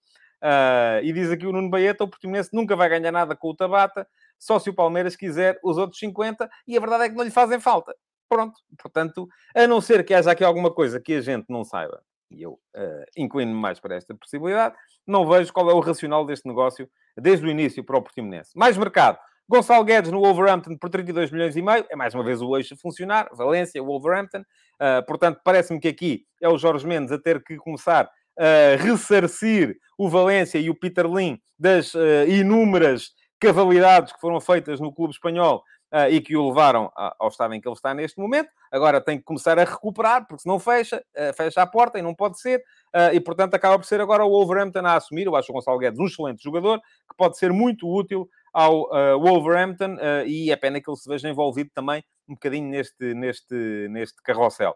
Uh, 0.42 1.04
e 1.04 1.12
diz 1.12 1.30
aqui 1.30 1.46
o 1.46 1.52
Nuno 1.52 1.68
Baeta, 1.68 2.04
o 2.04 2.08
Portimonense 2.08 2.50
nunca 2.52 2.74
vai 2.74 2.88
ganhar 2.88 3.12
nada 3.12 3.36
com 3.36 3.50
o 3.50 3.54
Tabata, 3.54 4.06
só 4.38 4.58
se 4.58 4.70
o 4.70 4.74
Palmeiras 4.74 5.14
quiser 5.14 5.58
os 5.62 5.76
outros 5.76 5.98
50, 5.98 6.48
e 6.66 6.76
a 6.76 6.80
verdade 6.80 7.04
é 7.04 7.08
que 7.10 7.14
não 7.14 7.24
lhe 7.24 7.30
fazem 7.30 7.60
falta. 7.60 7.94
Pronto, 8.28 8.58
portanto, 8.78 9.28
a 9.54 9.66
não 9.66 9.80
ser 9.80 10.04
que 10.04 10.14
haja 10.14 10.30
aqui 10.30 10.44
alguma 10.44 10.72
coisa 10.72 11.00
que 11.00 11.14
a 11.14 11.20
gente 11.20 11.46
não 11.48 11.64
saiba, 11.64 12.02
e 12.30 12.42
eu 12.42 12.52
uh, 12.52 13.04
inclino-me 13.16 13.58
mais 13.58 13.78
para 13.78 13.96
esta 13.96 14.14
possibilidade, 14.14 14.74
não 15.06 15.28
vejo 15.28 15.52
qual 15.52 15.70
é 15.70 15.74
o 15.74 15.80
racional 15.80 16.24
deste 16.24 16.48
negócio 16.48 16.88
desde 17.16 17.46
o 17.46 17.50
início 17.50 17.84
para 17.84 17.98
o 17.98 18.02
Portimonense. 18.02 18.56
Mais 18.56 18.76
mercado. 18.76 19.18
Gonçalo 19.48 19.84
Guedes 19.84 20.12
no 20.12 20.20
Wolverhampton 20.20 20.76
por 20.76 20.88
32 20.88 21.32
milhões 21.32 21.56
e 21.56 21.62
meio. 21.62 21.84
É 21.90 21.96
mais 21.96 22.14
uma 22.14 22.22
vez 22.22 22.40
o 22.40 22.56
eixo 22.56 22.74
a 22.74 22.76
funcionar. 22.76 23.28
Valência, 23.32 23.82
Wolverhampton. 23.82 24.42
Uh, 24.42 25.04
portanto, 25.08 25.40
parece-me 25.42 25.80
que 25.80 25.88
aqui 25.88 26.24
é 26.40 26.48
o 26.48 26.56
Jorge 26.56 26.86
Mendes 26.86 27.10
a 27.10 27.18
ter 27.18 27.42
que 27.42 27.56
começar 27.56 28.08
a 28.40 28.82
ressarcir 28.82 29.76
o 29.98 30.08
Valência 30.08 30.58
e 30.58 30.70
o 30.70 30.74
Peter 30.74 31.06
Lim 31.06 31.38
das 31.58 31.94
uh, 31.94 32.26
inúmeras 32.26 33.10
cavalidades 33.38 34.12
que 34.12 34.20
foram 34.20 34.40
feitas 34.40 34.80
no 34.80 34.92
clube 34.92 35.12
espanhol 35.12 35.62
uh, 35.92 36.10
e 36.10 36.20
que 36.20 36.36
o 36.36 36.48
levaram 36.48 36.90
ao 37.18 37.28
estado 37.28 37.54
em 37.54 37.60
que 37.60 37.68
ele 37.68 37.74
está 37.74 37.92
neste 37.94 38.18
momento. 38.18 38.48
Agora 38.70 39.00
tem 39.00 39.18
que 39.18 39.24
começar 39.24 39.58
a 39.58 39.64
recuperar, 39.64 40.26
porque 40.26 40.42
se 40.42 40.48
não 40.48 40.58
fecha, 40.58 41.02
uh, 41.16 41.34
fecha 41.34 41.62
a 41.62 41.66
porta 41.66 41.98
e 41.98 42.02
não 42.02 42.14
pode 42.14 42.40
ser. 42.40 42.60
Uh, 42.94 43.14
e, 43.14 43.20
portanto, 43.20 43.54
acaba 43.54 43.78
por 43.78 43.84
ser 43.84 44.00
agora 44.00 44.24
o 44.24 44.30
Wolverhampton 44.30 44.86
a 44.86 44.96
assumir. 44.96 45.26
Eu 45.26 45.36
acho 45.36 45.50
o 45.50 45.54
Gonçalo 45.54 45.78
Guedes 45.78 45.98
um 45.98 46.06
excelente 46.06 46.42
jogador, 46.42 46.78
que 46.78 47.16
pode 47.16 47.36
ser 47.38 47.52
muito 47.52 47.88
útil 47.88 48.28
ao 48.52 48.88
Wolverhampton 49.20 49.96
e 50.26 50.50
é 50.50 50.56
pena 50.56 50.80
que 50.80 50.90
ele 50.90 50.96
se 50.96 51.08
veja 51.08 51.28
envolvido 51.28 51.70
também 51.72 52.02
um 52.28 52.34
bocadinho 52.34 52.68
neste, 52.68 53.14
neste, 53.14 53.54
neste 53.88 54.20
carrossel. 54.24 54.74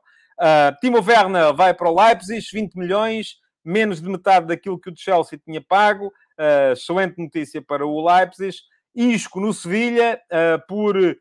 Timo 0.81 1.03
Werner 1.05 1.53
vai 1.53 1.75
para 1.75 1.91
o 1.91 2.01
Leipzig, 2.01 2.47
20 2.53 2.77
milhões, 2.77 3.35
menos 3.65 4.01
de 4.01 4.09
metade 4.09 4.47
daquilo 4.47 4.79
que 4.79 4.91
o 4.91 4.97
Chelsea 4.97 5.41
tinha 5.45 5.61
pago. 5.61 6.13
excelente 6.73 7.19
notícia 7.19 7.63
para 7.63 7.87
o 7.87 8.07
Leipzig. 8.07 8.57
Isco 8.95 9.41
no 9.41 9.53
Sevilha 9.53 10.21
uh, 10.31 10.67
por 10.69 10.97
uh, 10.97 11.17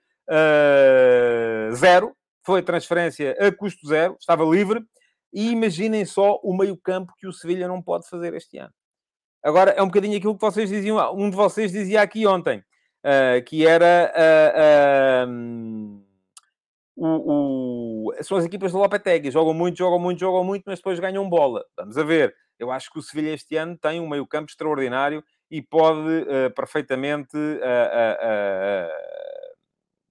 zero. 1.76 2.16
Foi 2.46 2.62
transferência 2.62 3.36
a 3.40 3.52
custo 3.52 3.88
zero, 3.88 4.16
estava 4.20 4.44
livre. 4.44 4.86
E 5.34 5.50
imaginem 5.50 6.06
só 6.06 6.40
o 6.44 6.56
meio-campo 6.56 7.14
que 7.18 7.26
o 7.26 7.34
Sevilha 7.34 7.68
não 7.68 7.82
pode 7.82 8.08
fazer 8.08 8.34
este 8.36 8.60
ano. 8.60 8.74
Agora, 9.44 9.72
é 9.72 9.82
um 9.82 9.88
bocadinho 9.88 10.18
aquilo 10.18 10.36
que 10.36 10.42
vocês 10.42 10.70
diziam, 10.70 11.14
um 11.16 11.30
de 11.30 11.36
vocês 11.36 11.72
dizia 11.72 12.02
aqui 12.02 12.28
ontem, 12.28 12.60
uh, 12.60 13.44
que 13.46 13.66
era 13.66 14.14
um, 15.28 16.03
o, 16.96 18.08
o, 18.10 18.24
são 18.24 18.38
as 18.38 18.46
equipas 18.46 18.72
do 18.72 18.78
Lopetegui. 18.78 19.32
Jogam 19.32 19.54
muito, 19.54 19.78
jogam 19.78 20.00
muito, 20.00 20.20
jogam 20.20 20.44
muito, 20.44 20.64
mas 20.66 20.80
depois 20.80 21.00
ganham 21.00 21.28
bola. 21.30 21.64
Vamos 21.78 21.98
a 21.98 22.04
ver. 22.04 22.36
Eu 22.60 22.72
acho 22.72 22.92
que 22.92 23.00
o 23.00 23.02
Sevilha 23.02 23.34
este 23.34 23.56
ano 23.56 23.78
tem 23.78 24.00
um 24.00 24.08
meio-campo 24.08 24.50
extraordinário 24.50 25.24
e 25.50 25.62
pode 25.62 26.00
uh, 26.00 26.54
perfeitamente 26.56 27.36
uh, 27.36 28.90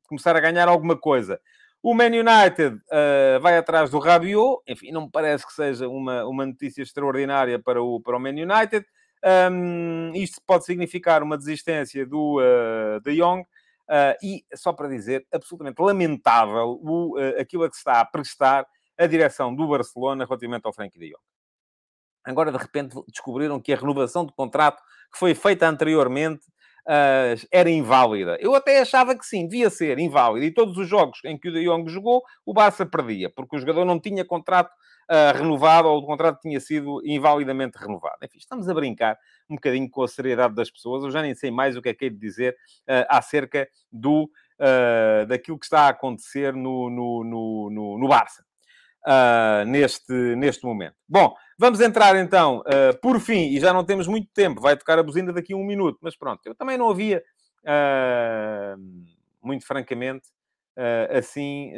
começar 0.08 0.36
a 0.36 0.40
ganhar 0.40 0.68
alguma 0.68 0.96
coisa. 0.96 1.40
O 1.82 1.94
Man 1.94 2.10
United 2.10 2.76
uh, 2.76 3.40
vai 3.40 3.56
atrás 3.56 3.90
do 3.90 3.98
Rabiot. 3.98 4.62
Enfim, 4.68 4.92
não 4.92 5.02
me 5.02 5.10
parece 5.10 5.46
que 5.46 5.52
seja 5.52 5.88
uma, 5.88 6.24
uma 6.24 6.46
notícia 6.46 6.82
extraordinária 6.82 7.58
para 7.58 7.82
o, 7.82 8.00
para 8.00 8.16
o 8.16 8.20
Man 8.20 8.30
United. 8.30 8.86
Um, 9.24 10.12
isto 10.14 10.40
pode 10.46 10.64
significar 10.64 11.22
uma 11.22 11.38
desistência 11.38 12.06
do 12.06 12.38
uh, 12.40 13.00
De 13.00 13.16
Jong. 13.16 13.44
Uh, 13.88 14.16
e, 14.22 14.44
só 14.54 14.72
para 14.72 14.88
dizer, 14.88 15.26
absolutamente 15.32 15.82
lamentável 15.82 16.78
o, 16.82 17.18
uh, 17.18 17.40
aquilo 17.40 17.64
a 17.64 17.68
que 17.68 17.74
se 17.74 17.80
está 17.80 18.00
a 18.00 18.04
prestar 18.04 18.66
a 18.98 19.06
direção 19.06 19.54
do 19.54 19.68
Barcelona 19.68 20.24
relativamente 20.24 20.64
ao 20.64 20.72
Frankie 20.72 20.98
De 20.98 21.06
Jong. 21.06 21.22
Agora, 22.24 22.52
de 22.52 22.58
repente, 22.58 22.96
descobriram 23.08 23.60
que 23.60 23.72
a 23.72 23.76
renovação 23.76 24.24
de 24.24 24.32
contrato 24.32 24.80
que 25.12 25.18
foi 25.18 25.34
feita 25.34 25.68
anteriormente 25.68 26.46
uh, 26.86 27.46
era 27.50 27.68
inválida. 27.68 28.36
Eu 28.40 28.54
até 28.54 28.80
achava 28.80 29.16
que 29.16 29.26
sim, 29.26 29.46
devia 29.46 29.68
ser 29.70 29.98
inválida. 29.98 30.46
E 30.46 30.54
todos 30.54 30.76
os 30.78 30.88
jogos 30.88 31.18
em 31.24 31.38
que 31.38 31.48
o 31.48 31.52
De 31.52 31.64
Jong 31.64 31.90
jogou, 31.90 32.22
o 32.46 32.54
Barça 32.54 32.86
perdia, 32.86 33.30
porque 33.30 33.56
o 33.56 33.58
jogador 33.58 33.84
não 33.84 34.00
tinha 34.00 34.24
contrato 34.24 34.72
uh, 35.10 35.36
renovado 35.36 35.88
ou 35.88 35.98
o 35.98 36.06
contrato 36.06 36.40
tinha 36.40 36.60
sido 36.60 37.00
invalidamente 37.04 37.78
renovado. 37.78 38.16
Enfim, 38.22 38.38
estamos 38.38 38.68
a 38.68 38.74
brincar 38.74 39.18
um 39.48 39.54
bocadinho 39.54 39.88
com 39.90 40.02
a 40.02 40.08
seriedade 40.08 40.54
das 40.54 40.70
pessoas. 40.70 41.04
Eu 41.04 41.10
já 41.10 41.22
nem 41.22 41.34
sei 41.34 41.50
mais 41.50 41.76
o 41.76 41.82
que 41.82 41.88
é 41.88 41.94
que 41.94 42.06
é 42.06 42.08
de 42.08 42.18
dizer 42.18 42.54
uh, 42.82 43.06
acerca 43.08 43.68
do, 43.90 44.30
daquilo 45.26 45.58
que 45.58 45.64
está 45.64 45.86
a 45.86 45.88
acontecer 45.88 46.54
no, 46.54 46.88
no, 46.88 47.24
no, 47.24 47.70
no, 47.70 47.98
no 47.98 48.08
Barça. 48.08 48.44
Uh, 49.04 49.66
neste, 49.66 50.12
neste 50.12 50.64
momento. 50.64 50.94
Bom, 51.08 51.34
vamos 51.58 51.80
entrar 51.80 52.14
então, 52.14 52.60
uh, 52.60 52.96
por 53.00 53.18
fim, 53.18 53.48
e 53.48 53.58
já 53.58 53.72
não 53.72 53.84
temos 53.84 54.06
muito 54.06 54.28
tempo, 54.32 54.60
vai 54.60 54.76
tocar 54.76 54.96
a 54.96 55.02
buzina 55.02 55.32
daqui 55.32 55.54
a 55.54 55.56
um 55.56 55.64
minuto, 55.64 55.98
mas 56.00 56.16
pronto, 56.16 56.40
eu 56.46 56.54
também 56.54 56.78
não 56.78 56.88
havia, 56.88 57.20
uh, 57.64 58.80
muito 59.42 59.66
francamente, 59.66 60.28
assim, 61.10 61.70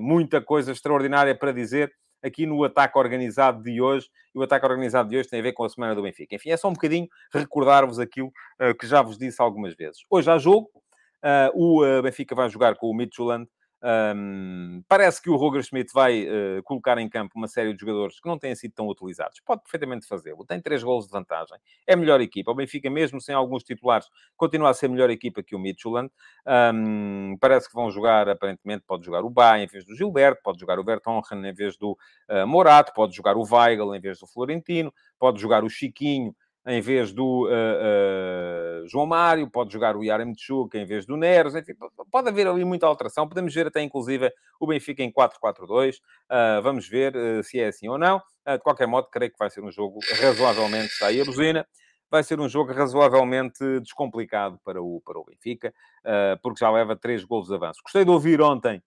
muita 0.00 0.40
coisa 0.40 0.72
extraordinária 0.72 1.36
para 1.36 1.52
dizer 1.52 1.92
aqui 2.22 2.46
no 2.46 2.64
ataque 2.64 2.98
organizado 2.98 3.62
de 3.62 3.80
hoje, 3.80 4.08
e 4.34 4.38
o 4.38 4.42
ataque 4.42 4.66
organizado 4.66 5.08
de 5.08 5.16
hoje 5.16 5.28
tem 5.28 5.40
a 5.40 5.42
ver 5.42 5.52
com 5.52 5.64
a 5.64 5.68
semana 5.68 5.94
do 5.94 6.02
Benfica. 6.02 6.34
Enfim, 6.34 6.50
é 6.50 6.56
só 6.56 6.68
um 6.68 6.72
bocadinho 6.72 7.08
recordar-vos 7.32 7.98
aquilo 7.98 8.32
que 8.78 8.86
já 8.86 9.02
vos 9.02 9.16
disse 9.16 9.40
algumas 9.40 9.74
vezes. 9.74 9.98
Hoje 10.10 10.30
há 10.30 10.38
jogo, 10.38 10.70
o 11.54 12.02
Benfica 12.02 12.34
vai 12.34 12.48
jogar 12.48 12.76
com 12.76 12.88
o 12.88 12.94
Midtjylland, 12.94 13.48
um, 13.80 14.82
parece 14.88 15.22
que 15.22 15.30
o 15.30 15.36
Roger 15.36 15.62
Schmidt 15.62 15.92
vai 15.92 16.24
uh, 16.24 16.62
colocar 16.64 16.98
em 16.98 17.08
campo 17.08 17.34
uma 17.36 17.46
série 17.46 17.72
de 17.72 17.80
jogadores 17.80 18.20
que 18.20 18.28
não 18.28 18.38
têm 18.38 18.54
sido 18.54 18.72
tão 18.72 18.88
utilizados. 18.88 19.40
Pode 19.40 19.62
perfeitamente 19.62 20.06
fazê-lo. 20.06 20.44
Tem 20.44 20.60
três 20.60 20.82
golos 20.82 21.06
de 21.06 21.12
vantagem. 21.12 21.56
É 21.86 21.94
melhor 21.94 22.20
equipa. 22.20 22.50
O 22.50 22.54
Benfica, 22.54 22.90
mesmo 22.90 23.20
sem 23.20 23.34
alguns 23.34 23.62
titulares, 23.62 24.08
continua 24.36 24.70
a 24.70 24.74
ser 24.74 24.88
melhor 24.88 25.10
equipa 25.10 25.42
que 25.42 25.54
o 25.54 25.58
Midtjylland. 25.58 26.10
Um, 26.74 27.36
parece 27.40 27.68
que 27.68 27.74
vão 27.74 27.90
jogar, 27.90 28.28
aparentemente, 28.28 28.82
pode 28.86 29.04
jogar 29.04 29.24
o 29.24 29.30
Bá 29.30 29.58
em 29.60 29.66
vez 29.66 29.84
do 29.84 29.94
Gilberto, 29.94 30.42
pode 30.42 30.58
jogar 30.58 30.78
o 30.78 30.84
Bertongen 30.84 31.46
em 31.46 31.52
vez 31.52 31.76
do 31.76 31.92
uh, 32.28 32.46
Morato, 32.46 32.92
pode 32.92 33.14
jogar 33.14 33.36
o 33.36 33.44
Weigl 33.44 33.94
em 33.94 34.00
vez 34.00 34.18
do 34.18 34.26
Florentino, 34.26 34.92
pode 35.18 35.40
jogar 35.40 35.62
o 35.62 35.70
Chiquinho 35.70 36.34
em 36.68 36.82
vez 36.82 37.12
do 37.12 37.46
uh, 37.46 38.82
uh, 38.82 38.86
João 38.86 39.06
Mário, 39.06 39.48
pode 39.48 39.72
jogar 39.72 39.96
o 39.96 40.04
Yaremchuk 40.04 40.76
em 40.76 40.84
vez 40.84 41.06
do 41.06 41.16
Neres, 41.16 41.54
enfim, 41.54 41.72
pode 42.12 42.28
haver 42.28 42.46
ali 42.46 42.62
muita 42.62 42.86
alteração. 42.86 43.26
Podemos 43.26 43.54
ver 43.54 43.66
até, 43.66 43.80
inclusive, 43.80 44.30
o 44.60 44.66
Benfica 44.66 45.02
em 45.02 45.10
4-4-2. 45.10 45.96
Uh, 45.96 46.00
ah, 46.28 46.60
vamos 46.62 46.86
ver 46.86 47.14
se 47.42 47.58
é 47.58 47.68
assim 47.68 47.88
ou 47.88 47.96
não. 47.96 48.20
de 48.46 48.58
qualquer 48.58 48.86
modo, 48.86 49.08
creio 49.10 49.32
que 49.32 49.38
vai 49.38 49.48
ser 49.48 49.62
um 49.62 49.70
jogo 49.70 49.98
razoavelmente... 50.20 50.92
Está 50.92 51.06
aí 51.06 51.22
a 51.22 51.24
buzina. 51.24 51.66
Vai 52.10 52.22
ser 52.22 52.38
um 52.38 52.48
jogo 52.48 52.72
razoavelmente 52.72 53.80
descomplicado 53.80 54.58
para 54.62 54.82
o, 54.82 55.00
para 55.04 55.18
o 55.18 55.24
Benfica, 55.24 55.72
porque 56.42 56.60
já 56.60 56.70
leva 56.70 56.96
três 56.96 57.22
golos 57.24 57.48
de 57.48 57.54
avanço. 57.54 57.80
Gostei 57.82 58.04
de 58.04 58.10
ouvir 58.10 58.40
ontem 58.40 58.82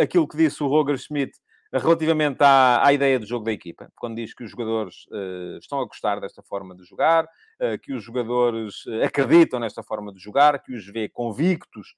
aquilo 0.00 0.26
que 0.28 0.36
disse 0.36 0.62
o 0.62 0.68
Roger 0.68 0.96
Schmidt 0.96 1.32
relativamente 1.72 2.42
à, 2.42 2.84
à, 2.84 2.92
ideia 2.92 3.18
do 3.18 3.26
jogo 3.26 3.44
da 3.44 3.52
equipa, 3.52 3.90
quando 3.94 4.16
diz 4.16 4.32
que 4.32 4.42
os 4.42 4.50
jogadores 4.50 5.06
uh, 5.10 5.58
estão 5.58 5.80
a 5.80 5.84
gostar 5.84 6.20
desta 6.20 6.42
forma 6.42 6.74
de 6.74 6.84
jogar, 6.84 7.24
uh, 7.24 7.78
que 7.82 7.92
os 7.92 8.02
jogadores 8.02 8.86
uh, 8.86 9.02
acreditam 9.04 9.60
nesta 9.60 9.82
forma 9.82 10.12
de 10.12 10.18
jogar, 10.18 10.62
que 10.62 10.74
os 10.74 10.86
vê 10.86 11.08
convictos 11.08 11.94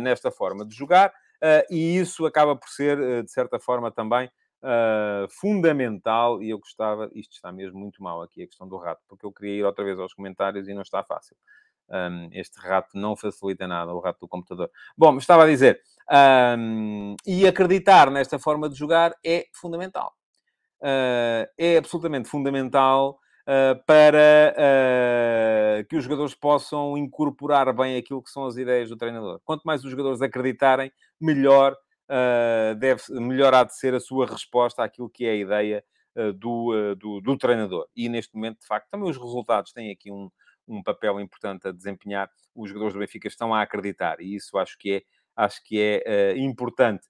nesta 0.00 0.30
forma 0.30 0.64
de 0.64 0.74
jogar, 0.74 1.12
e 1.70 1.98
isso 1.98 2.24
acaba 2.24 2.56
por 2.56 2.66
ser, 2.66 2.96
de 3.22 3.30
certa 3.30 3.58
forma, 3.58 3.90
também 3.90 4.30
fundamental. 5.28 6.42
E 6.42 6.48
eu 6.48 6.58
gostava, 6.58 7.10
isto 7.14 7.32
está 7.32 7.52
mesmo 7.52 7.78
muito 7.78 8.02
mal 8.02 8.22
aqui, 8.22 8.42
a 8.42 8.46
questão 8.46 8.66
do 8.66 8.78
rato, 8.78 9.02
porque 9.06 9.26
eu 9.26 9.30
queria 9.30 9.58
ir 9.58 9.64
outra 9.64 9.84
vez 9.84 9.98
aos 9.98 10.14
comentários 10.14 10.66
e 10.66 10.72
não 10.72 10.80
está 10.80 11.04
fácil. 11.04 11.36
Um, 11.88 12.28
este 12.32 12.58
rato 12.58 12.90
não 12.94 13.16
facilita 13.16 13.66
nada, 13.66 13.92
o 13.92 14.00
rato 14.00 14.20
do 14.20 14.28
computador. 14.28 14.70
Bom, 14.96 15.16
estava 15.18 15.44
a 15.44 15.46
dizer, 15.46 15.80
um, 16.58 17.16
e 17.26 17.46
acreditar 17.46 18.10
nesta 18.10 18.38
forma 18.38 18.68
de 18.68 18.76
jogar 18.76 19.14
é 19.24 19.46
fundamental. 19.52 20.14
Uh, 20.80 21.48
é 21.58 21.78
absolutamente 21.78 22.28
fundamental 22.28 23.18
uh, 23.42 23.84
para 23.86 24.54
uh, 24.54 25.84
que 25.88 25.96
os 25.96 26.04
jogadores 26.04 26.34
possam 26.34 26.96
incorporar 26.96 27.72
bem 27.72 27.96
aquilo 27.96 28.22
que 28.22 28.30
são 28.30 28.46
as 28.46 28.56
ideias 28.56 28.88
do 28.88 28.96
treinador. 28.96 29.40
Quanto 29.44 29.62
mais 29.64 29.84
os 29.84 29.90
jogadores 29.90 30.22
acreditarem, 30.22 30.92
melhor, 31.20 31.76
deve, 32.78 33.02
melhor 33.08 33.52
há 33.52 33.64
de 33.64 33.74
ser 33.76 33.92
a 33.94 33.98
sua 33.98 34.26
resposta 34.26 34.84
àquilo 34.84 35.10
que 35.10 35.26
é 35.26 35.30
a 35.30 35.34
ideia 35.34 35.84
do, 36.36 36.94
do, 36.94 37.20
do, 37.20 37.36
treinador. 37.36 37.88
E 37.96 38.08
neste 38.08 38.32
momento, 38.34 38.60
de 38.60 38.66
facto, 38.66 38.88
também 38.90 39.10
os 39.10 39.16
resultados 39.16 39.72
têm 39.72 39.90
aqui 39.90 40.12
um, 40.12 40.30
um 40.66 40.82
papel 40.82 41.20
importante 41.20 41.68
a 41.68 41.72
desempenhar. 41.72 42.30
Os 42.54 42.68
jogadores 42.68 42.94
do 42.94 43.00
Benfica 43.00 43.28
estão 43.28 43.54
a 43.54 43.62
acreditar 43.62 44.20
e 44.20 44.34
isso 44.34 44.58
acho 44.58 44.76
que 44.78 44.94
é, 44.94 45.02
acho 45.36 45.62
que 45.64 45.80
é 45.80 46.36
importante. 46.38 47.06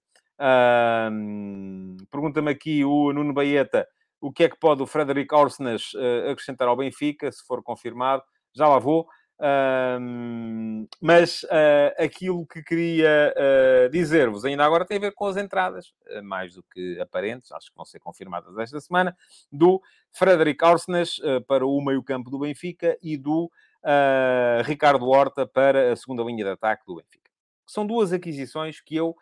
Pergunta-me 2.11 2.51
aqui 2.51 2.85
o 2.85 3.13
Nuno 3.13 3.33
Baeta 3.33 3.87
o 4.21 4.33
que 4.33 4.45
é 4.45 4.49
que 4.49 4.59
pode 4.59 4.83
o 4.83 4.87
Frederic 4.87 5.35
Orsnes 5.35 5.93
uh, 5.95 6.31
acrescentar 6.31 6.69
ao 6.69 6.77
Benfica, 6.77 7.31
se 7.31 7.45
for 7.47 7.63
confirmado. 7.63 8.23
Já 8.55 8.67
lá 8.67 8.79
vou. 8.79 9.07
Um, 9.39 10.89
mas 10.99 11.43
uh, 11.43 11.93
aquilo 11.99 12.47
que 12.47 12.63
queria 12.63 13.35
uh, 13.37 13.91
dizer-vos 13.91 14.47
ainda 14.47 14.65
agora 14.65 14.87
tem 14.87 14.97
a 14.97 15.01
ver 15.01 15.13
com 15.13 15.27
as 15.27 15.37
entradas, 15.37 15.93
uh, 16.11 16.23
mais 16.23 16.55
do 16.55 16.63
que 16.63 16.99
aparentes, 16.99 17.53
acho 17.53 17.69
que 17.71 17.77
vão 17.77 17.85
ser 17.85 18.01
confirmadas 18.01 18.57
esta 18.57 18.81
semana, 18.81 19.15
do 19.53 19.83
Frederic 20.11 20.65
Orsnes 20.65 21.21
para 21.47 21.67
o 21.67 21.85
meio-campo 21.85 22.31
do 22.31 22.39
Benfica 22.39 22.97
e 23.03 23.19
do 23.19 23.51
Ricardo 24.65 25.07
Horta 25.07 25.47
para 25.47 25.93
a 25.93 25.97
segunda 25.97 26.23
linha 26.23 26.43
de 26.43 26.51
ataque 26.51 26.87
do 26.87 26.97
Benfica. 26.97 27.31
São 27.67 27.87
duas 27.87 28.13
aquisições 28.15 28.81
que 28.81 28.97
eu 28.97 29.15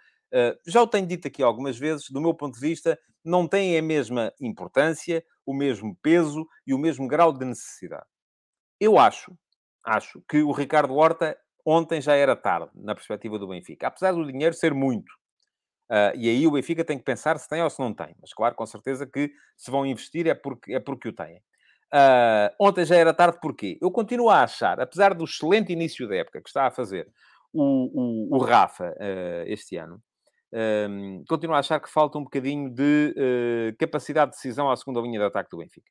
já 0.65 0.81
o 0.81 0.87
tenho 0.87 1.07
dito 1.07 1.27
aqui 1.27 1.43
algumas 1.43 1.77
vezes, 1.77 2.09
do 2.11 2.21
meu 2.21 2.33
ponto 2.33 2.55
de 2.55 2.61
vista, 2.61 2.97
não 3.25 3.49
têm 3.49 3.77
a 3.77 3.83
mesma 3.83 4.33
importância, 4.41 5.25
o 5.45 5.53
mesmo 5.53 5.97
peso 6.01 6.47
e 6.65 6.73
o 6.73 6.79
mesmo 6.79 7.09
grau 7.09 7.33
de 7.33 7.45
necessidade. 7.45 8.07
Eu 8.79 8.99
acho, 8.99 9.37
acho 9.85 10.23
que 10.29 10.43
o 10.43 10.53
Ricardo 10.53 10.95
Horta 10.95 11.37
ontem 11.65 12.01
já 12.01 12.15
era 12.15 12.37
tarde, 12.37 12.71
na 12.75 12.95
perspectiva 12.95 13.39
do 13.39 13.49
Benfica. 13.49 13.87
Apesar 13.87 14.13
do 14.13 14.27
dinheiro 14.27 14.55
ser 14.55 14.75
muito. 14.75 15.11
Uh, 15.91 16.17
e 16.17 16.29
aí 16.29 16.47
o 16.47 16.51
Benfica 16.51 16.85
tem 16.85 16.99
que 16.99 17.05
pensar 17.05 17.39
se 17.39 17.49
tem 17.49 17.63
ou 17.63 17.71
se 17.71 17.79
não 17.79 17.93
tem. 17.93 18.15
Mas 18.21 18.33
claro, 18.33 18.55
com 18.55 18.67
certeza 18.67 19.07
que 19.07 19.31
se 19.57 19.71
vão 19.71 19.87
investir 19.87 20.27
é 20.27 20.35
porque, 20.35 20.75
é 20.75 20.81
porque 20.81 21.09
o 21.09 21.13
têm. 21.13 21.43
Uh, 21.93 22.51
ontem 22.59 22.85
já 22.85 22.97
era 22.97 23.15
tarde 23.15 23.39
porquê? 23.41 23.79
Eu 23.81 23.91
continuo 23.91 24.29
a 24.29 24.43
achar, 24.43 24.81
apesar 24.81 25.15
do 25.15 25.25
excelente 25.25 25.73
início 25.73 26.09
da 26.09 26.17
época 26.17 26.41
que 26.41 26.49
está 26.49 26.67
a 26.67 26.71
fazer 26.71 27.09
o, 27.53 28.33
o, 28.33 28.37
o 28.37 28.39
Rafa 28.39 28.91
uh, 28.91 29.45
este 29.47 29.77
ano, 29.77 30.03
continuo 31.29 31.57
a 31.57 31.59
achar 31.59 31.81
que 31.81 31.91
falta 31.91 32.17
um 32.17 32.25
bocadinho 32.25 32.71
de 32.71 33.15
uh, 33.17 33.77
capacidade 33.77 34.31
de 34.31 34.37
decisão 34.37 34.71
à 34.71 34.77
segunda 34.77 35.01
linha 35.01 35.19
de 35.19 35.27
ataque 35.27 35.51
do 35.51 35.59
Benfica. 35.59 35.91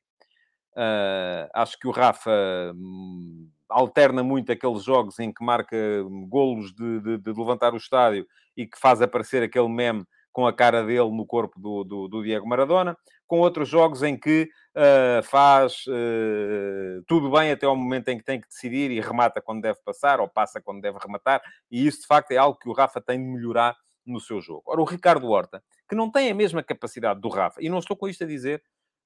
Acho 1.54 1.78
que 1.78 1.86
o 1.86 1.90
Rafa 1.90 2.30
um, 2.74 3.50
alterna 3.68 4.22
muito 4.22 4.52
aqueles 4.52 4.82
jogos 4.82 5.18
em 5.18 5.32
que 5.32 5.44
marca 5.44 5.76
golos 6.28 6.72
de, 6.72 7.00
de, 7.00 7.18
de, 7.18 7.32
levantar 7.32 7.74
o 7.74 7.78
estádio 7.78 8.26
e 8.56 8.66
que 8.66 8.78
faz 8.78 9.00
aparecer 9.02 9.42
aquele 9.42 9.68
meme 9.68 10.04
com 10.32 10.46
a 10.46 10.52
cara 10.52 10.82
dele 10.82 11.10
no 11.10 11.24
corpo 11.24 11.58
do, 11.60 11.84
do, 11.84 12.08
do 12.08 12.22
Diego 12.22 12.46
Maradona, 12.46 12.96
com 13.26 13.38
outros 13.38 13.68
jogos 13.68 14.02
em 14.02 14.18
que 14.18 14.50
uh, 14.76 15.22
faz 15.22 15.84
uh, 15.86 17.02
tudo 17.06 17.30
bem 17.30 17.52
até 17.52 17.66
ao 17.66 17.76
momento 17.76 18.08
em 18.08 18.18
que 18.18 18.24
tem 18.24 18.40
que 18.40 18.48
decidir 18.48 18.90
e 18.90 19.00
remata 19.00 19.40
quando 19.40 19.62
deve 19.62 19.78
passar 19.84 20.20
ou 20.20 20.28
passa 20.28 20.60
quando 20.60 20.80
deve 20.80 20.98
rematar, 20.98 21.40
e 21.70 21.86
isso 21.86 22.00
de 22.00 22.06
facto 22.06 22.32
é 22.32 22.36
algo 22.36 22.58
que 22.58 22.68
o 22.68 22.72
Rafa 22.72 23.00
tem 23.00 23.18
de 23.18 23.24
melhorar 23.24 23.76
no 24.04 24.20
seu 24.20 24.40
jogo. 24.40 24.62
Ora, 24.66 24.80
o 24.80 24.84
Ricardo 24.84 25.30
Horta, 25.30 25.62
que 25.88 25.94
não 25.94 26.10
tem 26.10 26.30
a 26.30 26.34
mesma 26.34 26.62
capacidade 26.62 27.20
do 27.20 27.28
Rafa, 27.28 27.62
e 27.62 27.68
não 27.68 27.78
estou 27.78 27.96
com 27.96 28.08
isto 28.08 28.24
a 28.24 28.26
dizer 28.26 28.62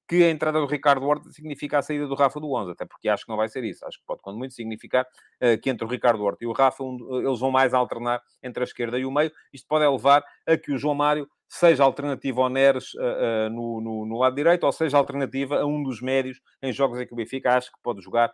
que 0.09 0.23
a 0.23 0.31
entrada 0.31 0.59
do 0.59 0.65
Ricardo 0.65 1.05
Horta 1.05 1.29
significa 1.29 1.77
a 1.77 1.81
saída 1.83 2.07
do 2.07 2.15
Rafa 2.15 2.39
do 2.39 2.51
11, 2.51 2.71
até 2.71 2.83
porque 2.83 3.07
acho 3.07 3.25
que 3.25 3.29
não 3.29 3.37
vai 3.37 3.47
ser 3.47 3.63
isso. 3.63 3.85
Acho 3.85 3.99
que 3.99 4.05
pode, 4.07 4.23
quando 4.23 4.39
muito, 4.39 4.55
significar 4.55 5.05
uh, 5.05 5.61
que 5.61 5.69
entre 5.69 5.85
o 5.85 5.87
Ricardo 5.87 6.23
Horta 6.23 6.43
e 6.43 6.47
o 6.47 6.51
Rafa, 6.51 6.83
um, 6.83 6.97
eles 7.23 7.39
vão 7.39 7.51
mais 7.51 7.75
alternar 7.75 8.19
entre 8.41 8.63
a 8.63 8.65
esquerda 8.65 8.97
e 8.97 9.05
o 9.05 9.11
meio. 9.11 9.31
Isto 9.53 9.67
pode 9.67 9.87
levar 9.87 10.23
a 10.47 10.57
que 10.57 10.71
o 10.71 10.79
João 10.79 10.95
Mário 10.95 11.29
seja 11.47 11.83
alternativa 11.83 12.41
ao 12.41 12.49
Neres 12.49 12.91
uh, 12.95 12.99
uh, 12.99 13.49
no, 13.51 13.81
no, 13.81 14.05
no, 14.07 14.17
lado 14.17 14.35
direito, 14.35 14.63
ou 14.63 14.71
seja 14.71 14.97
alternativa 14.97 15.59
a 15.59 15.65
um 15.67 15.83
dos 15.83 16.01
médios 16.01 16.41
em 16.63 16.73
jogos 16.73 16.99
em 16.99 17.05
que 17.05 17.13
o 17.13 17.15
Benfica 17.15 17.55
acho 17.55 17.71
que 17.71 17.77
pode 17.83 18.01
jogar 18.01 18.31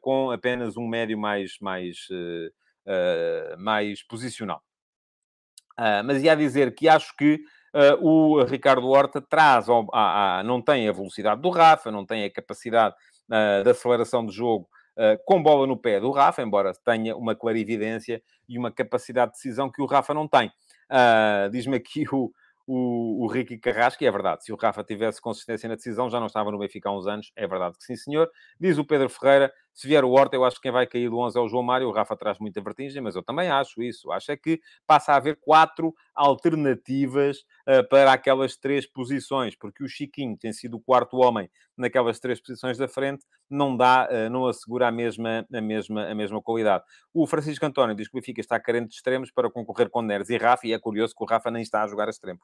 com 0.00 0.30
apenas 0.30 0.74
um 0.78 0.88
médio 0.88 1.18
mais, 1.18 1.58
mais, 1.60 2.08
mais 3.58 4.02
posicional. 4.02 4.62
Uh, 5.78 6.00
mas 6.06 6.22
ia 6.22 6.34
dizer 6.34 6.74
que 6.74 6.88
acho 6.88 7.14
que 7.14 7.38
o 8.00 8.42
Ricardo 8.44 8.88
Horta 8.88 9.20
traz, 9.20 9.68
ao, 9.68 9.86
não 10.44 10.62
tem 10.62 10.88
a 10.88 10.92
velocidade 10.92 11.40
do 11.40 11.50
Rafa, 11.50 11.90
não 11.90 12.06
tem 12.06 12.24
a 12.24 12.30
capacidade 12.30 12.94
uh, 13.28 13.62
de 13.62 13.70
aceleração 13.70 14.24
de 14.24 14.32
jogo 14.32 14.68
com 15.26 15.42
bola 15.42 15.66
no 15.66 15.76
pé 15.76 16.00
do 16.00 16.10
Rafa, 16.10 16.40
embora 16.42 16.72
tenha 16.82 17.14
uma 17.14 17.36
clarividência 17.36 18.22
e 18.48 18.58
uma 18.58 18.70
capacidade 18.70 19.32
de 19.32 19.36
decisão 19.36 19.70
que 19.70 19.82
o 19.82 19.86
Rafa 19.86 20.14
não 20.14 20.26
tem. 20.26 20.50
Diz-me 21.52 21.76
aqui 21.76 22.06
o, 22.10 22.32
o, 22.66 23.24
o 23.24 23.26
Ricky 23.26 23.58
Carrasco, 23.58 24.02
e 24.02 24.06
é 24.06 24.10
verdade, 24.10 24.44
se 24.44 24.54
o 24.54 24.56
Rafa 24.56 24.82
tivesse 24.82 25.20
consistência 25.20 25.68
na 25.68 25.74
decisão, 25.74 26.08
já 26.08 26.18
não 26.18 26.26
estava 26.26 26.50
no 26.50 26.58
Benfica 26.58 26.88
há 26.88 26.96
uns 26.96 27.06
anos, 27.06 27.30
é 27.36 27.46
verdade 27.46 27.76
que 27.76 27.84
sim, 27.84 27.94
senhor. 27.94 28.30
Diz 28.58 28.78
o 28.78 28.86
Pedro 28.86 29.10
Ferreira, 29.10 29.52
se 29.76 29.86
vier 29.86 30.02
o 30.06 30.10
Horta, 30.10 30.34
eu 30.34 30.42
acho 30.42 30.56
que 30.56 30.62
quem 30.62 30.72
vai 30.72 30.86
cair 30.86 31.10
do 31.10 31.18
11 31.18 31.36
é 31.36 31.40
o 31.40 31.48
João 31.48 31.62
Mário, 31.62 31.86
o 31.86 31.92
Rafa 31.92 32.16
traz 32.16 32.38
muita 32.38 32.62
vertigem, 32.62 33.02
mas 33.02 33.14
eu 33.14 33.22
também 33.22 33.50
acho 33.50 33.82
isso. 33.82 34.10
Acho 34.10 34.32
é 34.32 34.36
que 34.36 34.58
passa 34.86 35.12
a 35.12 35.16
haver 35.16 35.36
quatro 35.36 35.94
alternativas 36.14 37.40
uh, 37.68 37.86
para 37.90 38.10
aquelas 38.10 38.56
três 38.56 38.86
posições, 38.86 39.54
porque 39.54 39.84
o 39.84 39.88
Chiquinho 39.88 40.34
tem 40.34 40.50
sido 40.50 40.78
o 40.78 40.80
quarto 40.80 41.18
homem 41.18 41.50
naquelas 41.76 42.18
três 42.18 42.40
posições 42.40 42.78
da 42.78 42.88
frente, 42.88 43.26
não 43.50 43.76
dá, 43.76 44.08
uh, 44.10 44.30
não 44.30 44.46
assegura 44.46 44.88
a 44.88 44.90
mesma, 44.90 45.46
a, 45.52 45.60
mesma, 45.60 46.06
a 46.06 46.14
mesma 46.14 46.40
qualidade. 46.40 46.82
O 47.12 47.26
Francisco 47.26 47.66
António 47.66 47.94
diz 47.94 48.08
que 48.08 48.16
o 48.16 48.18
Benfica 48.18 48.40
está 48.40 48.58
carente 48.58 48.88
de 48.88 48.94
extremos 48.94 49.30
para 49.30 49.50
concorrer 49.50 49.90
com 49.90 50.00
Neres 50.00 50.30
e 50.30 50.38
Rafa, 50.38 50.66
e 50.66 50.72
é 50.72 50.78
curioso 50.78 51.14
que 51.14 51.22
o 51.22 51.26
Rafa 51.26 51.50
nem 51.50 51.60
está 51.60 51.82
a 51.82 51.86
jogar 51.86 52.08
extremo. 52.08 52.40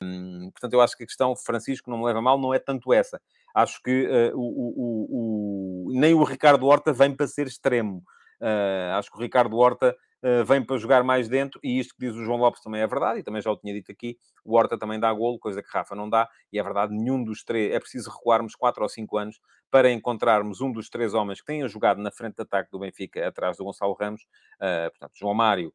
Um, 0.00 0.52
portanto, 0.52 0.74
eu 0.74 0.80
acho 0.80 0.96
que 0.96 1.02
a 1.02 1.06
questão, 1.06 1.34
Francisco, 1.34 1.90
não 1.90 1.98
me 1.98 2.04
leva 2.04 2.22
mal, 2.22 2.38
não 2.38 2.54
é 2.54 2.60
tanto 2.60 2.92
essa. 2.92 3.20
Acho 3.54 3.82
que 3.82 4.06
uh, 4.06 4.36
o, 4.36 4.40
o, 4.40 5.88
o, 5.88 5.98
nem 5.98 6.14
o 6.14 6.22
Ricardo 6.22 6.66
Horta 6.66 6.92
vem 6.92 7.14
para 7.14 7.26
ser 7.26 7.46
extremo. 7.46 8.02
Uh, 8.40 8.94
acho 8.96 9.10
que 9.10 9.16
o 9.16 9.20
Ricardo 9.20 9.56
Horta 9.56 9.96
uh, 10.22 10.44
vem 10.44 10.64
para 10.64 10.76
jogar 10.78 11.02
mais 11.02 11.28
dentro, 11.28 11.58
e 11.62 11.78
isto 11.78 11.94
que 11.94 12.06
diz 12.06 12.14
o 12.14 12.24
João 12.24 12.38
Lopes 12.38 12.62
também 12.62 12.80
é 12.80 12.86
verdade, 12.86 13.20
e 13.20 13.22
também 13.22 13.42
já 13.42 13.50
o 13.50 13.56
tinha 13.56 13.74
dito 13.74 13.90
aqui, 13.90 14.16
o 14.44 14.56
Horta 14.56 14.78
também 14.78 15.00
dá 15.00 15.12
golo, 15.12 15.38
coisa 15.38 15.62
que 15.62 15.68
Rafa 15.70 15.94
não 15.94 16.08
dá, 16.08 16.28
e 16.52 16.58
é 16.58 16.62
verdade, 16.62 16.94
nenhum 16.94 17.22
dos 17.22 17.42
três, 17.42 17.72
é 17.72 17.80
preciso 17.80 18.10
recuarmos 18.10 18.54
4 18.54 18.82
ou 18.82 18.88
5 18.88 19.18
anos 19.18 19.40
para 19.70 19.90
encontrarmos 19.90 20.60
um 20.60 20.72
dos 20.72 20.88
três 20.88 21.14
homens 21.14 21.40
que 21.40 21.46
tenham 21.46 21.68
jogado 21.68 22.00
na 22.00 22.10
frente 22.10 22.36
de 22.36 22.42
ataque 22.42 22.70
do 22.70 22.78
Benfica, 22.78 23.26
atrás 23.26 23.56
do 23.56 23.64
Gonçalo 23.64 23.96
Ramos, 23.98 24.22
uh, 24.22 24.90
portanto, 24.90 25.12
João 25.16 25.34
Mário, 25.34 25.72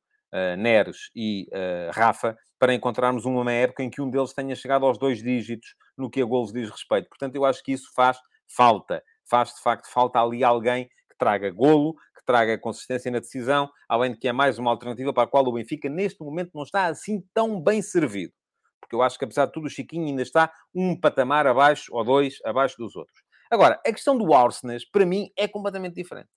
Neres 0.58 1.12
e 1.16 1.48
Rafa, 1.92 2.36
para 2.58 2.74
encontrarmos 2.74 3.24
uma 3.24 3.52
época 3.52 3.84
em 3.84 3.90
que 3.92 4.02
um 4.02 4.10
deles 4.10 4.34
tenha 4.34 4.56
chegado 4.56 4.84
aos 4.84 4.98
dois 4.98 5.22
dígitos 5.22 5.76
no 5.98 6.10
que 6.10 6.22
a 6.22 6.26
golos 6.26 6.52
diz 6.52 6.70
respeito. 6.70 7.10
Portanto, 7.10 7.36
eu 7.36 7.46
acho 7.46 7.64
que 7.64 7.72
isso 7.72 7.90
faz 7.96 8.18
falta. 8.48 9.04
Faz, 9.30 9.54
de 9.54 9.62
facto, 9.62 9.88
falta 9.92 10.20
ali 10.20 10.44
alguém 10.44 10.86
que 11.10 11.18
traga 11.18 11.50
golo, 11.52 11.96
que 12.16 12.26
traga 12.26 12.58
consistência 12.58 13.12
na 13.12 13.20
decisão, 13.20 13.70
além 13.88 14.12
de 14.12 14.18
que 14.18 14.28
é 14.28 14.34
mais 14.34 14.60
uma 14.60 14.72
alternativa 14.72 15.14
para 15.14 15.24
a 15.24 15.28
qual 15.28 15.46
o 15.46 15.54
Benfica, 15.54 15.90
neste 15.90 16.22
momento, 16.22 16.52
não 16.54 16.64
está 16.64 16.86
assim 16.86 17.24
tão 17.34 17.62
bem 17.62 17.82
servido. 17.82 18.34
Porque 18.80 18.96
eu 18.96 19.02
acho 19.02 19.18
que, 19.18 19.26
apesar 19.26 19.46
de 19.46 19.54
tudo, 19.54 19.68
o 19.68 19.70
Chiquinho 19.70 20.08
ainda 20.08 20.22
está 20.22 20.52
um 20.76 21.00
patamar 21.00 21.48
abaixo, 21.48 21.94
ou 21.94 22.04
dois, 22.04 22.40
abaixo 22.46 22.78
dos 22.78 22.96
outros. 22.96 23.24
Agora, 23.50 23.80
a 23.86 23.92
questão 23.92 24.18
do 24.18 24.34
Arsenal, 24.34 24.78
para 24.92 25.06
mim, 25.06 25.32
é 25.38 25.48
completamente 25.48 25.96
diferente. 25.96 26.30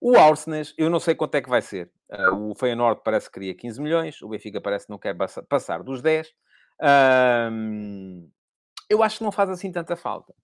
O 0.00 0.16
Arsenal, 0.16 0.62
eu 0.78 0.88
não 0.88 0.98
sei 0.98 1.14
quanto 1.14 1.34
é 1.34 1.42
que 1.42 1.48
vai 1.48 1.62
ser. 1.62 1.90
Uh, 2.10 2.50
o 2.50 2.54
Feyenoord 2.54 3.02
parece 3.04 3.26
que 3.26 3.34
queria 3.34 3.54
15 3.54 3.80
milhões, 3.80 4.22
o 4.22 4.28
Benfica 4.28 4.60
parece 4.60 4.86
que 4.86 4.90
não 4.90 4.98
quer 4.98 5.16
passar 5.48 5.82
dos 5.82 6.02
10. 6.02 6.28
Uh, 6.80 8.21
eu 8.88 9.02
acho 9.02 9.18
que 9.18 9.24
não 9.24 9.32
faz 9.32 9.50
assim 9.50 9.70
tanta 9.70 9.96
falta. 9.96 10.34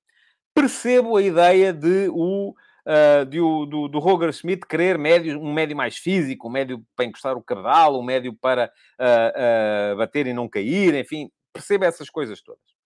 Percebo 0.54 1.16
a 1.16 1.22
ideia 1.22 1.72
de 1.72 2.08
o, 2.10 2.50
uh, 2.50 3.24
de 3.26 3.40
o 3.40 3.66
do, 3.66 3.88
do 3.88 3.98
Roger 3.98 4.32
Schmidt 4.32 4.66
querer 4.66 4.98
médio, 4.98 5.38
um 5.40 5.52
médio 5.52 5.76
mais 5.76 5.96
físico, 5.96 6.48
um 6.48 6.50
médio 6.50 6.84
para 6.96 7.04
encostar 7.04 7.36
o 7.36 7.42
cabedal, 7.42 7.98
um 7.98 8.02
médio 8.02 8.34
para 8.34 8.72
ah, 8.98 9.94
bater 9.96 10.26
e 10.26 10.32
não 10.32 10.48
cair, 10.48 10.94
enfim, 10.94 11.30
percebo 11.52 11.84
essas 11.84 12.10
coisas 12.10 12.42
todas. 12.42 12.78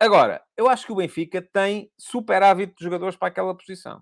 Agora, 0.00 0.40
eu 0.56 0.68
acho 0.68 0.86
que 0.86 0.92
o 0.92 0.96
Benfica 0.96 1.42
tem 1.42 1.90
super 1.98 2.40
hábito 2.42 2.74
de 2.78 2.84
jogadores 2.84 3.16
para 3.16 3.28
aquela 3.28 3.54
posição. 3.54 4.00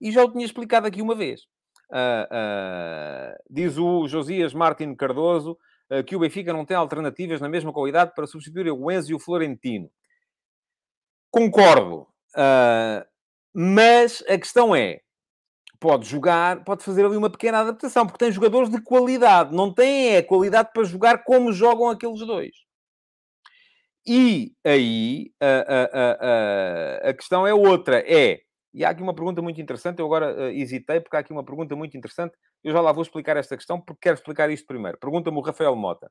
E 0.00 0.10
já 0.10 0.24
o 0.24 0.32
tinha 0.32 0.44
explicado 0.44 0.86
aqui 0.86 1.00
uma 1.00 1.14
vez. 1.14 1.42
Uh, 1.88 2.24
uh, 2.24 3.42
diz 3.48 3.78
o 3.78 4.08
Josias 4.08 4.52
Martins 4.52 4.96
Cardoso 4.96 5.56
uh, 5.92 6.02
que 6.02 6.16
o 6.16 6.18
Benfica 6.18 6.52
não 6.52 6.64
tem 6.64 6.76
alternativas 6.76 7.40
na 7.40 7.48
mesma 7.48 7.72
qualidade 7.72 8.12
para 8.16 8.26
substituir 8.26 8.68
o 8.72 8.90
Enzo 8.90 9.12
e 9.12 9.14
o 9.14 9.20
Florentino. 9.20 9.88
Concordo. 11.32 12.06
mas 13.54 14.22
a 14.28 14.38
questão 14.38 14.76
é, 14.76 15.00
pode 15.80 16.06
jogar, 16.06 16.62
pode 16.62 16.84
fazer 16.84 17.04
ali 17.04 17.16
uma 17.16 17.30
pequena 17.30 17.58
adaptação, 17.60 18.06
porque 18.06 18.24
tem 18.24 18.30
jogadores 18.30 18.70
de 18.70 18.80
qualidade. 18.80 19.54
Não 19.54 19.74
tem 19.74 20.14
é 20.14 20.22
qualidade 20.22 20.70
para 20.72 20.84
jogar 20.84 21.24
como 21.24 21.52
jogam 21.52 21.90
aqueles 21.90 22.20
dois. 22.20 22.52
E 24.06 24.52
aí, 24.64 25.32
a, 25.40 27.06
a, 27.06 27.06
a, 27.06 27.10
a 27.10 27.14
questão 27.14 27.46
é 27.46 27.54
outra. 27.54 27.98
É, 28.06 28.40
E 28.74 28.84
há 28.84 28.90
aqui 28.90 29.02
uma 29.02 29.14
pergunta 29.14 29.42
muito 29.42 29.60
interessante. 29.60 29.98
Eu 30.00 30.06
agora 30.06 30.34
uh, 30.34 30.50
hesitei, 30.50 31.00
porque 31.00 31.16
há 31.16 31.20
aqui 31.20 31.32
uma 31.32 31.44
pergunta 31.44 31.76
muito 31.76 31.96
interessante. 31.96 32.34
Eu 32.64 32.72
já 32.72 32.80
lá 32.80 32.92
vou 32.92 33.02
explicar 33.02 33.36
esta 33.36 33.56
questão, 33.56 33.80
porque 33.80 34.00
quero 34.02 34.16
explicar 34.16 34.50
isto 34.50 34.66
primeiro. 34.66 34.98
Pergunta-me 34.98 35.36
o 35.36 35.40
Rafael 35.40 35.76
Mota. 35.76 36.10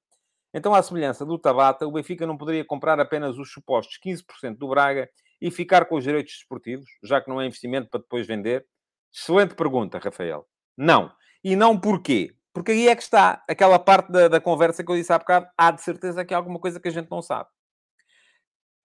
Então, 0.54 0.74
à 0.74 0.84
semelhança 0.84 1.26
do 1.26 1.38
Tabata, 1.38 1.88
o 1.88 1.92
Benfica 1.92 2.28
não 2.28 2.38
poderia 2.38 2.66
comprar 2.66 3.00
apenas 3.00 3.38
os 3.38 3.52
supostos 3.52 3.98
15% 4.06 4.58
do 4.58 4.68
Braga 4.68 5.10
e 5.42 5.50
ficar 5.50 5.86
com 5.86 5.96
os 5.96 6.04
direitos 6.04 6.34
desportivos, 6.34 6.86
já 7.04 7.22
que 7.22 7.30
não 7.30 7.42
é 7.42 7.46
investimento 7.46 7.90
para 7.90 8.02
depois 8.02 8.28
vender? 8.28 8.66
Excelente 9.14 9.56
pergunta, 9.56 9.98
Rafael. 9.98 10.46
Não. 10.78 11.12
E 11.44 11.56
não 11.56 11.80
porquê? 11.80 12.36
Porque 12.54 12.72
aí 12.72 12.88
é 12.88 12.96
que 12.96 13.02
está 13.02 13.44
aquela 13.48 13.80
parte 13.80 14.12
da, 14.12 14.28
da 14.28 14.42
conversa 14.42 14.84
que 14.84 14.92
eu 14.92 14.96
disse 14.96 15.12
há 15.12 15.18
bocado. 15.18 15.48
Há 15.58 15.72
de 15.72 15.82
certeza 15.82 16.26
que 16.26 16.34
há 16.34 16.38
alguma 16.38 16.60
coisa 16.60 16.80
que 16.80 16.88
a 16.88 16.92
gente 16.92 17.10
não 17.10 17.22
sabe. 17.22 17.50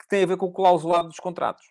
Que 0.01 0.09
tem 0.09 0.23
a 0.23 0.27
ver 0.27 0.37
com 0.37 0.47
o 0.47 0.53
clausulado 0.53 1.09
dos 1.09 1.19
contratos. 1.19 1.65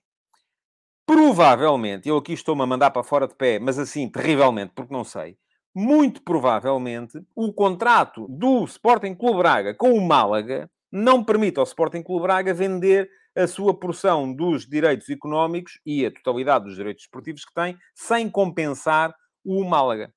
Provavelmente, 1.06 2.10
eu 2.10 2.18
aqui 2.18 2.34
estou-me 2.34 2.64
a 2.64 2.66
mandar 2.66 2.92
para 2.92 3.04
fora 3.04 3.28
de 3.28 3.36
pé, 3.36 3.60
mas 3.60 3.78
assim, 3.78 4.10
terrivelmente, 4.10 4.74
porque 4.76 4.94
não 4.94 5.04
sei. 5.04 5.38
Muito 5.76 6.22
provavelmente, 6.22 7.22
o 7.36 7.52
contrato 7.52 8.26
do 8.30 8.64
Sporting 8.64 9.14
Clube 9.14 9.40
Braga 9.40 9.74
com 9.74 9.92
o 9.92 10.08
Málaga 10.08 10.72
não 10.90 11.22
permite 11.22 11.60
ao 11.60 11.66
Sporting 11.66 12.02
Clube 12.02 12.24
Braga 12.24 12.54
vender 12.54 13.10
a 13.36 13.46
sua 13.46 13.78
porção 13.78 14.34
dos 14.34 14.66
direitos 14.66 15.10
económicos 15.10 15.74
e 15.86 16.06
a 16.06 16.12
totalidade 16.12 16.64
dos 16.64 16.78
direitos 16.78 17.04
esportivos 17.04 17.44
que 17.44 17.54
tem, 17.54 17.78
sem 17.94 18.30
compensar 18.30 19.14
o 19.44 19.66
Málaga. 19.66 20.14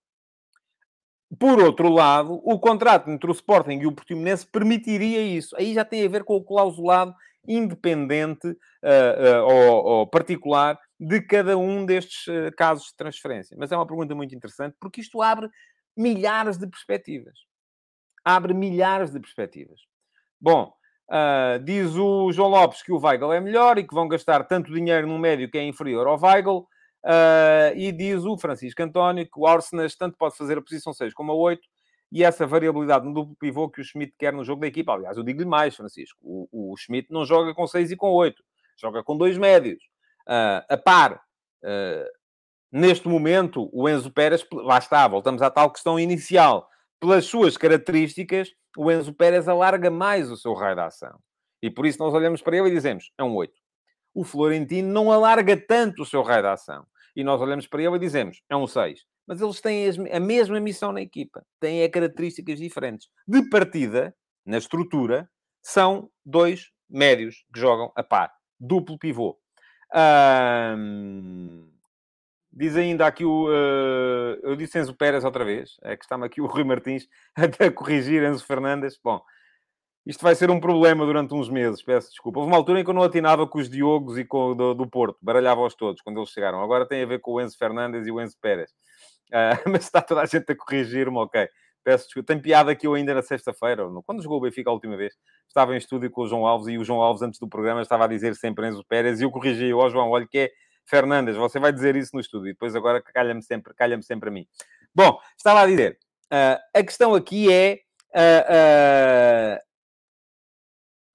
Por 1.36 1.60
outro 1.60 1.88
lado, 1.88 2.40
o 2.44 2.60
contrato 2.60 3.10
entre 3.10 3.28
o 3.28 3.34
Sporting 3.34 3.80
e 3.80 3.86
o 3.86 3.92
Portimonense 3.92 4.46
permitiria 4.46 5.20
isso. 5.20 5.56
Aí 5.56 5.74
já 5.74 5.84
tem 5.84 6.06
a 6.06 6.08
ver 6.08 6.22
com 6.22 6.36
o 6.36 6.44
clausulado 6.44 7.12
independente 7.46 8.46
uh, 8.46 8.54
uh, 8.54 9.44
ou, 9.44 9.84
ou, 9.84 10.06
particular 10.06 10.78
de 10.98 11.20
cada 11.20 11.56
um 11.56 11.86
destes 11.86 12.26
uh, 12.26 12.54
casos 12.56 12.88
de 12.88 12.96
transferência. 12.96 13.56
Mas 13.58 13.72
é 13.72 13.76
uma 13.76 13.86
pergunta 13.86 14.14
muito 14.14 14.34
interessante 14.34 14.76
porque 14.80 15.00
isto 15.00 15.22
abre 15.22 15.48
milhares 15.96 16.58
de 16.58 16.66
perspectivas. 16.66 17.38
Abre 18.24 18.52
milhares 18.52 19.10
de 19.10 19.20
perspectivas. 19.20 19.80
Bom, 20.40 20.72
diz 21.64 21.94
o 21.96 22.30
João 22.30 22.50
Lopes 22.50 22.82
que 22.82 22.92
o 22.92 23.00
Weigl 23.00 23.32
é 23.32 23.40
melhor 23.40 23.78
e 23.78 23.86
que 23.86 23.94
vão 23.94 24.06
gastar 24.06 24.44
tanto 24.44 24.72
dinheiro 24.72 25.06
num 25.06 25.18
médio 25.18 25.50
que 25.50 25.58
é 25.58 25.64
inferior 25.64 26.06
ao 26.06 26.20
Weigl. 26.20 26.68
Uh, 27.04 27.72
e 27.76 27.92
diz 27.92 28.24
o 28.24 28.36
Francisco 28.36 28.82
António 28.82 29.24
que 29.24 29.38
o 29.38 29.46
Arsenal 29.46 29.86
tanto 29.98 30.16
pode 30.18 30.36
fazer 30.36 30.58
a 30.58 30.62
posição 30.62 30.92
6 30.92 31.14
como 31.14 31.30
a 31.30 31.34
8 31.34 31.62
e 32.10 32.24
essa 32.24 32.46
variabilidade 32.46 33.06
no 33.06 33.14
duplo 33.14 33.36
pivô 33.36 33.68
que 33.68 33.80
o 33.80 33.84
Schmidt 33.84 34.14
quer 34.18 34.32
no 34.32 34.44
jogo 34.44 34.60
da 34.60 34.66
equipa. 34.66 34.92
Aliás, 34.92 35.16
eu 35.16 35.22
digo-lhe 35.22 35.46
mais, 35.46 35.76
Francisco, 35.76 36.18
o, 36.22 36.72
o, 36.72 36.76
Schmidt 36.76 37.08
não 37.10 37.24
joga 37.24 37.54
com 37.54 37.66
6 37.66 37.92
e 37.92 37.96
com 37.96 38.10
8, 38.10 38.42
joga 38.80 39.04
com 39.04 39.16
dois 39.16 39.38
médios. 39.38 39.78
Uh, 40.28 40.62
a 40.68 40.76
par, 40.76 41.14
uh, 41.64 42.08
neste 42.70 43.08
momento, 43.08 43.68
o 43.72 43.88
Enzo 43.88 44.10
Pérez, 44.10 44.44
lá 44.52 44.78
está, 44.78 45.06
voltamos 45.08 45.40
à 45.42 45.50
tal 45.50 45.70
questão 45.70 45.98
inicial. 45.98 46.68
Pelas 47.00 47.24
suas 47.24 47.56
características, 47.56 48.50
o 48.76 48.90
Enzo 48.90 49.12
Pérez 49.14 49.48
alarga 49.48 49.90
mais 49.90 50.30
o 50.30 50.36
seu 50.36 50.52
raio 50.52 50.74
de 50.74 50.82
ação. 50.82 51.18
E 51.62 51.70
por 51.70 51.86
isso 51.86 51.98
nós 51.98 52.12
olhamos 52.12 52.42
para 52.42 52.56
ele 52.56 52.68
e 52.68 52.72
dizemos, 52.72 53.10
é 53.18 53.24
um 53.24 53.34
8 53.34 53.52
o 54.18 54.24
Florentino 54.24 54.88
não 54.88 55.12
alarga 55.12 55.56
tanto 55.56 56.02
o 56.02 56.04
seu 56.04 56.22
raio 56.22 56.42
de 56.42 56.48
ação. 56.48 56.84
E 57.14 57.22
nós 57.22 57.40
olhamos 57.40 57.68
para 57.68 57.82
ele 57.82 57.94
e 57.94 58.00
dizemos, 58.00 58.42
é 58.50 58.56
um 58.56 58.66
6. 58.66 59.04
Mas 59.24 59.40
eles 59.40 59.60
têm 59.60 59.86
a 60.10 60.18
mesma 60.18 60.58
missão 60.58 60.90
na 60.90 61.00
equipa. 61.00 61.44
Têm 61.60 61.82
é 61.82 61.88
características 61.88 62.58
diferentes. 62.58 63.08
De 63.26 63.48
partida, 63.48 64.12
na 64.44 64.58
estrutura, 64.58 65.30
são 65.62 66.10
dois 66.26 66.72
médios 66.90 67.44
que 67.54 67.60
jogam 67.60 67.92
a 67.94 68.02
par. 68.02 68.32
Duplo 68.58 68.98
pivô. 68.98 69.38
Diz 72.52 72.76
ainda 72.76 73.06
aqui 73.06 73.24
o. 73.24 73.46
Uh, 73.46 74.40
eu 74.42 74.56
disse 74.56 74.78
Enzo 74.78 74.92
Pérez 74.92 75.24
outra 75.24 75.44
vez. 75.44 75.76
É 75.82 75.96
que 75.96 76.04
está-me 76.04 76.26
aqui 76.26 76.40
o 76.40 76.46
Rui 76.46 76.64
Martins 76.64 77.08
a 77.36 77.70
corrigir 77.70 78.22
Enzo 78.24 78.44
Fernandes. 78.44 78.98
Bom, 79.02 79.20
isto 80.08 80.22
vai 80.22 80.34
ser 80.34 80.50
um 80.50 80.58
problema 80.58 81.04
durante 81.04 81.34
uns 81.34 81.50
meses, 81.50 81.82
peço 81.82 82.08
desculpa. 82.08 82.40
Houve 82.40 82.50
uma 82.50 82.56
altura 82.56 82.80
em 82.80 82.84
que 82.84 82.88
eu 82.88 82.94
não 82.94 83.02
atinava 83.02 83.46
com 83.46 83.58
os 83.58 83.68
Diogos 83.68 84.18
e 84.18 84.24
com 84.24 84.52
o 84.52 84.54
do, 84.54 84.74
do 84.74 84.88
Porto, 84.88 85.18
baralhava-os 85.20 85.74
todos 85.74 86.00
quando 86.00 86.16
eles 86.16 86.30
chegaram. 86.30 86.62
Agora 86.62 86.88
tem 86.88 87.02
a 87.02 87.06
ver 87.06 87.20
com 87.20 87.34
o 87.34 87.40
Enzo 87.40 87.58
Fernandes 87.58 88.06
e 88.06 88.10
o 88.10 88.20
Enzo 88.20 88.36
Pérez. 88.40 88.70
Uh, 89.30 89.68
mas 89.70 89.84
está 89.84 90.00
toda 90.00 90.22
a 90.22 90.26
gente 90.26 90.50
a 90.50 90.56
corrigir-me, 90.56 91.18
ok. 91.18 91.48
Peço 91.88 92.04
desculpa. 92.04 92.26
Tem 92.26 92.38
piada 92.38 92.76
que 92.76 92.86
eu 92.86 92.92
ainda 92.92 93.14
na 93.14 93.22
sexta-feira, 93.22 93.82
quando 94.04 94.22
jogou 94.22 94.36
o 94.36 94.40
Benfica 94.42 94.68
a 94.68 94.72
última 94.74 94.94
vez, 94.94 95.14
estava 95.46 95.74
em 95.74 95.78
estúdio 95.78 96.10
com 96.10 96.20
o 96.20 96.28
João 96.28 96.46
Alves 96.46 96.68
e 96.68 96.76
o 96.76 96.84
João 96.84 97.00
Alves, 97.00 97.22
antes 97.22 97.40
do 97.40 97.48
programa, 97.48 97.80
estava 97.80 98.04
a 98.04 98.06
dizer 98.06 98.36
sempre 98.36 98.68
Enzo 98.68 98.84
Pérez 98.84 99.20
e 99.20 99.24
eu 99.24 99.30
corrigi, 99.30 99.72
ó 99.72 99.88
João, 99.88 100.10
olha 100.10 100.26
que 100.26 100.38
é 100.38 100.50
Fernandes, 100.84 101.34
você 101.34 101.58
vai 101.58 101.72
dizer 101.72 101.96
isso 101.96 102.10
no 102.12 102.20
estúdio 102.20 102.48
e 102.48 102.52
depois 102.52 102.76
agora 102.76 103.00
calha-me 103.00 103.42
sempre, 103.42 103.72
calha-me 103.72 104.02
sempre 104.02 104.28
a 104.28 104.32
mim. 104.32 104.46
Bom, 104.94 105.18
estava 105.34 105.62
a 105.62 105.66
dizer, 105.66 105.98
uh, 106.26 106.60
a 106.74 106.82
questão 106.82 107.14
aqui 107.14 107.50
é. 107.50 107.80
Uh, 108.14 109.58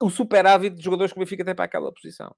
o 0.04 0.10
superávit 0.10 0.76
de 0.76 0.84
jogadores 0.84 1.14
que 1.14 1.20
o 1.20 1.22
Benfica 1.22 1.46
tem 1.46 1.54
para 1.54 1.66
aquela 1.66 1.94
posição. 1.94 2.36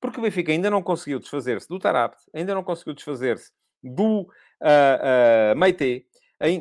Porque 0.00 0.18
o 0.18 0.22
Benfica 0.22 0.50
ainda 0.50 0.68
não 0.68 0.82
conseguiu 0.82 1.20
desfazer-se 1.20 1.68
do 1.68 1.78
Tarapte, 1.78 2.24
ainda 2.34 2.56
não 2.56 2.64
conseguiu 2.64 2.92
desfazer-se 2.92 3.52
do 3.84 4.22
uh, 4.22 4.26
uh, 5.52 5.56
Meite. 5.56 6.08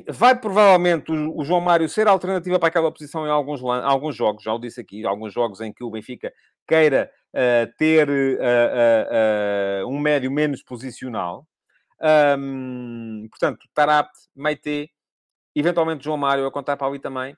Vai 0.10 0.40
provavelmente 0.40 1.12
o, 1.12 1.44
João 1.44 1.60
Mário 1.60 1.90
ser 1.90 2.08
alternativa 2.08 2.58
para 2.58 2.70
aquela 2.70 2.92
posição 2.92 3.28
em 3.28 3.30
alguns, 3.30 3.62
alguns 3.62 4.16
jogos, 4.16 4.44
já 4.44 4.54
o 4.54 4.60
disse 4.60 4.80
aqui, 4.80 5.06
alguns 5.06 5.34
jogos 5.34 5.60
em 5.60 5.74
que 5.74 5.84
o 5.84 5.90
Benfica 5.90 6.32
queira 6.66 7.12
uh, 7.34 7.74
ter 7.78 8.10
um 9.86 10.00
médio 10.00 10.32
menos 10.32 10.64
posicional. 10.64 11.46
Um, 12.38 13.28
portanto, 13.30 13.68
Tarapte, 13.74 14.20
Meite, 14.36 14.90
eventualmente 15.54 16.04
João 16.04 16.18
Mário 16.18 16.46
a 16.46 16.52
contar 16.52 16.78
para 16.78 16.88
ali 16.88 17.00
também. 17.00 17.36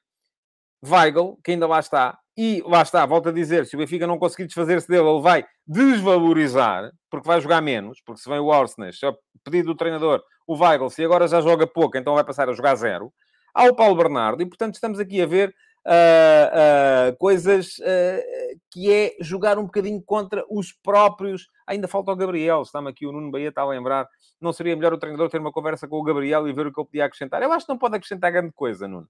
Weigl, 0.86 1.40
que 1.44 1.52
ainda 1.52 1.66
lá 1.66 1.80
está, 1.80 2.20
e 2.38 2.62
lá 2.68 2.84
está, 2.84 3.04
volto 3.04 3.30
a 3.30 3.32
dizer, 3.32 3.66
se 3.66 3.76
o 3.76 3.80
Benfica 3.80 4.06
não 4.06 4.20
conseguir 4.20 4.46
desfazer-se 4.46 4.88
dele, 4.88 5.10
ele 5.10 5.22
vai 5.22 5.44
desvalorizar, 5.66 6.92
porque 7.10 7.28
vai 7.28 7.42
jogar 7.42 7.62
menos, 7.62 8.00
porque 8.06 8.22
se 8.22 8.30
vem 8.30 8.40
o 8.40 8.68
se 8.68 9.06
é 9.06 9.12
pedido 9.44 9.74
do 9.74 9.76
treinador, 9.76 10.24
o 10.48 10.56
Weigl, 10.56 10.90
se 10.90 11.04
agora 11.04 11.28
já 11.28 11.42
joga 11.42 11.68
pouco, 11.68 11.98
então 11.98 12.16
vai 12.16 12.24
passar 12.24 12.50
a 12.50 12.54
jogar 12.54 12.76
zero. 12.76 13.14
Há 13.54 13.66
o 13.66 13.76
Paulo 13.76 13.96
Bernardo, 13.96 14.42
e 14.42 14.46
portanto 14.46 14.76
estamos 14.76 15.00
aqui 15.00 15.22
a 15.22 15.26
ver 15.26 15.54
uh, 15.86 17.12
uh, 17.12 17.18
coisas 17.18 17.78
uh, 17.80 18.60
que 18.72 18.92
é 18.92 19.16
jogar 19.20 19.58
um 19.58 19.64
bocadinho 19.64 20.02
contra 20.02 20.46
os 20.50 20.72
próprios. 20.72 21.50
Ainda 21.66 21.88
falta 21.88 22.12
o 22.12 22.16
Gabriel, 22.16 22.62
está-me 22.62 22.90
aqui 22.90 23.06
o 23.06 23.12
Nuno 23.12 23.32
Bahia, 23.32 23.50
está 23.50 23.62
a 23.62 23.68
lembrar. 23.68 24.08
Não 24.40 24.54
seria 24.54 24.76
melhor 24.76 24.94
o 24.94 24.98
treinador 24.98 25.30
ter 25.30 25.40
uma 25.40 25.52
conversa 25.52 25.88
com 25.88 25.98
o 25.98 26.04
Gabriel 26.04 26.48
e 26.48 26.54
ver 26.54 26.68
o 26.68 26.74
que 26.74 26.80
ele 26.80 26.88
podia 26.88 27.06
acrescentar? 27.06 27.42
Eu 27.42 27.52
acho 27.52 27.66
que 27.66 27.72
não 27.72 27.78
pode 27.78 27.96
acrescentar 27.96 28.32
grande 28.32 28.54
coisa, 28.54 28.88
Nuno. 28.88 29.10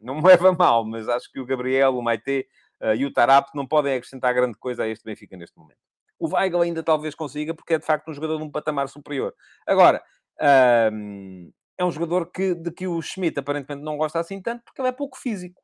Não 0.00 0.16
me 0.16 0.22
leva 0.28 0.52
mal, 0.52 0.84
mas 0.84 1.08
acho 1.08 1.30
que 1.32 1.40
o 1.40 1.46
Gabriel, 1.46 1.96
o 1.96 2.02
Maite 2.02 2.46
e 2.96 3.04
o 3.04 3.12
Tarap 3.12 3.48
não 3.54 3.66
podem 3.66 3.94
acrescentar 3.94 4.34
grande 4.34 4.56
coisa 4.58 4.84
a 4.84 4.88
este 4.88 5.04
Benfica 5.04 5.36
neste 5.36 5.58
momento. 5.58 5.89
O 6.20 6.28
Weigl 6.28 6.60
ainda 6.60 6.82
talvez 6.82 7.14
consiga, 7.14 7.54
porque 7.54 7.74
é 7.74 7.78
de 7.78 7.86
facto 7.86 8.08
um 8.10 8.14
jogador 8.14 8.36
de 8.36 8.44
um 8.44 8.50
patamar 8.50 8.88
superior. 8.88 9.34
Agora, 9.66 10.02
um, 10.92 11.50
é 11.78 11.84
um 11.84 11.90
jogador 11.90 12.30
que, 12.30 12.54
de 12.54 12.70
que 12.70 12.86
o 12.86 13.00
Schmidt 13.00 13.40
aparentemente 13.40 13.82
não 13.82 13.96
gosta 13.96 14.20
assim 14.20 14.40
tanto, 14.40 14.62
porque 14.64 14.80
ele 14.80 14.88
é 14.88 14.92
pouco 14.92 15.18
físico. 15.18 15.60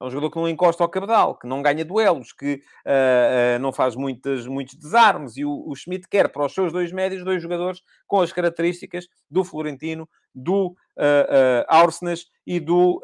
É 0.00 0.04
um 0.04 0.10
jogador 0.10 0.30
que 0.30 0.36
não 0.38 0.48
encosta 0.48 0.82
ao 0.82 0.88
cabedal, 0.88 1.36
que 1.36 1.46
não 1.46 1.60
ganha 1.60 1.84
duelos, 1.84 2.32
que 2.32 2.54
uh, 2.86 3.56
uh, 3.56 3.58
não 3.58 3.72
faz 3.72 3.96
muitas, 3.96 4.46
muitos 4.46 4.76
desarmes. 4.76 5.36
E 5.36 5.44
o, 5.44 5.50
o, 5.50 5.74
Schmidt 5.74 6.08
quer 6.08 6.28
para 6.28 6.46
os 6.46 6.54
seus 6.54 6.72
dois 6.72 6.92
médios 6.92 7.24
dois 7.24 7.42
jogadores 7.42 7.82
com 8.06 8.20
as 8.20 8.32
características 8.32 9.08
do 9.28 9.42
Florentino, 9.42 10.08
do 10.32 10.68
uh, 10.96 11.66
uh, 11.74 12.24
e 12.46 12.60
do 12.60 13.02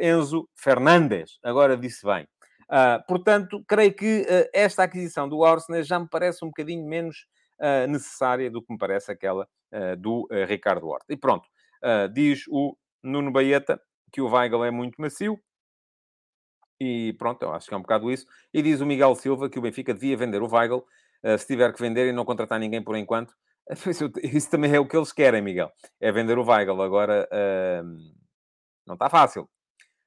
Enzo 0.00 0.48
Fernandes. 0.54 1.38
Agora 1.42 1.76
disse 1.76 2.06
bem. 2.06 2.26
Portanto, 3.06 3.64
creio 3.66 3.94
que 3.94 4.26
esta 4.52 4.82
aquisição 4.82 5.28
do 5.28 5.44
Arsenal 5.44 5.82
já 5.82 5.98
me 5.98 6.08
parece 6.08 6.44
um 6.44 6.48
bocadinho 6.48 6.86
menos 6.86 7.26
necessária 7.88 8.50
do 8.50 8.62
que 8.62 8.72
me 8.72 8.78
parece 8.78 9.12
aquela 9.12 9.48
do 9.98 10.28
Ricardo 10.46 10.88
Horta. 10.88 11.12
E 11.12 11.16
pronto, 11.16 11.48
diz 12.12 12.44
o 12.48 12.76
Nuno 13.02 13.30
Baeta 13.30 13.80
que 14.12 14.20
o 14.20 14.28
Weigl 14.28 14.64
é 14.64 14.70
muito 14.70 15.00
macio, 15.00 15.40
e 16.80 17.14
pronto, 17.14 17.42
eu 17.42 17.52
acho 17.52 17.68
que 17.68 17.74
é 17.74 17.76
um 17.76 17.82
bocado 17.82 18.10
isso. 18.10 18.26
E 18.52 18.62
diz 18.62 18.80
o 18.80 18.86
Miguel 18.86 19.14
Silva 19.14 19.48
que 19.48 19.58
o 19.58 19.62
Benfica 19.62 19.94
devia 19.94 20.16
vender 20.16 20.42
o 20.42 20.52
Weigl, 20.52 20.84
uh, 21.24 21.38
se 21.38 21.46
tiver 21.46 21.72
que 21.72 21.80
vender 21.80 22.08
e 22.08 22.12
não 22.12 22.24
contratar 22.24 22.58
ninguém 22.58 22.82
por 22.82 22.96
enquanto. 22.96 23.34
Isso 24.22 24.50
também 24.50 24.74
é 24.74 24.78
o 24.78 24.86
que 24.86 24.96
eles 24.96 25.12
querem, 25.12 25.40
Miguel. 25.40 25.72
É 26.00 26.12
vender 26.12 26.38
o 26.38 26.44
Weigl. 26.44 26.82
Agora, 26.82 27.28
uh, 27.32 27.84
não 28.86 28.94
está 28.94 29.08
fácil. 29.08 29.48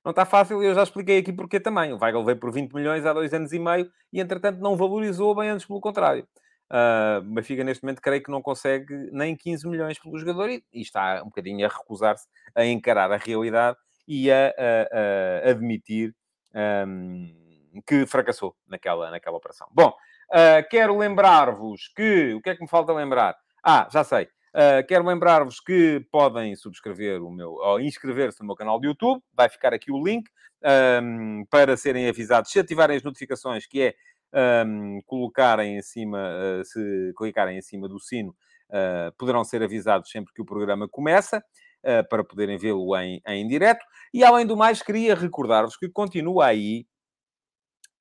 Não 0.08 0.12
está 0.12 0.26
fácil 0.26 0.64
e 0.64 0.68
eu 0.68 0.74
já 0.74 0.84
expliquei 0.84 1.18
aqui 1.18 1.34
porque 1.34 1.60
também. 1.60 1.92
O 1.92 1.98
Weigl 2.02 2.24
veio 2.24 2.40
por 2.40 2.50
20 2.50 2.72
milhões 2.72 3.06
há 3.06 3.12
dois 3.12 3.34
anos 3.34 3.52
e 3.52 3.60
meio 3.60 3.92
e, 4.14 4.22
entretanto, 4.22 4.58
não 4.62 4.78
valorizou 4.78 5.36
bem 5.36 5.50
antes, 5.50 5.66
pelo 5.66 5.82
contrário. 5.82 6.26
Uh, 6.72 7.22
Benfica, 7.24 7.62
neste 7.62 7.84
momento, 7.84 8.02
creio 8.02 8.24
que 8.24 8.32
não 8.32 8.42
consegue 8.42 8.94
nem 9.12 9.36
15 9.36 9.68
milhões 9.68 10.00
pelo 10.00 10.18
jogador 10.18 10.50
e, 10.50 10.64
e 10.72 10.80
está 10.80 11.22
um 11.22 11.26
bocadinho 11.26 11.66
a 11.66 11.68
recusar-se 11.70 12.26
a 12.56 12.64
encarar 12.64 13.12
a 13.12 13.18
realidade 13.18 13.78
e 14.08 14.32
a, 14.32 14.48
a, 14.58 15.46
a 15.46 15.52
admitir 15.52 16.16
um, 16.88 17.82
que 17.86 18.06
fracassou 18.06 18.56
naquela, 18.66 19.12
naquela 19.12 19.36
operação. 19.36 19.68
Bom, 19.74 19.94
Uh, 20.30 20.60
quero 20.70 20.98
lembrar-vos 20.98 21.88
que... 21.96 22.34
O 22.34 22.42
que 22.42 22.50
é 22.50 22.56
que 22.56 22.62
me 22.62 22.68
falta 22.68 22.92
lembrar? 22.92 23.34
Ah, 23.64 23.88
já 23.90 24.04
sei. 24.04 24.28
Uh, 24.56 24.86
quero 24.88 25.06
lembrar-vos 25.06 25.60
que 25.60 26.06
podem 26.12 26.56
subscrever 26.56 27.22
o 27.22 27.30
meu... 27.30 27.52
ou 27.52 27.80
inscrever-se 27.80 28.40
no 28.42 28.48
meu 28.48 28.56
canal 28.56 28.80
de 28.80 28.88
YouTube. 28.88 29.22
Vai 29.34 29.50
ficar 29.50 29.74
aqui 29.74 29.92
o 29.92 30.04
link 30.04 30.28
um, 31.04 31.46
para 31.50 31.78
serem 31.78 32.10
avisados. 32.10 32.52
Se 32.52 32.60
ativarem 32.60 32.98
as 32.98 33.04
notificações, 33.04 33.68
que 33.68 33.82
é 33.82 33.96
um, 34.66 35.00
colocarem 35.06 35.78
em 35.78 35.82
cima... 35.82 36.20
Uh, 36.20 36.66
se 36.66 37.14
clicarem 37.18 37.58
em 37.58 37.62
cima 37.62 37.88
do 37.88 38.00
sino, 38.00 38.30
uh, 38.70 39.16
poderão 39.18 39.44
ser 39.44 39.62
avisados 39.62 40.10
sempre 40.10 40.34
que 40.34 40.42
o 40.42 40.46
programa 40.46 40.88
começa. 40.88 41.44
para 42.10 42.24
poderem 42.24 42.58
vê-lo 42.58 42.96
em, 42.98 43.22
em 43.26 43.48
direto. 43.48 43.86
E, 44.14 44.24
além 44.24 44.46
do 44.46 44.58
mais, 44.58 44.82
queria 44.82 45.16
recordar-vos 45.16 45.78
que 45.78 45.88
continua 45.88 46.48
aí 46.48 46.86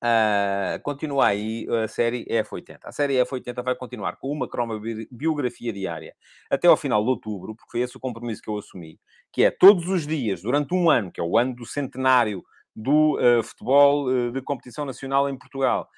Uh, 0.02 0.78
continua 0.82 1.28
aí 1.28 1.66
a 1.84 1.88
série 1.88 2.26
F80. 2.26 2.80
A 2.84 2.92
série 2.92 3.14
F80 3.14 3.62
vai 3.64 3.74
continuar 3.74 4.16
com 4.16 4.30
uma 4.30 4.48
croma 4.48 4.78
biografia 5.10 5.72
diária 5.72 6.14
até 6.50 6.68
ao 6.68 6.76
final 6.76 7.02
de 7.02 7.08
outubro, 7.08 7.54
porque 7.54 7.70
foi 7.70 7.80
esse 7.80 7.96
o 7.96 8.00
compromisso 8.00 8.42
que 8.42 8.50
eu 8.50 8.58
assumi, 8.58 9.00
que 9.32 9.42
é 9.42 9.50
todos 9.50 9.88
os 9.88 10.06
dias, 10.06 10.42
durante 10.42 10.74
um 10.74 10.90
ano, 10.90 11.10
que 11.10 11.20
é 11.20 11.24
o 11.24 11.38
ano 11.38 11.54
do 11.54 11.64
centenário 11.64 12.44
do 12.74 13.18
uh, 13.18 13.42
futebol 13.42 14.08
uh, 14.08 14.30
de 14.30 14.42
competição 14.42 14.84
nacional 14.84 15.28
em 15.28 15.36
Portugal, 15.36 15.88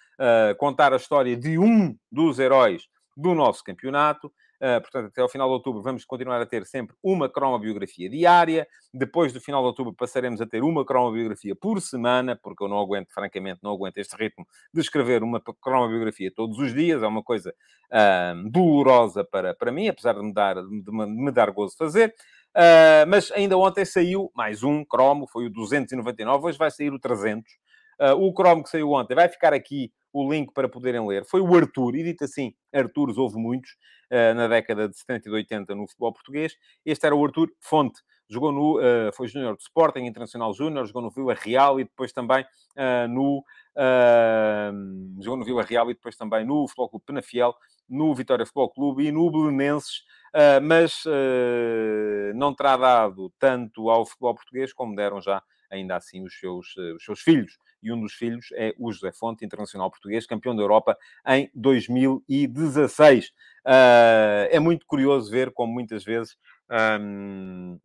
contar 0.59 0.93
a 0.93 0.97
história 0.97 1.37
de 1.37 1.61
um 1.61 1.97
dos 2.11 2.41
heróis 2.41 2.89
do 3.17 3.37
nosso 3.37 3.63
campeonato. 3.63 4.33
Uh, 4.61 4.81
portanto, 4.81 5.07
até 5.07 5.21
ao 5.21 5.29
final 5.29 5.47
de 5.47 5.53
outubro 5.53 5.81
vamos 5.81 6.05
continuar 6.05 6.43
a 6.43 6.47
ter 6.47 6.67
sempre 6.67 6.97
uma 7.01 7.29
cromobiografia 7.29 8.11
diária. 8.11 8.67
Depois 8.93 9.33
do 9.33 9.41
final 9.41 9.63
de 9.63 9.67
outubro 9.69 9.95
passaremos 9.95 10.41
a 10.41 10.47
ter 10.47 10.65
uma 10.65 10.85
cromobiografia 10.85 11.55
por 11.55 11.81
semana, 11.81 12.35
porque 12.35 12.65
eu 12.65 12.69
não 12.69 12.79
aguento, 12.81 13.13
francamente, 13.13 13.61
não 13.63 13.71
aguento 13.71 13.99
este 13.99 14.17
ritmo 14.17 14.45
de 14.75 14.81
escrever 14.81 15.23
uma 15.23 15.41
cromobiografia 15.63 16.33
todos 16.35 16.59
os 16.59 16.75
dias. 16.75 17.05
É 17.05 17.07
uma 17.07 17.23
coisa 17.23 17.55
uh, 17.93 18.51
dolorosa 18.51 19.25
para, 19.25 19.55
para 19.55 19.71
mim, 19.71 19.87
apesar 19.87 20.15
de 20.15 20.23
me 20.23 20.35
dar, 20.35 20.57
de 20.57 20.91
me 20.93 21.31
dar 21.31 21.53
gozo 21.53 21.77
fazer. 21.77 22.13
Uh, 22.57 23.07
mas 23.07 23.31
ainda 23.31 23.57
ontem 23.57 23.85
saiu 23.85 24.33
mais 24.35 24.65
um 24.65 24.85
cromo, 24.85 25.29
foi 25.29 25.47
o 25.47 25.51
299, 25.51 26.47
hoje 26.47 26.59
vai 26.59 26.71
sair 26.73 26.93
o 26.93 26.99
300. 26.99 27.45
o 28.19 28.33
cromo 28.33 28.65
que 28.65 28.71
saiu 28.71 28.91
ontem 28.91 29.15
vai 29.15 29.29
ficar 29.29 29.53
aqui 29.53 29.93
o 30.13 30.31
link 30.31 30.53
para 30.53 30.69
poderem 30.69 31.07
ler. 31.07 31.25
Foi 31.25 31.41
o 31.41 31.55
Arthur, 31.55 31.97
e 31.97 32.03
dito 32.03 32.25
assim, 32.25 32.55
Arturos 32.73 33.19
houve 33.19 33.37
muitos 33.37 33.73
uh, 34.11 34.35
na 34.35 34.49
década 34.49 34.89
de 34.89 34.97
70 34.97 35.29
e 35.29 35.31
de 35.31 35.37
80 35.37 35.75
no 35.75 35.87
futebol 35.87 36.13
português. 36.13 36.55
Este 36.85 37.07
era 37.07 37.15
o 37.15 37.25
Arthur 37.25 37.51
Fonte. 37.61 38.01
Jogou 38.29 38.53
no, 38.53 38.79
uh, 38.79 39.13
foi 39.15 39.29
júnior 39.29 39.57
de 39.57 39.63
Sporting, 39.63 40.01
Internacional 40.01 40.53
Júnior, 40.53 40.87
jogou 40.87 41.03
no 41.03 41.11
Vila 41.11 41.35
Real 41.35 41.81
e 41.81 41.85
depois 41.85 42.13
também 42.13 42.45
uh, 42.45 43.09
no... 43.09 43.45
jogou 45.21 45.39
no 45.39 45.45
Vila 45.45 45.63
Real 45.63 45.91
e 45.91 45.95
depois 45.95 46.17
também 46.17 46.45
no 46.45 46.67
Futebol 46.69 46.91
Clube 46.91 47.07
Penafiel, 47.07 47.55
no 47.89 48.15
Vitória 48.15 48.45
Futebol 48.45 48.71
Clube 48.71 49.07
e 49.07 49.13
no 49.13 49.31
Belenenses. 49.31 50.03
mas 50.63 51.05
não 52.35 52.53
terá 52.53 52.77
dado 52.77 53.33
tanto 53.39 53.89
ao 53.89 54.05
futebol 54.05 54.35
português 54.35 54.75
como 54.75 54.95
deram 54.95 55.23
já 55.23 55.43
ainda 55.71 55.97
assim 55.97 56.25
os 56.25 56.39
seus, 56.39 56.77
os 56.77 57.05
seus 57.05 57.21
filhos 57.21 57.59
e 57.83 57.93
um 57.93 58.01
dos 58.01 58.13
filhos 58.13 58.49
é 58.53 58.75
o 58.79 58.93
José 58.93 59.13
Fonte, 59.13 59.45
internacional 59.45 59.91
português, 59.91 60.27
campeão 60.27 60.55
da 60.55 60.63
Europa 60.63 60.97
em 61.27 61.51
2016. 61.55 63.29
Uh, 63.29 63.33
ah, 63.65 64.49
é 64.51 64.59
muito 64.59 64.87
curioso 64.87 65.31
ver 65.31 65.53
como 65.53 65.73
muitas 65.73 66.05
vezes 66.05 66.37
um, 67.01 67.79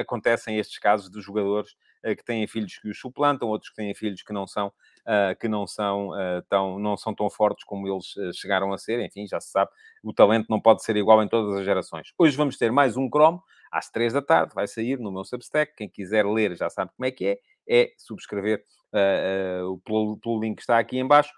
acontecem 0.00 0.58
estes 0.58 0.78
casos 0.78 1.10
de 1.10 1.20
jogadores 1.20 1.72
uh, 2.04 2.16
que 2.16 2.24
têm 2.24 2.46
filhos 2.46 2.78
que 2.78 2.88
os 2.88 2.98
suplantam, 2.98 3.48
outros 3.48 3.70
que 3.70 3.76
têm 3.76 3.94
filhos 3.94 4.22
que 4.22 4.32
não 4.32 4.46
são 4.46 4.72
Uh, 5.06 5.38
que 5.38 5.46
não 5.46 5.68
são, 5.68 6.08
uh, 6.08 6.42
tão, 6.48 6.80
não 6.80 6.96
são 6.96 7.14
tão 7.14 7.30
fortes 7.30 7.62
como 7.62 7.86
eles 7.86 8.16
uh, 8.16 8.32
chegaram 8.34 8.72
a 8.72 8.76
ser. 8.76 8.98
Enfim, 8.98 9.24
já 9.24 9.38
se 9.40 9.52
sabe, 9.52 9.70
o 10.02 10.12
talento 10.12 10.46
não 10.50 10.60
pode 10.60 10.82
ser 10.82 10.96
igual 10.96 11.22
em 11.22 11.28
todas 11.28 11.56
as 11.60 11.64
gerações. 11.64 12.12
Hoje 12.18 12.36
vamos 12.36 12.56
ter 12.56 12.72
mais 12.72 12.96
um 12.96 13.08
cromo, 13.08 13.40
às 13.70 13.90
três 13.90 14.12
da 14.12 14.22
tarde, 14.22 14.54
vai 14.54 14.66
sair 14.66 14.98
no 14.98 15.12
meu 15.12 15.24
Substack. 15.24 15.74
Quem 15.76 15.88
quiser 15.88 16.24
ler 16.26 16.56
já 16.56 16.68
sabe 16.70 16.90
como 16.96 17.06
é 17.06 17.10
que 17.10 17.26
é, 17.26 17.38
é 17.68 17.92
subscrever 17.98 18.62
uh, 18.92 19.78
pelo, 19.84 20.18
pelo, 20.18 20.40
link 20.40 20.56
que 20.56 20.62
está 20.62 20.78
aqui 20.78 20.98
em 20.98 21.06
baixo. 21.06 21.32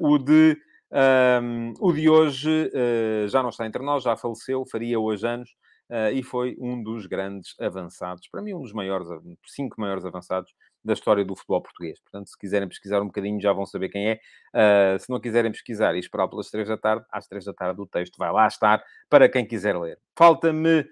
o, 0.00 0.18
de, 0.18 0.56
um, 1.42 1.74
o 1.80 1.92
de 1.92 2.08
hoje 2.08 2.70
já 3.28 3.42
não 3.42 3.50
está 3.50 3.66
entre 3.66 3.82
nós, 3.82 4.04
já 4.04 4.16
faleceu, 4.16 4.64
faria 4.66 4.98
hoje 4.98 5.26
anos. 5.26 5.50
Uh, 5.90 6.08
e 6.14 6.22
foi 6.22 6.56
um 6.58 6.82
dos 6.82 7.04
grandes 7.04 7.54
avançados, 7.60 8.26
para 8.28 8.40
mim, 8.40 8.54
um 8.54 8.62
dos 8.62 8.72
maiores, 8.72 9.06
cinco 9.46 9.78
maiores 9.78 10.04
avançados 10.06 10.50
da 10.82 10.94
história 10.94 11.22
do 11.24 11.36
futebol 11.36 11.60
português. 11.60 12.00
Portanto, 12.00 12.28
se 12.28 12.38
quiserem 12.38 12.66
pesquisar 12.66 13.02
um 13.02 13.06
bocadinho, 13.06 13.40
já 13.40 13.52
vão 13.52 13.66
saber 13.66 13.90
quem 13.90 14.08
é. 14.08 14.20
Uh, 14.54 14.98
se 14.98 15.10
não 15.10 15.20
quiserem 15.20 15.52
pesquisar 15.52 15.94
e 15.94 15.98
esperar 15.98 16.26
pelas 16.28 16.50
três 16.50 16.68
da 16.68 16.78
tarde, 16.78 17.04
às 17.10 17.26
três 17.26 17.44
da 17.44 17.52
tarde 17.52 17.80
o 17.80 17.86
texto 17.86 18.16
vai 18.16 18.32
lá 18.32 18.46
estar 18.46 18.82
para 19.10 19.28
quem 19.28 19.46
quiser 19.46 19.76
ler. 19.78 19.98
Falta-me 20.16 20.86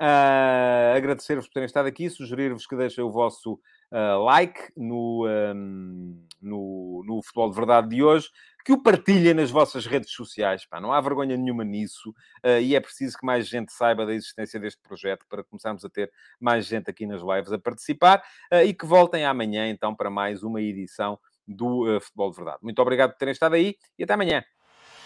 uh, 0.00 0.96
agradecer-vos 0.96 1.46
por 1.46 1.54
terem 1.54 1.66
estado 1.66 1.86
aqui, 1.86 2.08
sugerir-vos 2.08 2.66
que 2.66 2.76
deixem 2.76 3.02
o 3.02 3.10
vosso 3.10 3.54
uh, 3.92 4.22
like 4.24 4.72
no, 4.76 5.26
um, 5.26 6.26
no, 6.40 7.02
no 7.06 7.22
Futebol 7.22 7.50
de 7.50 7.56
Verdade 7.56 7.88
de 7.88 8.02
hoje, 8.02 8.28
que 8.64 8.72
o 8.72 8.82
partilhem 8.82 9.34
nas 9.34 9.50
vossas 9.50 9.86
redes 9.86 10.10
sociais. 10.10 10.66
Pá, 10.66 10.80
não 10.80 10.92
há 10.92 11.00
vergonha 11.00 11.36
nenhuma 11.36 11.64
nisso 11.64 12.10
uh, 12.44 12.60
e 12.60 12.74
é 12.74 12.80
preciso 12.80 13.18
que 13.18 13.26
mais 13.26 13.48
gente 13.48 13.72
saiba 13.72 14.06
da 14.06 14.14
existência 14.14 14.60
deste 14.60 14.80
projeto 14.82 15.26
para 15.28 15.44
começarmos 15.44 15.84
a 15.84 15.90
ter 15.90 16.10
mais 16.40 16.66
gente 16.66 16.88
aqui 16.90 17.06
nas 17.06 17.22
lives 17.22 17.52
a 17.52 17.58
participar 17.58 18.22
e 18.64 18.72
que 18.72 18.86
voltem 18.86 19.24
amanhã 19.24 19.68
então 19.68 19.94
para 19.94 20.10
mais 20.10 20.42
uma 20.42 20.60
edição 20.60 21.18
do 21.46 21.98
Futebol 22.00 22.30
de 22.30 22.36
Verdade. 22.36 22.58
Muito 22.62 22.80
obrigado 22.80 23.12
por 23.12 23.18
terem 23.18 23.32
estado 23.32 23.54
aí 23.54 23.74
e 23.98 24.04
até 24.04 24.14
amanhã. 24.14 24.44